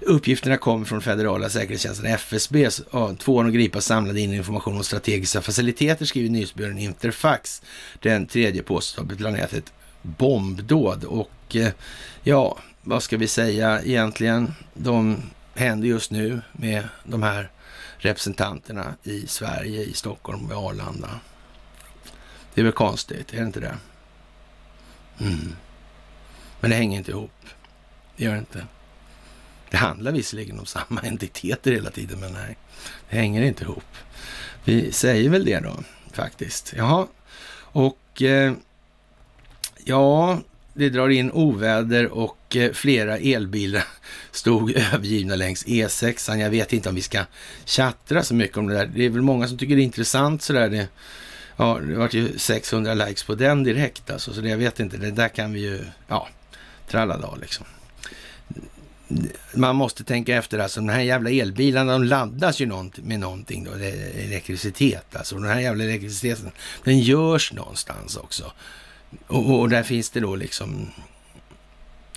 [0.00, 2.68] Uppgifterna kommer från federala säkerhetstjänsten FSB.
[2.90, 7.62] Ja, två av gripas samlade in information om strategiska faciliteter, skriver nyhetsbyrån Interfax.
[8.00, 9.72] Den tredje påstås ha planerat ett
[10.02, 11.04] bombdåd.
[11.04, 11.72] Och eh,
[12.22, 14.54] ja, vad ska vi säga egentligen?
[14.74, 15.22] De
[15.54, 17.50] händer just nu med de här
[17.98, 21.20] representanterna i Sverige, i Stockholm och Arlanda.
[22.54, 23.76] Det är väl konstigt, är det inte det?
[25.20, 25.56] Mm.
[26.60, 27.46] Men det hänger inte ihop.
[28.16, 28.66] det gör det inte.
[29.70, 32.56] Det handlar visserligen om samma entiteter hela tiden, men nej,
[33.10, 33.84] det hänger inte ihop.
[34.64, 35.76] Vi säger väl det då,
[36.12, 36.74] faktiskt.
[36.76, 37.06] Jaha,
[37.72, 38.52] och eh,
[39.84, 40.38] ja,
[40.74, 43.84] det drar in oväder och eh, flera elbilar
[44.30, 46.36] stod övergivna längs E6.
[46.36, 47.24] Jag vet inte om vi ska
[47.66, 48.86] chattra så mycket om det där.
[48.86, 50.68] Det är väl många som tycker det är intressant sådär.
[50.68, 50.88] Det,
[51.56, 54.96] ja, det vart ju 600 likes på den direkt alltså, så det, jag vet inte.
[54.96, 56.28] Det där kan vi ju, ja,
[56.88, 57.66] tralala liksom.
[59.54, 63.70] Man måste tänka efter alltså, de här jävla elbilarna, de laddas ju med någonting då,
[63.72, 65.34] elektricitet alltså.
[65.34, 66.50] Den här jävla elektriciteten,
[66.84, 68.52] den görs någonstans också.
[69.26, 70.90] Och, och, där finns det då liksom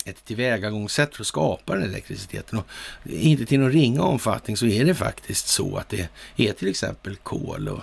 [0.04, 2.58] ett tillvägagångssätt för att skapa den elektriciteten.
[2.58, 2.66] Och
[3.04, 7.16] inte till någon ringa omfattning så är det faktiskt så att det är till exempel
[7.16, 7.80] kol och,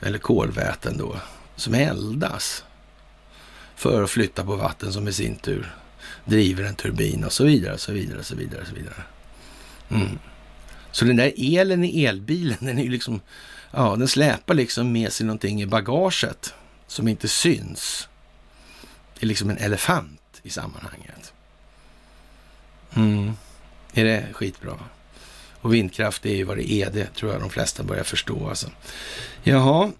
[0.00, 1.16] eller kolväten då
[1.56, 2.64] som eldas
[3.76, 5.74] för att flytta på vatten som i sin tur
[6.24, 9.02] driver en turbin och så vidare, så vidare, så vidare, så vidare.
[9.88, 10.18] Mm.
[10.90, 13.20] Så den där elen i elbilen, den är ju liksom,
[13.70, 16.54] ja, den släpar liksom med sig någonting i bagaget
[16.86, 18.08] som inte syns.
[19.14, 21.32] Det är liksom en elefant i sammanhanget.
[22.94, 23.32] Mm.
[23.94, 24.78] Är det skitbra?
[25.60, 28.48] Och vindkraft är ju vad det är, det tror jag de flesta börjar förstå.
[28.48, 28.70] Alltså.
[29.42, 29.92] Jaha,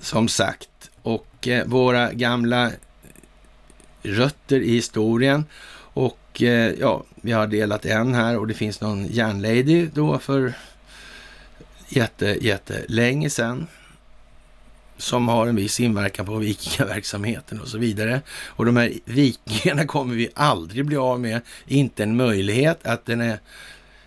[0.00, 2.72] som sagt, och eh, våra gamla
[4.02, 5.44] rötter i historien.
[5.94, 10.54] Och eh, ja, vi har delat en här och det finns någon järnlady då för
[11.88, 13.66] jätte, jättelänge sedan
[15.02, 18.20] som har en viss inverkan på vikingaverksamheten och så vidare.
[18.46, 21.40] Och de här vikingarna kommer vi aldrig bli av med.
[21.66, 23.38] Inte en möjlighet att den är,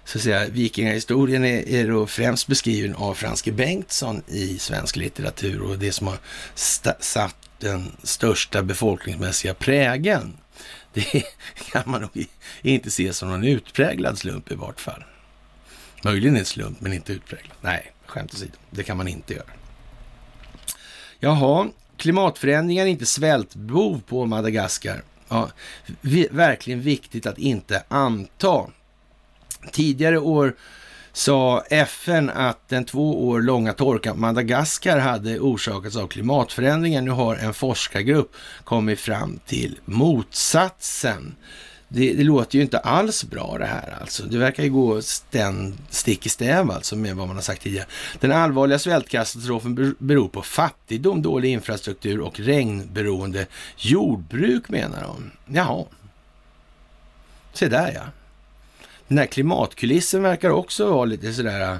[0.05, 5.61] så att säga, vikingahistorien är, är då främst beskriven av Franske Bengtsson i svensk litteratur
[5.61, 6.17] och det som har
[6.99, 10.37] satt den största befolkningsmässiga prägen.
[10.93, 11.23] Det
[11.71, 12.25] kan man nog
[12.61, 15.03] inte se som någon utpräglad slump i vart fall.
[16.03, 17.57] Möjligen en slump, men inte utpräglad.
[17.61, 19.51] Nej, skämt åsido, det kan man inte göra.
[21.19, 25.03] Jaha, klimatförändringar är inte svältbov på Madagaskar.
[25.27, 25.49] Ja,
[26.31, 28.65] verkligen viktigt att inte anta.
[29.71, 30.55] Tidigare år
[31.15, 37.01] sa FN att den två år långa torkan på Madagaskar hade orsakats av klimatförändringar.
[37.01, 41.35] Nu har en forskargrupp kommit fram till motsatsen.
[41.87, 44.23] Det, det, låter ju inte alls bra det här alltså.
[44.23, 47.87] Det verkar ju gå sten, stick i stäv alltså med vad man har sagt tidigare.
[48.19, 53.47] Den allvarliga svältkatastrofen beror på fattigdom, dålig infrastruktur och regnberoende
[53.77, 55.31] jordbruk menar de.
[55.55, 55.85] Jaha.
[57.53, 58.01] Se där ja.
[59.07, 61.77] Den här klimatkulissen verkar också vara lite sådär äh,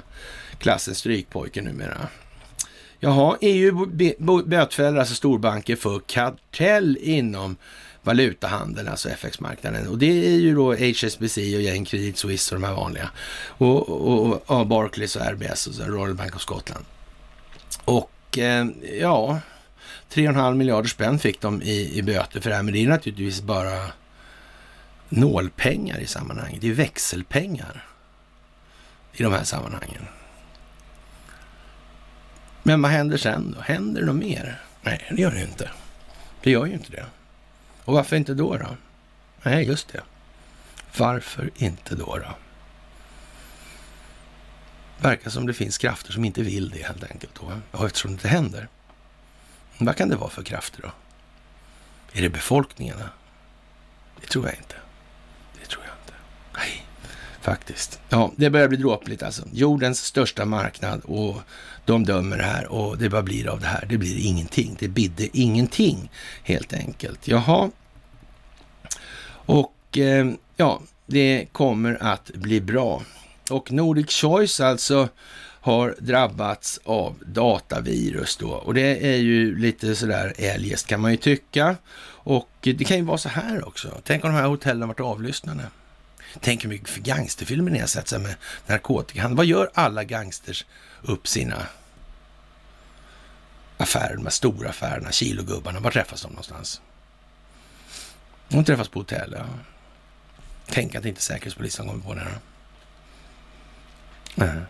[0.58, 2.08] klassens strykpojke numera.
[3.00, 3.86] Jaha, EU
[4.46, 7.56] bötfäller alltså storbanker för kartell inom
[8.02, 9.88] valutahandeln, alltså FX-marknaden.
[9.88, 13.10] Och det är ju då HSBC och gäng Credit Suisse och de här vanliga.
[13.48, 16.84] Och, och, och Barclays och RBS och så, Royal Bank of Scotland.
[17.84, 18.66] Och eh,
[19.00, 19.40] ja,
[20.12, 23.42] 3,5 miljarder spänn fick de i, i böter för det här, men det är naturligtvis
[23.42, 23.78] bara
[25.08, 26.60] nålpengar i sammanhanget.
[26.60, 27.86] Det är växelpengar
[29.12, 30.06] i de här sammanhangen.
[32.62, 33.60] Men vad händer sen då?
[33.60, 34.60] Händer det något mer?
[34.82, 35.70] Nej, det gör det inte.
[36.42, 37.06] Det gör ju inte det.
[37.84, 38.56] Och varför inte då?
[38.56, 38.76] då?
[39.42, 40.00] Nej, just det.
[40.96, 42.18] Varför inte då?
[42.18, 42.34] då?
[44.98, 47.34] Verkar som det finns krafter som inte vill det helt enkelt.
[47.40, 47.60] Då.
[47.72, 48.68] Ja, eftersom det inte händer.
[49.78, 50.90] Vad kan det vara för krafter då?
[52.12, 53.10] Är det befolkningarna?
[54.20, 54.76] Det tror jag inte.
[55.60, 56.12] Det tror jag inte.
[56.56, 56.86] Nej,
[57.40, 58.00] faktiskt.
[58.08, 59.42] Ja, det börjar bli dråpligt alltså.
[59.52, 61.36] Jordens största marknad och
[61.84, 63.86] de dömer det här och det bara blir av det här.
[63.88, 64.76] Det blir ingenting.
[64.78, 66.10] Det bidde ingenting
[66.42, 67.28] helt enkelt.
[67.28, 67.70] Jaha.
[69.28, 73.02] Och eh, ja, det kommer att bli bra.
[73.50, 75.08] Och Nordic Choice alltså
[75.60, 78.48] har drabbats av datavirus då.
[78.48, 81.76] Och det är ju lite sådär eljest kan man ju tycka.
[82.08, 84.00] Och det kan ju vara så här också.
[84.04, 85.62] Tänk om de här hotellen varit avlyssnade.
[86.40, 88.34] Tänk hur mycket gangsterfilmer ni har sett med
[88.66, 89.36] narkotikahandel.
[89.36, 90.66] Vad gör alla gangsters
[91.02, 91.66] upp sina
[93.76, 95.80] affärer, de här stora affärerna, kilogubbarna?
[95.80, 96.80] Var träffas de någonstans?
[98.48, 99.44] De träffas på hotell, ja.
[100.66, 102.38] Tänk att inte Säkerhetspolisen kommer på det här.
[104.34, 104.62] Nej.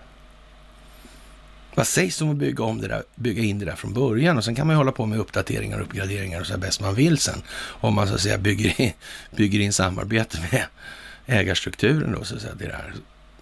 [1.75, 4.37] Vad sägs om att bygga, om det där, bygga in det där från början?
[4.37, 6.95] Och sen kan man ju hålla på med uppdateringar och uppgraderingar och så bäst man
[6.95, 7.43] vill sen.
[7.57, 8.93] Om man så att säga bygger in,
[9.37, 10.67] bygger in samarbete med
[11.27, 12.55] ägarstrukturen då, så att säga.
[12.55, 12.93] Det där.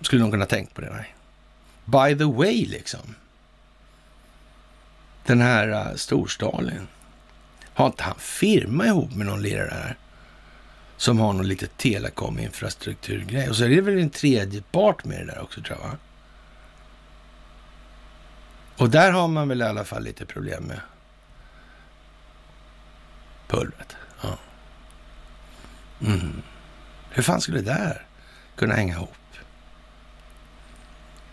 [0.00, 0.90] Skulle någon kunna tänkt på det?
[0.92, 1.14] Nej.
[1.84, 3.14] By the way, liksom.
[5.26, 6.86] Den här äh, uh, Storstalin.
[7.74, 9.96] Har inte han firma ihop med någon lirare här?
[10.96, 13.48] som har någon liten telekominfrastrukturgrej.
[13.48, 15.88] Och så är det väl en tredje part med det där också tror jag.
[15.88, 15.96] Va?
[18.76, 20.80] Och där har man väl i alla fall lite problem med
[23.48, 23.96] pulvret.
[24.22, 24.38] Ja.
[26.00, 26.42] Mm.
[27.14, 28.06] Hur fan skulle det där
[28.56, 29.16] kunna hänga ihop?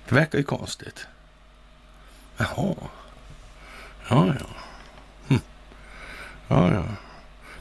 [0.09, 1.07] Det verkar ju konstigt.
[2.37, 2.75] Jaha.
[4.09, 4.45] Ja, ja.
[5.27, 5.41] Hm.
[6.47, 6.83] Ja, ja.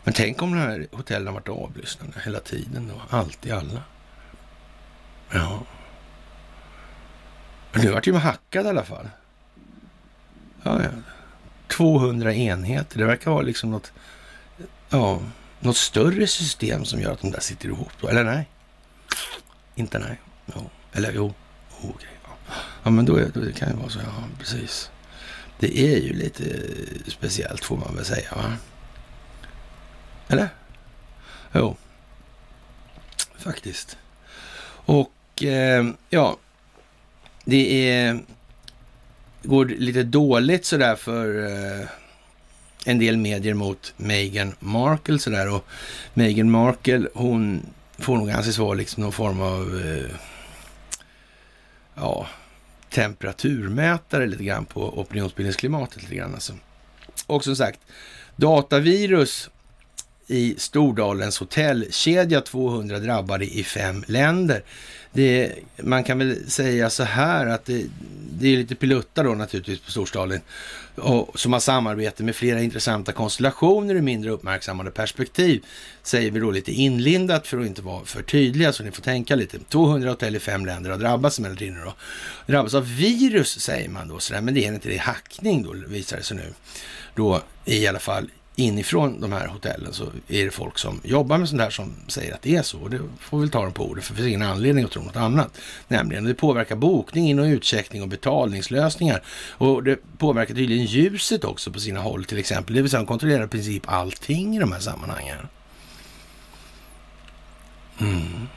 [0.05, 3.17] Men tänk om de här hotellen varit avlyssnade hela tiden då.
[3.17, 3.83] Alltid alla.
[5.31, 5.63] Ja.
[7.73, 9.09] Men nu vart ju hackad i alla fall.
[10.63, 10.91] Ja, ja.
[11.69, 12.99] 200 enheter.
[12.99, 13.93] Det verkar vara liksom något,
[14.89, 15.21] ja,
[15.61, 17.93] något större system som gör att de där sitter ihop.
[18.01, 18.09] Då.
[18.09, 18.49] Eller nej?
[19.75, 20.21] Inte nej.
[20.55, 20.71] Jo.
[20.93, 21.35] Eller jo.
[21.81, 22.09] Oh, okay.
[22.25, 22.55] ja.
[22.83, 23.99] ja, men då, är, då det kan det vara så.
[23.99, 24.91] Ja, precis.
[25.59, 26.45] Det är ju lite
[27.07, 28.35] speciellt får man väl säga.
[28.37, 28.53] Va?
[30.29, 30.49] Eller?
[31.53, 31.77] Jo.
[33.39, 33.99] Faktiskt.
[34.85, 36.37] Och eh, ja,
[37.45, 38.21] det är,
[39.43, 41.87] går lite dåligt sådär för eh,
[42.85, 45.55] en del medier mot Meghan Markle sådär.
[45.55, 45.67] Och
[46.15, 47.67] Meghan Markle, hon
[47.99, 50.17] får nog anses vara liksom någon form av eh,
[51.95, 52.27] ja,
[52.91, 56.53] temperaturmätare lite grann på opinionsbildningsklimatet lite grann alltså.
[57.27, 57.81] Och som sagt,
[58.37, 59.51] datavirus
[60.27, 64.63] i Stordalens hotellkedja, 200 drabbade i fem länder.
[65.13, 67.87] Det, man kan väl säga så här att det,
[68.33, 70.41] det är lite piluttar då naturligtvis på Storstaden
[70.95, 75.65] och, som har samarbete med flera intressanta konstellationer i mindre uppmärksammade perspektiv.
[76.03, 79.37] Säger vi då lite inlindat för att inte vara för tydliga så ni får tänka
[79.37, 79.59] lite.
[79.59, 81.95] 200 hotell i fem länder har drabbats emellertid nu då.
[82.47, 86.17] Drabbas av virus säger man då sådär, men det är inte det hackning då visar
[86.17, 86.53] det sig nu.
[87.15, 91.49] Då i alla fall inifrån de här hotellen så är det folk som jobbar med
[91.49, 92.79] sånt här som säger att det är så.
[92.79, 94.91] Och det får vi väl ta dem på ordet, för det finns ingen anledning att
[94.91, 95.59] tro något annat.
[95.89, 99.23] Nämligen, det påverkar bokning, in och utcheckning och betalningslösningar.
[99.51, 102.75] Och det påverkar tydligen ljuset också på sina håll till exempel.
[102.77, 105.37] Det vill säga, de kontrollerar i princip allting i de här sammanhangen.
[108.01, 108.49] Mm.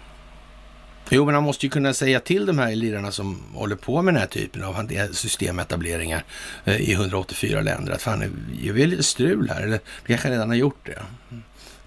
[1.15, 4.14] Jo, men han måste ju kunna säga till de här lirarna som håller på med
[4.14, 6.23] den här typen av systemetableringar
[6.65, 9.61] eh, i 184 länder att fan, gör vi lite strul här.
[9.61, 11.02] Eller det kanske redan har gjort det.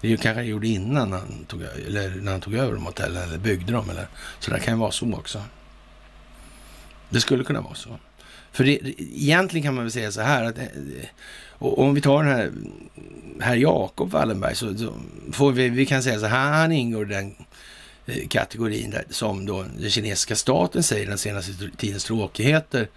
[0.01, 3.37] Det kanske han gjorde innan han tog, eller när han tog över de hotellen eller
[3.37, 3.89] byggde dem.
[3.89, 4.07] Eller,
[4.39, 5.43] så det kan ju vara så också.
[7.09, 7.99] Det skulle kunna vara så.
[8.51, 10.65] För det, egentligen kan man väl säga så här att eh,
[11.59, 12.51] och om vi tar den här
[13.39, 14.93] herr Jakob Wallenberg så, så,
[15.31, 17.35] får vi, vi kan säga så här, han ingår i den
[18.29, 22.87] kategorin där, som då den kinesiska staten säger den senaste tidens tråkigheter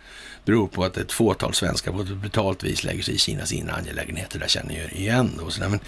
[0.45, 3.73] beror på att ett fåtal svenskar på ett brutalt vis lägger sig i Kinas inre
[3.73, 4.39] angelägenheter.
[4.39, 5.51] Där känner jag igen då.
[5.51, 5.81] Så men,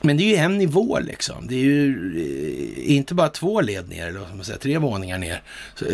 [0.00, 1.46] men det är ju en nivå liksom.
[1.46, 5.18] Det är ju eh, inte bara två led ner, eller vad man säger, tre våningar
[5.18, 5.42] ner,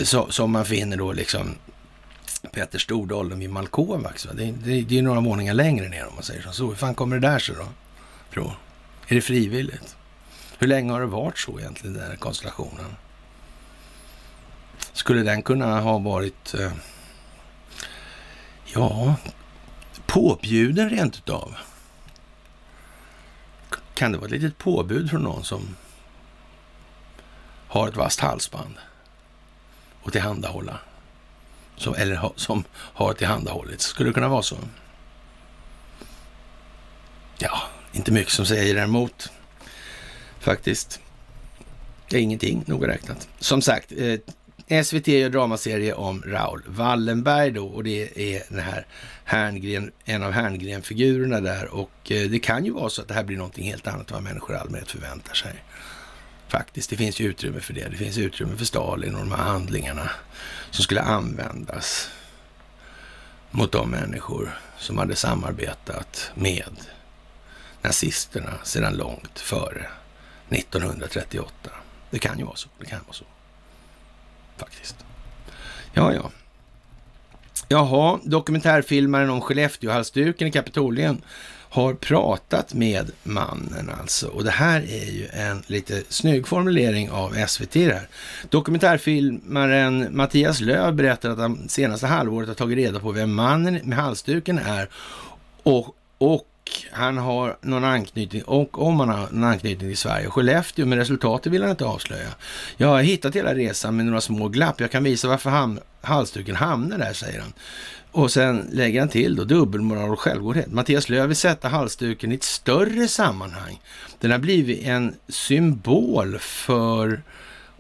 [0.05, 1.55] så, som man finner då liksom
[2.53, 4.29] Peter Stordalen vid Malkovax.
[4.35, 6.67] Det, det, det är några våningar längre ner om man säger så.
[6.67, 7.69] Hur fan kommer det där sig då?
[8.33, 8.53] Tror?
[9.09, 9.97] Är det frivilligt?
[10.61, 12.97] Hur länge har det varit så egentligen, den här konstellationen?
[14.93, 16.73] Skulle den kunna ha varit, eh,
[18.65, 19.15] ja,
[20.07, 21.55] påbjuden rent utav?
[23.95, 25.77] Kan det vara ett litet påbud från någon som
[27.69, 28.75] har ett vasst halsband
[30.03, 30.79] och tillhandahålla?
[31.77, 33.85] Som, eller som har tillhandahållits.
[33.85, 34.57] Skulle det kunna vara så?
[37.39, 37.63] Ja,
[37.93, 39.31] inte mycket som säger emot
[40.41, 41.01] faktiskt.
[42.11, 43.29] Det är ingenting, noga räknat.
[43.39, 44.19] Som sagt, eh,
[44.85, 48.87] SVT gör dramaserie om Raoul Wallenberg då och det är den här
[49.25, 53.25] Herngren, en av Herngren-figurerna där och eh, det kan ju vara så att det här
[53.25, 55.53] blir någonting helt annat än vad människor i allmänhet förväntar sig.
[56.49, 57.89] Faktiskt, det finns ju utrymme för det.
[57.89, 60.11] Det finns utrymme för Stalin och de här handlingarna
[60.71, 62.11] som skulle användas
[63.51, 66.81] mot de människor som hade samarbetat med
[67.83, 69.87] nazisterna sedan långt före
[70.51, 71.71] 1938.
[72.11, 72.69] Det kan ju vara så.
[72.79, 73.25] Det kan vara så.
[74.57, 74.97] Faktiskt.
[75.93, 76.31] Ja, ja.
[77.69, 81.23] Jaha, dokumentärfilmaren om Skellefteåhalsduken i Kapitolien
[81.71, 84.29] har pratat med mannen alltså.
[84.29, 88.09] Och det här är ju en lite snygg formulering av SVT det här.
[88.49, 93.99] Dokumentärfilmaren Mattias Löv berättar att han senaste halvåret har tagit reda på vem mannen med
[93.99, 94.89] halsduken är
[95.63, 96.47] och, och
[96.93, 101.53] han har någon anknytning, och om han har någon anknytning till Sverige, Skellefteå, men resultatet
[101.53, 102.29] vill han inte avslöja.
[102.77, 104.81] Jag har hittat hela resan med några små glapp.
[104.81, 107.53] Jag kan visa varför ham halsduken hamnar där, säger han.
[108.13, 110.73] Och sen lägger han till då dubbelmoral och självgodhet.
[110.73, 113.81] Mattias Lööf vill sätta halsduken i ett större sammanhang.
[114.21, 117.23] Den har blivit en symbol för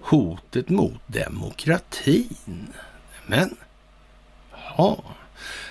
[0.01, 2.67] hotet mot demokratin.
[3.27, 3.57] Men,
[4.77, 5.05] ja,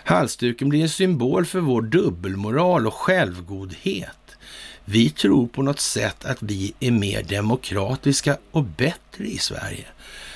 [0.09, 4.37] halsduken blir en symbol för vår dubbelmoral och självgodhet.
[4.85, 9.85] Vi tror på något sätt att vi är mer demokratiska och bättre i Sverige.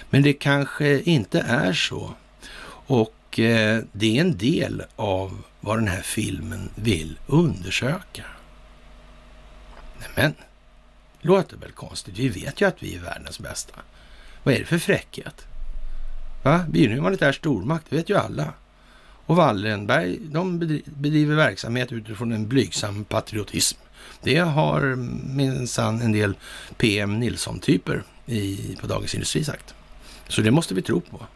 [0.09, 2.13] Men det kanske inte är så.
[2.87, 8.23] Och eh, det är en del av vad den här filmen vill undersöka.
[10.15, 10.33] Men
[11.21, 12.19] låter väl konstigt?
[12.19, 13.73] Vi vet ju att vi är världens bästa.
[14.43, 15.47] Vad är det för fräckhet?
[16.43, 16.65] Va?
[16.71, 18.53] Vi är en humanitär stormakt, det vet ju alla.
[19.25, 23.77] Och Wallenberg, de bedriver verksamhet utifrån en blygsam patriotism.
[24.21, 24.95] Det har
[25.35, 26.35] minsann en del
[26.77, 28.03] PM Nilsson-typer
[28.81, 29.73] på Dagens Industri sagt.
[30.27, 31.27] Så det måste vi tro på.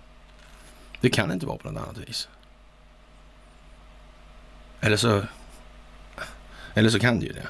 [1.01, 2.27] Det kan inte vara på något annat vis.
[4.81, 5.23] Eller så,
[6.73, 7.47] eller så kan det ju det,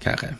[0.00, 0.34] kanske.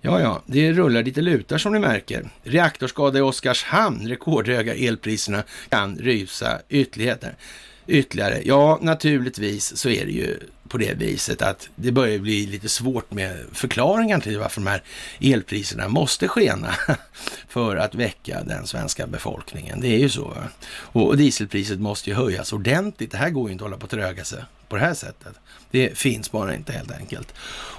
[0.00, 2.30] Ja, ja, det rullar lite lutar som ni märker.
[2.42, 7.36] Reaktorskada i Oskarshamn, rekordhöga elpriserna kan rysa ytterligheter.
[7.86, 8.42] Ytterligare.
[8.44, 10.38] Ja, naturligtvis så är det ju
[10.68, 14.82] på det viset att det börjar bli lite svårt med förklaringen till varför de här
[15.20, 16.74] elpriserna måste skena
[17.48, 19.80] för att väcka den svenska befolkningen.
[19.80, 20.36] Det är ju så.
[20.72, 23.10] Och dieselpriset måste ju höjas ordentligt.
[23.10, 25.34] Det här går ju inte att hålla på att tröga sig på det här sättet.
[25.70, 27.34] Det finns bara inte helt enkelt.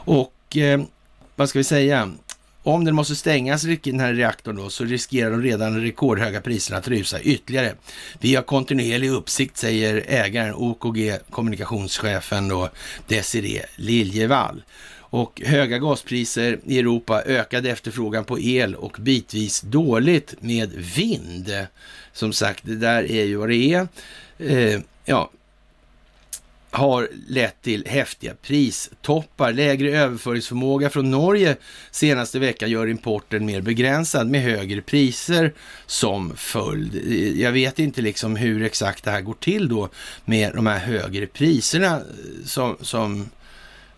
[0.05, 0.81] Och eh,
[1.35, 2.11] vad ska vi säga?
[2.65, 6.87] Om den måste stängas, den här reaktorn då, så riskerar de redan rekordhöga priserna att
[6.87, 7.73] rusa ytterligare.
[8.19, 12.69] Vi har kontinuerlig uppsikt, säger ägaren, OKG kommunikationschefen då,
[13.07, 14.63] Desiree Liljevall.
[14.95, 21.51] Och höga gaspriser i Europa, ökad efterfrågan på el och bitvis dåligt med vind.
[22.13, 23.87] Som sagt, det där är ju vad det är.
[24.37, 25.31] Eh, ja,
[26.73, 29.53] har lett till häftiga pristoppar.
[29.53, 31.55] Lägre överföringsförmåga från Norge
[31.91, 35.53] senaste veckan gör importen mer begränsad med högre priser
[35.85, 36.95] som följd.
[37.37, 39.89] Jag vet inte liksom hur exakt det här går till då
[40.25, 42.01] med de här högre priserna
[42.45, 43.29] som, som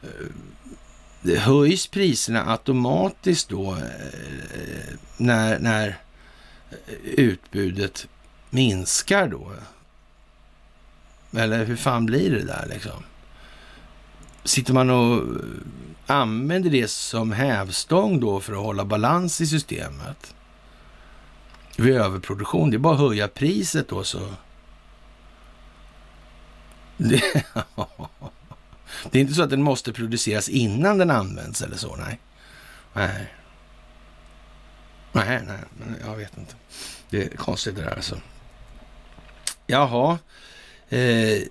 [0.03, 8.07] eh, höjs priserna automatiskt då eh, när, när eh, utbudet
[8.49, 9.51] minskar då?
[11.37, 13.03] Eller hur fan blir det där liksom?
[14.43, 15.23] Sitter man och
[16.07, 20.35] använder det som hävstång då för att hålla balans i systemet?
[21.77, 24.29] Vid överproduktion, det är bara att höja priset då så...
[26.97, 27.21] Det,
[29.11, 32.19] det är inte så att den måste produceras innan den används eller så, nej.
[32.93, 33.33] Nej.
[35.11, 35.59] Nej, nej,
[36.05, 36.55] jag vet inte.
[37.09, 38.21] Det är konstigt det där alltså.
[39.67, 40.17] Jaha,
[40.89, 41.41] Eh,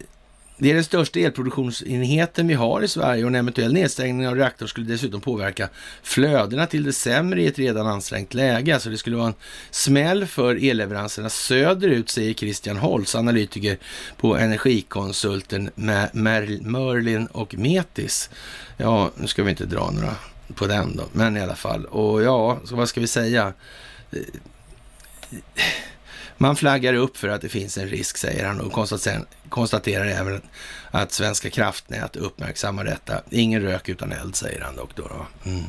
[0.56, 4.68] det är den största elproduktionsenheten vi har i Sverige och en eventuell nedstängning av reaktorn
[4.68, 5.68] skulle dessutom påverka
[6.02, 8.74] flödena till det sämre i ett redan ansträngt läge.
[8.74, 9.34] Alltså det skulle vara en
[9.70, 13.78] smäll för elleveranserna söderut, säger Christian Holst, analytiker
[14.16, 15.70] på energikonsulten
[16.12, 18.30] Merlin och Metis.
[18.76, 20.14] Ja, nu ska vi inte dra några
[20.54, 21.84] på den då, men i alla fall.
[21.84, 23.52] Och ja, så vad ska vi säga?
[24.10, 24.20] Eh,
[26.44, 28.72] man flaggar upp för att det finns en risk, säger han och
[29.48, 30.42] konstaterar även
[30.90, 33.22] att Svenska kraftnät uppmärksammar detta.
[33.30, 34.96] Ingen rök utan eld, säger han dock.
[34.96, 35.26] Då.
[35.44, 35.62] Mm.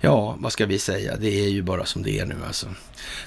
[0.00, 1.16] Ja, vad ska vi säga?
[1.16, 2.66] Det är ju bara som det är nu alltså.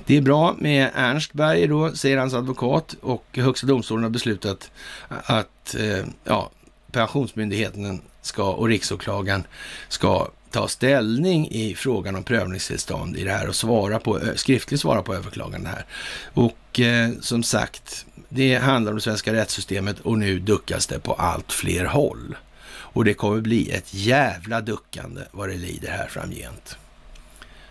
[0.05, 4.71] Det är bra med Ernstberger då, säger hans advokat och Högsta domstolen har beslutat
[5.09, 6.51] att eh, ja,
[6.91, 9.43] Pensionsmyndigheten ska, och Riksåklagaren
[9.89, 15.01] ska ta ställning i frågan om prövningstillstånd i det här och svara på, skriftligt svara
[15.01, 15.85] på överklagande här.
[16.33, 21.13] Och eh, som sagt, det handlar om det svenska rättssystemet och nu duckas det på
[21.13, 22.37] allt fler håll.
[22.67, 26.77] Och det kommer bli ett jävla duckande vad det lider här framgent.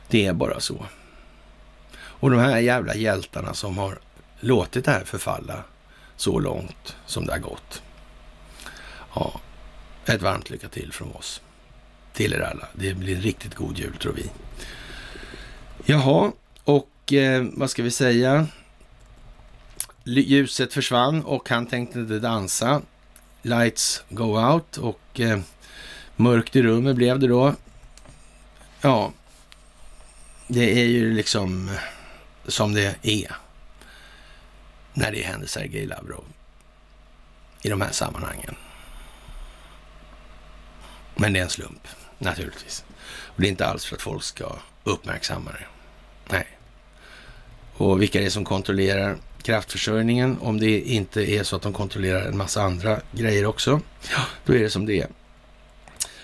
[0.08, 0.86] Det är bara så.
[1.92, 3.98] Och de här jävla hjältarna som har
[4.40, 5.64] låtit det här förfalla
[6.16, 7.82] så långt som det har gått.
[9.14, 9.40] Ja,
[10.06, 11.42] ett varmt lycka till från oss
[12.12, 12.68] till er alla.
[12.74, 14.30] Det blir en riktigt god jul tror vi.
[15.84, 16.32] Jaha,
[16.64, 18.46] och eh, vad ska vi säga?
[20.04, 22.82] Ljuset försvann och han tänkte inte dansa.
[23.42, 25.40] Lights go out och eh,
[26.16, 27.54] mörkt i rummet blev det då.
[28.80, 29.12] Ja,
[30.46, 31.70] det är ju liksom
[32.46, 33.36] som det är
[34.94, 36.24] när det händer Sergej Lavrov
[37.62, 38.54] i de här sammanhangen.
[41.16, 41.88] Men det är en slump,
[42.20, 42.84] naturligtvis.
[43.10, 44.52] Och det är inte alls för att folk ska
[44.84, 45.66] uppmärksamma det.
[46.28, 46.46] Nej.
[47.76, 50.38] Och vilka är det som kontrollerar kraftförsörjningen?
[50.40, 53.80] Om det inte är så att de kontrollerar en massa andra grejer också,
[54.10, 55.08] ja, då är det som det är.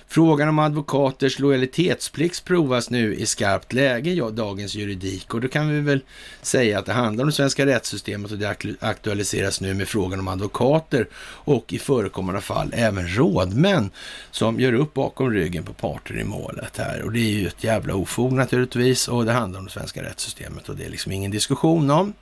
[0.09, 5.69] Frågan om advokaters lojalitetsplikt provas nu i skarpt läge i dagens juridik och då kan
[5.69, 6.01] vi väl
[6.43, 10.29] säga att det handlar om det svenska rättssystemet och det aktualiseras nu med frågan om
[10.29, 13.91] advokater och i förekommande fall även rådmän
[14.31, 17.03] som gör upp bakom ryggen på parter i målet här.
[17.03, 20.69] Och det är ju ett jävla ofog naturligtvis och det handlar om det svenska rättssystemet
[20.69, 22.13] och det är liksom ingen diskussion om.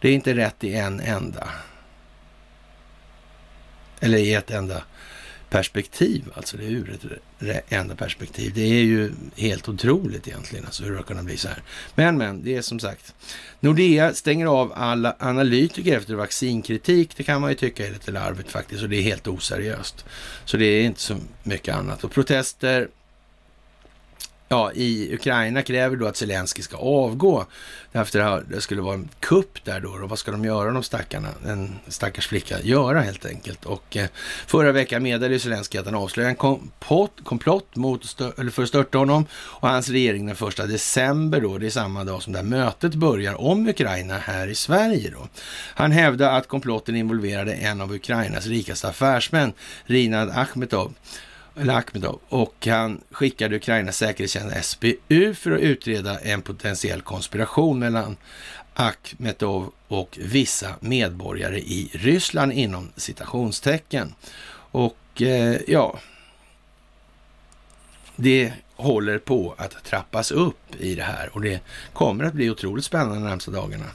[0.00, 1.48] Det är inte rätt i en enda.
[4.00, 4.82] Eller i ett enda
[5.50, 8.52] perspektiv, alltså det är ur ett enda perspektiv.
[8.54, 11.62] Det är ju helt otroligt egentligen, alltså hur det har kunnat bli så här.
[11.94, 13.14] Men, men, det är som sagt.
[13.60, 17.16] Nordea stänger av alla analytiker efter vaccinkritik.
[17.16, 20.04] Det kan man ju tycka är lite larvigt faktiskt och det är helt oseriöst.
[20.44, 22.04] Så det är inte så mycket annat.
[22.04, 22.88] Och protester
[24.52, 27.46] ja, i Ukraina kräver då att Zelensky ska avgå.
[27.92, 29.90] Efter att det skulle vara en kupp där då.
[29.90, 31.28] Och vad ska de göra de stackarna?
[31.46, 33.64] En stackars flicka göra helt enkelt.
[33.64, 34.08] Och eh,
[34.46, 38.98] förra veckan meddelade Zelensky att han avslöjade en kompott, komplott mot, eller för att störta
[38.98, 41.58] honom och hans regering den första december då.
[41.58, 45.28] Det är samma dag som det här mötet börjar om Ukraina här i Sverige då.
[45.74, 49.52] Han hävdade att komplotten involverade en av Ukrainas rikaste affärsmän,
[49.84, 50.94] Rinad Achmetov
[51.56, 58.16] eller Akhmedov, och han skickade Ukrainas säkerhetstjänst SBU för att utreda en potentiell konspiration mellan
[58.74, 64.14] Akhmedov och vissa medborgare i Ryssland inom citationstecken.
[64.70, 65.98] Och eh, ja,
[68.16, 71.60] det håller på att trappas upp i det här och det
[71.92, 73.86] kommer att bli otroligt spännande de närmsta dagarna.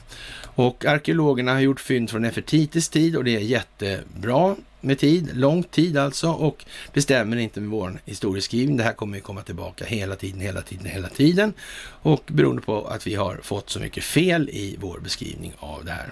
[0.44, 4.56] Och arkeologerna har gjort fynd från Nefertitis tid och det är jättebra
[4.86, 8.78] med tid, lång tid alltså och det stämmer inte med vår historieskrivning.
[8.78, 11.53] Det här kommer ju komma tillbaka hela tiden, hela tiden, hela tiden
[11.88, 15.91] och beroende på att vi har fått så mycket fel i vår beskrivning av det
[15.91, 16.12] här.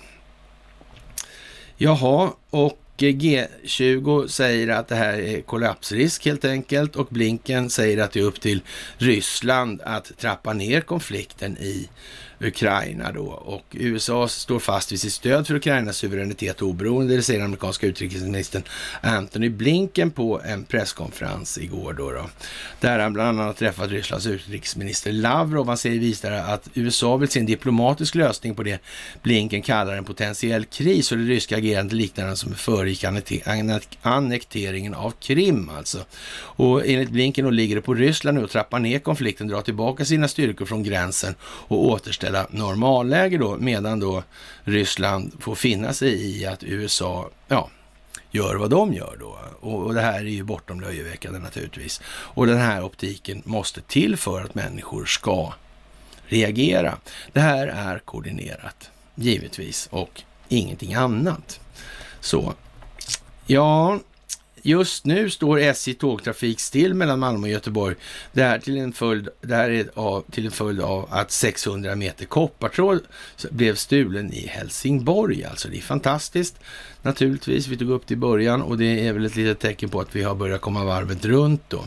[1.78, 8.12] Jaha, och G20 säger att det här är kollapsrisk helt enkelt och Blinken säger att
[8.12, 8.62] det är upp till
[8.98, 11.90] Ryssland att trappa ner konflikten i
[12.40, 13.26] Ukraina då.
[13.26, 17.46] Och USA står fast vid sitt stöd för Ukrainas suveränitet och oberoende, det säger den
[17.46, 18.64] amerikanska utrikesministern
[19.02, 22.12] Anthony Blinken på en presskonferens igår då.
[22.12, 22.30] då
[22.80, 25.68] där han bland annat träffat Rysslands utrikesminister Lavrov.
[25.68, 28.82] Han säger vidare att USA vill se en diplomatisk lösning på det
[29.22, 33.04] Blinken kallar en potentiell kris och det ryska agerandet liknar den som föregick
[34.02, 36.06] annekteringen av Krim alltså.
[36.36, 40.06] Och enligt Blinken då ligger det på Ryssland nu att trappa ner konflikten, dra tillbaka
[40.06, 44.24] sina styrkor från gränsen och återställa mera normalläge då, medan då
[44.64, 47.70] Ryssland får finna sig i att USA, ja,
[48.32, 49.38] gör vad de gör då.
[49.60, 52.02] Och, det här är ju bortom löjeväckande naturligtvis.
[52.08, 55.54] Och den här optiken måste till för att människor ska
[56.28, 56.98] reagera.
[57.34, 61.60] Det här är koordinerat, givetvis, och ingenting annat.
[62.20, 62.54] Så,
[63.46, 64.00] ja,
[64.66, 67.96] Just nu står SJ tågtrafik still mellan Malmö och Göteborg.
[68.32, 71.96] Det här, till en följd, det här är av, till en följd av att 600
[71.96, 73.00] meter koppartråd
[73.52, 75.44] blev stulen i Helsingborg.
[75.44, 76.60] Alltså det är fantastiskt
[77.02, 77.68] naturligtvis.
[77.68, 80.16] Vi tog upp det i början och det är väl ett litet tecken på att
[80.16, 81.86] vi har börjat komma varvet runt då.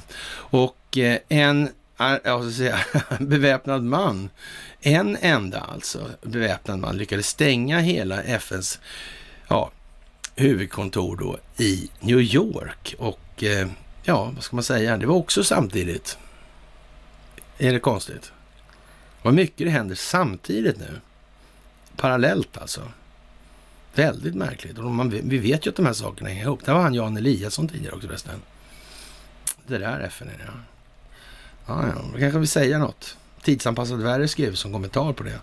[0.50, 2.78] Och eh, en jag ska säga,
[3.20, 4.30] beväpnad man,
[4.80, 8.78] en enda alltså, beväpnad man lyckades stänga hela FNs
[9.48, 9.70] ja,
[10.36, 12.94] huvudkontor då i New York.
[12.98, 13.68] Och eh,
[14.02, 16.18] ja, vad ska man säga, det var också samtidigt.
[17.58, 18.32] Är det konstigt?
[19.22, 21.00] Vad mycket det händer samtidigt nu.
[21.96, 22.82] Parallellt alltså.
[23.94, 24.78] Väldigt märkligt.
[24.78, 26.64] Och man, vi vet ju att de här sakerna hänger ihop.
[26.64, 28.42] Där var han Jan Eliasson tidigare också förresten.
[29.66, 30.52] Det där FN är det, ja.
[31.66, 33.16] Ja, ja, då kanske vi säga något.
[33.42, 35.40] Tidsanpassad värre skrev som kommentar på det.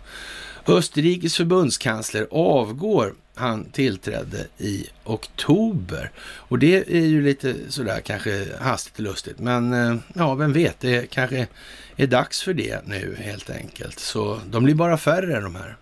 [0.66, 3.16] Österrikes förbundskansler avgår.
[3.36, 6.12] Han tillträdde i oktober.
[6.24, 9.40] Och det är ju lite sådär kanske hastigt och lustigt.
[9.40, 11.48] Men eh, ja, vem vet, det kanske
[11.96, 14.00] är dags för det nu helt enkelt.
[14.00, 15.76] Så de blir bara färre de här.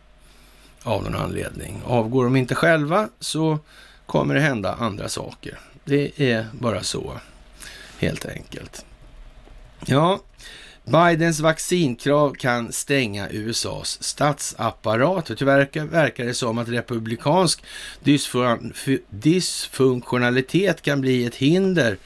[0.83, 1.81] Av någon anledning.
[1.85, 3.59] Avgår de inte själva så
[4.05, 5.59] kommer det hända andra saker.
[5.85, 7.19] Det är bara så
[7.99, 8.85] helt enkelt.
[9.85, 10.19] Ja,
[10.83, 15.31] Bidens vaccinkrav kan stänga USAs statsapparat.
[15.37, 17.63] Tyvärr verkar det som att republikansk
[19.09, 21.97] dysfunktionalitet kan bli ett hinder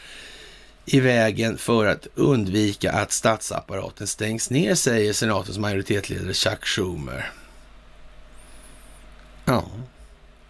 [0.86, 7.32] i vägen för att undvika att statsapparaten stängs ner, säger senatens majoritetsledare Chuck Schumer.
[9.46, 9.66] Ja,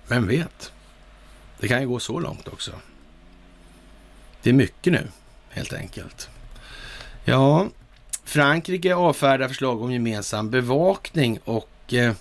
[0.08, 0.72] vem vet?
[1.60, 2.72] Det kan ju gå så långt också.
[4.42, 5.08] Det är mycket nu,
[5.50, 6.30] helt enkelt.
[7.26, 7.68] Ja,
[8.26, 12.14] Frankrike avfärdar förslag om gemensam bevakning och eh,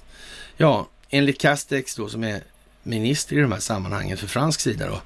[0.56, 2.43] ja, enligt Castex då som är
[2.82, 5.01] minister i de här sammanhangen för fransk sida då,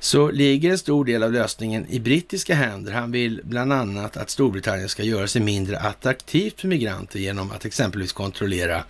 [0.00, 2.92] så ligger en stor del av lösningen i brittiska händer.
[2.92, 7.64] Han vill bland annat att Storbritannien ska göra sig mindre attraktivt för migranter genom att
[7.64, 8.84] exempelvis kontrollera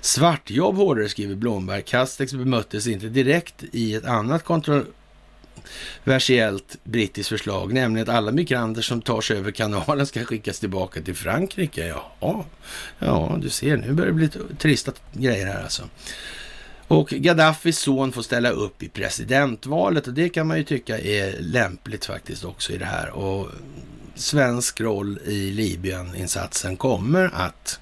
[0.00, 1.82] svartjobb hårdare, skriver Blomberg.
[1.82, 4.94] Castex bemöttes inte direkt i ett annat kontroversiellt
[6.84, 11.14] brittiskt förslag, nämligen att alla migranter som tar sig över kanalen ska skickas tillbaka till
[11.14, 11.86] Frankrike.
[11.86, 12.44] Jaha,
[12.98, 15.82] ja du ser, nu börjar det bli trista grejer här alltså.
[16.88, 21.36] Och Gaddafis son får ställa upp i presidentvalet och det kan man ju tycka är
[21.40, 23.10] lämpligt faktiskt också i det här.
[23.10, 23.50] Och
[24.14, 27.80] svensk roll i Libyen-insatsen kommer att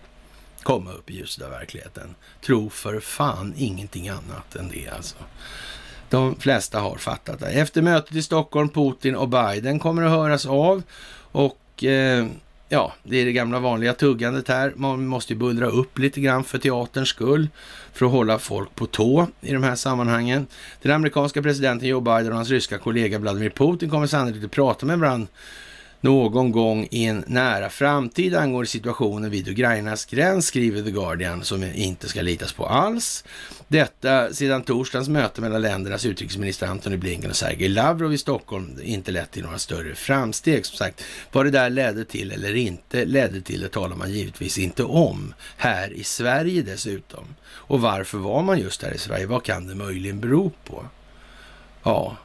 [0.63, 2.15] komma upp i ljuset av verkligheten.
[2.47, 5.17] Tro för fan ingenting annat än det alltså.
[6.13, 7.47] De flesta har fattat det.
[7.47, 10.83] Efter mötet i Stockholm, Putin och Biden kommer att höras av
[11.33, 12.27] och eh,
[12.69, 14.73] ja, det är det gamla vanliga tuggandet här.
[14.77, 17.49] Man måste ju bullra upp lite grann för teaterns skull
[17.93, 20.47] för att hålla folk på tå i de här sammanhangen.
[20.83, 24.87] Den amerikanska presidenten Joe Biden och hans ryska kollega Vladimir Putin kommer sannolikt att prata
[24.87, 25.29] med varandra
[26.03, 31.65] någon gång i en nära framtid angående situationen vid Ukrainas gräns, skriver The Guardian, som
[31.65, 33.25] inte ska litas på alls.
[33.69, 39.13] Detta sedan torsdagens möte mellan ländernas utrikesminister Antony Blinken och Sergej Lavrov i Stockholm inte
[39.13, 40.67] lett till några större framsteg.
[40.67, 44.59] Som sagt, vad det där ledde till eller inte ledde till, det talar man givetvis
[44.59, 47.25] inte om här i Sverige dessutom.
[47.45, 49.27] Och varför var man just här i Sverige?
[49.27, 50.85] Vad kan det möjligen bero på?
[51.83, 52.17] Ja,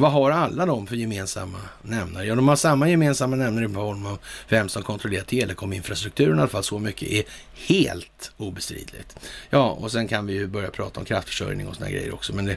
[0.00, 2.26] vad har alla de för gemensamma nämnare?
[2.26, 4.18] Ja, de har samma gemensamma nämnare i form av
[4.48, 6.64] vem som kontrollerar telekominfrastrukturen i alla fall.
[6.64, 9.16] Så mycket är helt obestridligt.
[9.50, 12.44] Ja, och sen kan vi ju börja prata om kraftförsörjning och såna grejer också, men
[12.44, 12.56] det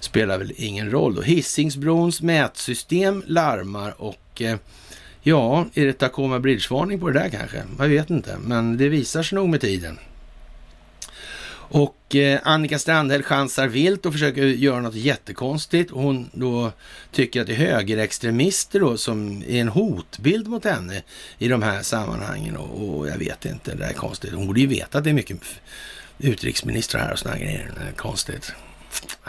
[0.00, 1.22] spelar väl ingen roll då.
[1.22, 4.56] Hisingsbrons mätsystem larmar och eh,
[5.22, 7.62] ja, är det Tacoma Bridge-varning på det där kanske?
[7.78, 9.98] Jag vet inte, men det visar sig nog med tiden.
[11.68, 15.90] Och eh, Annika Strandhäll chansar vilt och försöker göra något jättekonstigt.
[15.90, 16.72] Hon då
[17.12, 21.02] tycker att det är högerextremister då som är en hotbild mot henne
[21.38, 22.56] i de här sammanhangen.
[22.56, 24.32] Och, och jag vet inte, det är konstigt.
[24.32, 25.38] Hon borde ju veta att det är mycket
[26.18, 27.70] utrikesministrar här och sådana grejer.
[27.76, 28.52] Det är konstigt.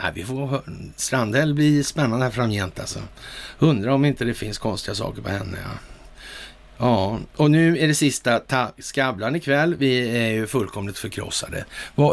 [0.02, 0.62] Nej, vi får
[0.96, 3.00] Strandhäll blir spännande här framgent alltså.
[3.58, 5.58] Undrar om inte det finns konstiga saker på henne.
[5.62, 5.87] Ja.
[6.78, 8.40] Ja, och nu är det sista
[8.78, 9.74] Skavlan ikväll.
[9.74, 11.64] Vi är ju fullkomligt förkrossade.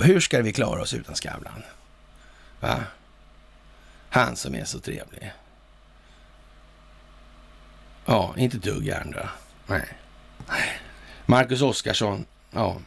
[0.04, 1.64] Hur ska vi klara oss utan Skavlan?
[2.60, 2.84] Va?
[4.10, 5.34] Han som är så trevlig.
[8.06, 9.30] Ja, inte dugg andra.
[9.68, 9.86] Nej.
[11.26, 12.26] Marcus Oskarsson.
[12.52, 12.78] Ja.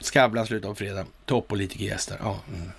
[0.00, 1.06] Skavlan slutar på fredag.
[1.24, 2.16] Toppolitikergäster.
[2.20, 2.40] Ja.
[2.54, 2.70] Mm.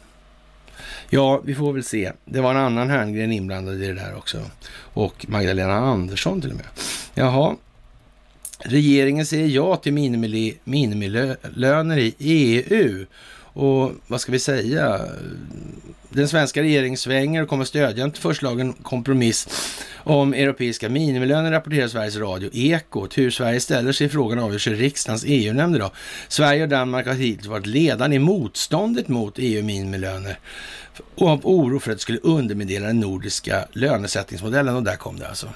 [1.09, 2.11] Ja, vi får väl se.
[2.25, 4.41] Det var en annan Herngren inblandad i det där också.
[4.75, 6.65] Och Magdalena Andersson till och med.
[7.13, 7.55] Jaha,
[8.63, 9.93] Regeringen säger ja till
[10.63, 13.05] minimilöner i EU.
[13.55, 15.01] Och vad ska vi säga?
[16.09, 19.47] Den svenska regeringen svänger och kommer stödja en förslagen kompromiss
[19.95, 23.17] om europeiska minimilöner, rapporterar Sveriges Radio Ekot.
[23.17, 25.91] Hur Sverige ställer sig i frågan avgörs i riksdagens EU-nämnd idag.
[26.27, 30.39] Sverige och Danmark har hittills varit ledande i motståndet mot EU-minimilöner
[31.15, 34.75] och av oro för att det skulle underminera den nordiska lönesättningsmodellen.
[34.75, 35.49] Och där kom det alltså.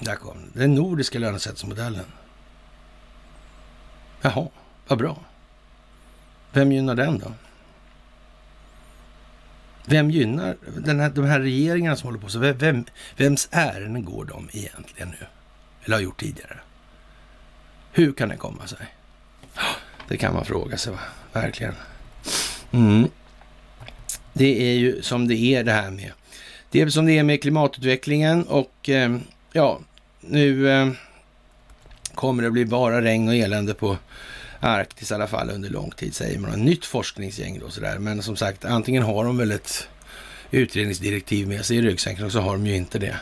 [0.00, 0.60] Där kom det.
[0.60, 2.04] Den nordiska lönesättningsmodellen.
[4.24, 4.48] Jaha,
[4.86, 5.16] vad bra.
[6.52, 7.32] Vem gynnar den då?
[9.86, 12.38] Vem gynnar den här, de här regeringarna som håller på så?
[12.38, 12.84] Vem,
[13.16, 15.26] vems ärenden går de egentligen nu?
[15.84, 16.58] Eller har gjort tidigare?
[17.92, 18.86] Hur kan det komma sig?
[20.08, 20.98] Det kan man fråga sig, va?
[21.32, 21.74] verkligen.
[22.70, 23.08] Mm.
[24.32, 26.12] Det är ju som det är det här med.
[26.70, 29.18] Det är som det är med klimatutvecklingen och eh,
[29.52, 29.80] ja,
[30.20, 30.88] nu eh,
[32.14, 33.96] kommer det bli bara regn och elände på
[34.60, 36.60] Arktis i alla fall under lång tid säger man.
[36.60, 37.98] Nytt forskningsgäng då sådär.
[37.98, 39.88] Men som sagt, antingen har de väl ett
[40.50, 43.16] utredningsdirektiv med sig i ryggsäcken och så har de ju inte det.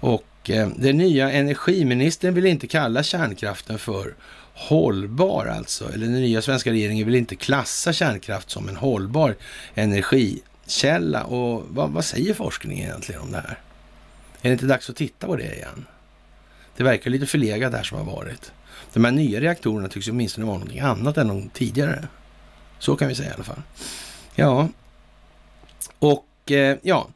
[0.00, 4.14] Och eh, den nya energiministern vill inte kalla kärnkraften för
[4.54, 5.92] hållbar alltså.
[5.92, 9.36] Eller den nya svenska regeringen vill inte klassa kärnkraft som en hållbar
[9.74, 11.24] energikälla.
[11.24, 13.58] Och vad, vad säger forskningen egentligen om det här?
[14.42, 15.86] Är det inte dags att titta på det igen?
[16.78, 18.52] Det verkar lite förlegat där som har varit.
[18.92, 22.08] De här nya reaktorerna tycks åtminstone vara någonting annat än de tidigare.
[22.78, 23.62] Så kan vi säga i alla fall.
[24.34, 24.68] Ja,
[25.98, 27.08] och eh, ja,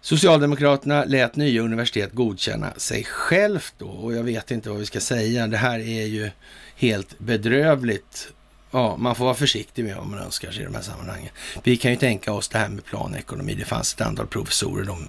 [0.00, 5.00] Socialdemokraterna lät nya universitet godkänna sig självt då och jag vet inte vad vi ska
[5.00, 5.46] säga.
[5.46, 6.30] Det här är ju
[6.76, 8.28] helt bedrövligt.
[8.70, 11.30] Ja, man får vara försiktig med vad man önskar sig i de här sammanhangen.
[11.62, 13.54] Vi kan ju tänka oss det här med planekonomi.
[13.54, 15.08] Det fanns ett antal professorer, de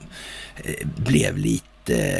[0.64, 1.66] eh, blev lite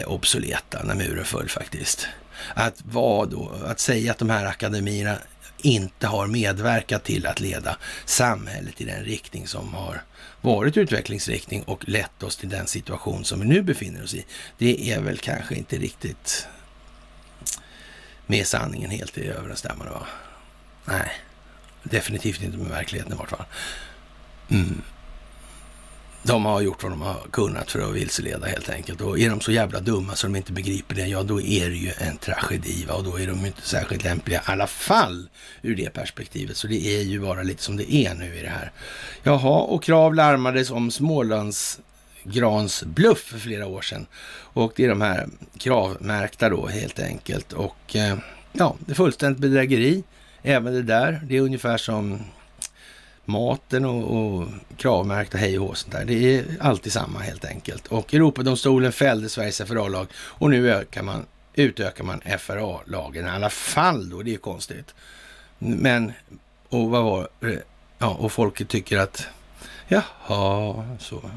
[0.06, 2.08] obsoleta när muren föll faktiskt.
[2.54, 3.52] Att vad då?
[3.66, 5.18] Att säga att de här akademierna
[5.58, 10.02] inte har medverkat till att leda samhället i den riktning som har
[10.42, 14.26] varit utvecklingsriktning och lett oss till den situation som vi nu befinner oss i.
[14.58, 16.48] Det är väl kanske inte riktigt
[18.28, 20.08] med sanningen helt i överensstämmande va?
[20.86, 21.12] Nej,
[21.84, 23.46] definitivt inte med verkligheten i vart fall.
[24.50, 24.82] Mm.
[26.28, 29.02] De har gjort vad de har kunnat för att vilseleda helt enkelt.
[29.02, 31.76] Och är de så jävla dumma så de inte begriper det, ja då är det
[31.76, 32.94] ju en tragedi va?
[32.94, 35.30] och då är de inte särskilt lämpliga i alla fall
[35.62, 36.58] ur det perspektivet.
[36.58, 38.72] Så det är ju bara lite som det är nu i det här.
[39.24, 41.80] Jaha, och Krav larmades om Smålands
[42.24, 44.06] Grans bluff för flera år sedan.
[44.54, 45.28] Och det är de här
[45.58, 47.54] kravmärkta då helt enkelt.
[47.54, 48.18] Och eh,
[48.54, 50.04] ja, det är fullständigt bedrägeri.
[50.44, 51.22] Även det där.
[51.24, 52.20] Det är ungefär som
[53.28, 54.48] maten och, och
[54.78, 56.06] kravmärkta hej och sånt där.
[56.06, 57.88] Det är alltid samma helt enkelt.
[57.88, 64.10] Och Europadomstolen fällde Sveriges FRA-lag och nu ökar man, utökar man FRA-lagen i alla fall
[64.10, 64.22] då.
[64.22, 64.96] Det är konstigt.
[65.60, 66.12] Men,
[66.70, 67.64] och vad var det?
[67.98, 69.28] Ja, och folket tycker att
[69.88, 71.32] jaha, så.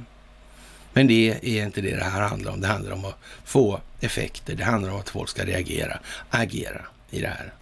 [0.93, 2.61] Men det är inte det det här handlar om.
[2.61, 4.55] Det handlar om att få effekter.
[4.55, 5.99] Det handlar om att folk ska reagera,
[6.31, 7.53] agera i det här.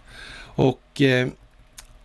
[0.55, 1.27] Och eh,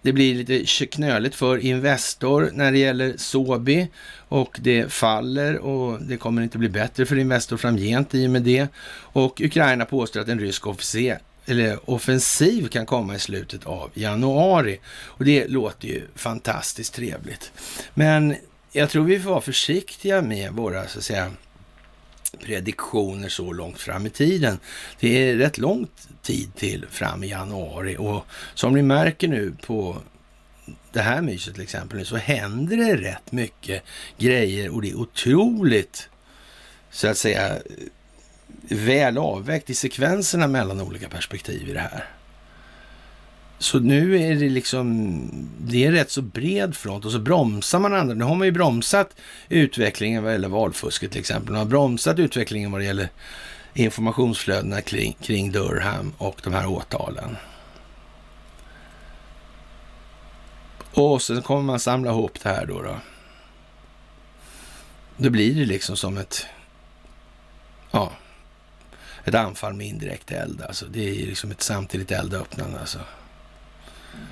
[0.05, 6.17] det blir lite knöligt för Investor när det gäller Sobi och det faller och det
[6.17, 8.69] kommer inte bli bättre för Investor framgent i och med det.
[8.97, 14.81] Och Ukraina påstår att en rysk officer eller offensiv kan komma i slutet av januari.
[14.87, 17.53] Och det låter ju fantastiskt trevligt.
[17.95, 18.37] Men
[18.73, 21.33] jag tror vi får vara försiktiga med våra, så att säga,
[22.41, 24.59] prediktioner så långt fram i tiden.
[25.01, 25.87] Det är rätt lång
[26.23, 29.97] tid till fram i januari och som ni märker nu på
[30.93, 33.83] det här myset till exempel så händer det rätt mycket
[34.19, 36.09] grejer och det är otroligt
[36.91, 37.59] så att säga
[38.69, 42.09] väl avvägt i sekvenserna mellan olika perspektiv i det här.
[43.65, 45.29] Så nu är det liksom,
[45.59, 48.15] det är rätt så bred front och så bromsar man andra.
[48.15, 49.17] Nu har man ju bromsat
[49.49, 51.51] utvecklingen vad gäller valfusket till exempel.
[51.51, 53.09] Man har bromsat utvecklingen vad det gäller
[53.75, 57.37] informationsflödena kring, kring Durham och de här åtalen.
[60.95, 62.83] Och sen kommer man samla ihop det här då.
[62.83, 62.97] Då,
[65.17, 66.47] då blir det liksom som ett,
[67.91, 68.13] ja,
[69.25, 70.63] ett anfall med indirekt eld.
[70.63, 70.87] Alltså.
[70.87, 72.81] Det är liksom ett samtidigt eldöppnande.
[72.81, 72.99] Alltså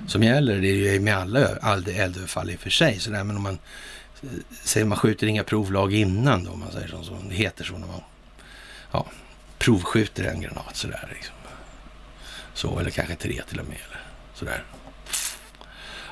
[0.07, 0.61] som gäller.
[0.61, 1.49] Det är ju med alla,
[1.87, 3.01] eldöverfall i och för sig.
[3.01, 3.59] Så där, men om man
[4.23, 4.29] eh,
[4.63, 7.79] säger man skjuter inga provlag innan då, om man säger så, så det heter så
[7.79, 8.01] när man
[8.93, 9.07] ja,
[9.59, 11.09] provskjuter en granat sådär.
[11.13, 11.35] Liksom.
[12.55, 13.79] Så, eller kanske tre till och med.
[13.89, 14.01] Eller
[14.35, 14.65] sådär.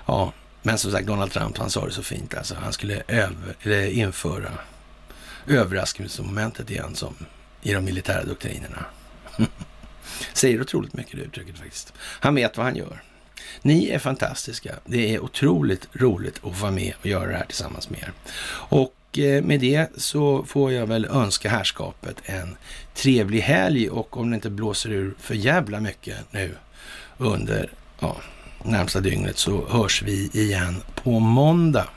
[0.07, 0.33] Ja,
[0.63, 2.35] men som sagt, Donald Trump, han sa det så fint.
[2.35, 4.53] Alltså, han skulle över, införa
[5.47, 7.15] överraskningsmomentet igen som
[7.63, 8.85] i de militära doktrinerna.
[10.33, 11.93] Säger otroligt mycket det uttrycket faktiskt.
[11.99, 13.03] Han vet vad han gör.
[13.63, 14.75] Ni är fantastiska.
[14.85, 18.13] Det är otroligt roligt att få vara med och göra det här tillsammans med er.
[18.53, 22.57] Och eh, med det så får jag väl önska härskapet en
[22.95, 26.55] trevlig helg och om det inte blåser ur för jävla mycket nu
[27.19, 27.71] under
[28.01, 28.17] ja,
[28.65, 31.89] närmsta dygnet så hörs vi igen på måndag.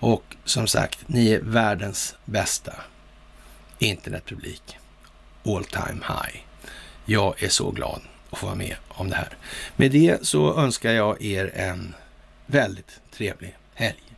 [0.00, 2.72] Och som sagt, ni är världens bästa
[3.78, 4.78] internetpublik.
[5.44, 6.40] All time high.
[7.04, 8.00] Jag är så glad
[8.32, 9.28] att få vara med om det här.
[9.76, 11.94] Med det så önskar jag er en
[12.46, 14.11] väldigt trevlig helg.